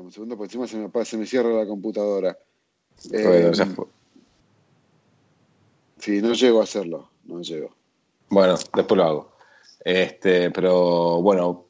un 0.06 0.12
segundo, 0.12 0.38
por 0.38 0.46
encima 0.46 0.68
se 0.68 0.78
me, 0.78 1.06
se 1.06 1.18
me 1.18 1.26
cierra 1.26 1.50
la 1.50 1.66
computadora. 1.66 2.38
Eh, 3.12 3.52
sí, 5.98 6.22
no 6.22 6.34
llego 6.34 6.62
a 6.62 6.64
hacerlo, 6.64 7.10
no 7.26 7.42
llego. 7.42 7.76
Bueno, 8.30 8.56
después 8.74 8.98
lo 8.98 9.04
hago. 9.04 9.32
Este, 9.84 10.52
pero 10.52 11.22
bueno, 11.22 11.68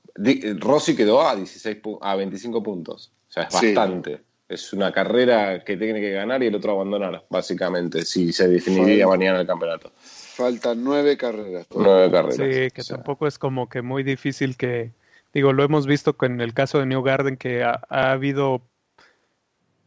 Rossi 0.59 0.95
quedó 0.95 1.27
a 1.27 1.35
16 1.35 1.77
a 2.01 2.15
25 2.15 2.63
puntos. 2.63 3.11
O 3.27 3.31
sea, 3.31 3.43
es 3.43 3.53
bastante. 3.53 4.23
Es 4.47 4.73
una 4.73 4.91
carrera 4.91 5.63
que 5.63 5.75
tiene 5.75 5.99
que 5.99 6.11
ganar 6.11 6.43
y 6.43 6.47
el 6.47 6.55
otro 6.55 6.73
abandonar, 6.73 7.25
básicamente, 7.29 8.05
si 8.05 8.31
se 8.31 8.47
definiría 8.47 9.07
mañana 9.07 9.41
el 9.41 9.47
campeonato. 9.47 9.91
Faltan 9.97 10.83
nueve 10.83 11.17
carreras. 11.17 11.65
Nueve 11.73 12.11
carreras. 12.11 12.35
Sí, 12.35 12.69
que 12.71 12.83
tampoco 12.83 13.25
es 13.25 13.39
como 13.39 13.69
que 13.69 13.81
muy 13.81 14.03
difícil 14.03 14.55
que, 14.55 14.91
digo, 15.33 15.51
lo 15.51 15.63
hemos 15.63 15.87
visto 15.87 16.15
con 16.15 16.41
el 16.41 16.53
caso 16.53 16.77
de 16.79 16.85
New 16.85 17.01
Garden 17.01 17.37
que 17.37 17.63
ha, 17.63 17.79
habido 17.89 18.61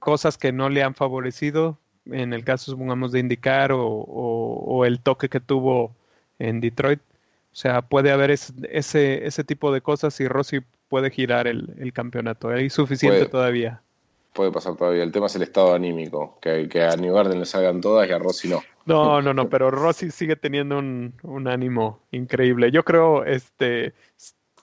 cosas 0.00 0.38
que 0.38 0.52
no 0.52 0.70
le 0.70 0.82
han 0.82 0.94
favorecido, 0.94 1.78
en 2.06 2.32
el 2.32 2.44
caso, 2.44 2.72
supongamos, 2.72 3.12
de 3.12 3.20
indicar 3.20 3.70
o, 3.72 4.84
el 4.84 5.00
toque 5.00 5.28
que 5.28 5.40
tuvo 5.40 5.94
en 6.40 6.60
Detroit. 6.60 7.00
O 7.52 7.56
sea, 7.56 7.82
puede 7.82 8.10
haber 8.10 8.30
ese, 8.32 9.26
ese, 9.26 9.44
tipo 9.44 9.72
de 9.72 9.82
cosas 9.82 10.18
y 10.20 10.26
Rossi 10.26 10.60
puede 10.88 11.10
girar 11.10 11.46
el, 11.46 11.92
campeonato. 11.92 12.48
Hay 12.48 12.70
suficiente 12.70 13.26
todavía. 13.26 13.82
Puede 14.32 14.52
pasar 14.52 14.76
todavía. 14.76 15.02
El 15.02 15.12
tema 15.12 15.26
es 15.26 15.36
el 15.36 15.42
estado 15.42 15.74
anímico, 15.74 16.38
que, 16.40 16.68
que 16.68 16.82
a 16.82 16.96
New 16.96 17.14
Garden 17.14 17.40
le 17.40 17.46
salgan 17.46 17.80
todas 17.80 18.08
y 18.08 18.12
a 18.12 18.18
Rossi 18.18 18.48
no. 18.48 18.62
No, 18.86 19.20
no, 19.20 19.34
no, 19.34 19.48
pero 19.48 19.70
Rossi 19.70 20.10
sigue 20.10 20.36
teniendo 20.36 20.78
un, 20.78 21.14
un 21.22 21.48
ánimo 21.48 22.00
increíble. 22.10 22.70
Yo 22.70 22.84
creo, 22.84 23.24
este, 23.24 23.94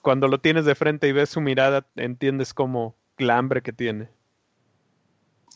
cuando 0.02 0.28
lo 0.28 0.40
tienes 0.40 0.64
de 0.64 0.74
frente 0.74 1.08
y 1.08 1.12
ves 1.12 1.30
su 1.30 1.40
mirada, 1.40 1.86
entiendes 1.96 2.54
cómo 2.54 2.96
la 3.18 3.36
hambre 3.38 3.62
que 3.62 3.72
tiene. 3.72 4.08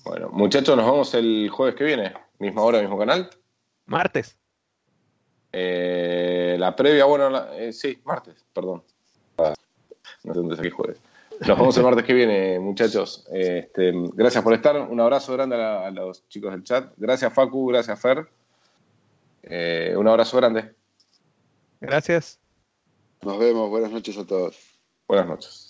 Bueno, 0.04 0.28
muchachos, 0.30 0.76
nos 0.76 0.86
vemos 0.86 1.14
el 1.14 1.48
jueves 1.50 1.74
que 1.74 1.84
viene. 1.84 2.12
Misma 2.38 2.62
hora, 2.62 2.80
mismo 2.80 2.98
canal. 2.98 3.30
Martes. 3.86 4.36
Eh, 5.52 6.56
la 6.58 6.76
previa, 6.76 7.04
bueno, 7.06 7.52
eh, 7.52 7.72
sí, 7.72 7.98
martes, 8.04 8.44
perdón. 8.52 8.82
No 10.22 10.34
sé 10.34 10.38
dónde 10.38 10.56
saqué 10.56 10.70
jueves. 10.70 11.00
Nos 11.40 11.58
vemos 11.58 11.76
el 11.78 11.84
martes 11.84 12.04
que 12.04 12.12
viene, 12.12 12.58
muchachos. 12.60 13.26
Este, 13.32 13.92
gracias 14.12 14.44
por 14.44 14.52
estar. 14.52 14.76
Un 14.76 15.00
abrazo 15.00 15.32
grande 15.32 15.56
a, 15.56 15.90
los 15.90 16.28
chicos 16.28 16.52
del 16.52 16.62
chat. 16.64 16.92
Gracias, 16.98 17.32
Facu. 17.32 17.66
Gracias, 17.68 17.98
Fer. 17.98 18.28
Eh, 19.44 19.94
un 19.96 20.06
abrazo 20.06 20.36
grande. 20.36 20.74
Gracias. 21.80 22.38
Nos 23.22 23.38
vemos. 23.38 23.70
Buenas 23.70 23.90
noches 23.90 24.18
a 24.18 24.26
todos. 24.26 24.58
Buenas 25.08 25.26
noches. 25.26 25.69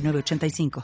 85 0.00 0.70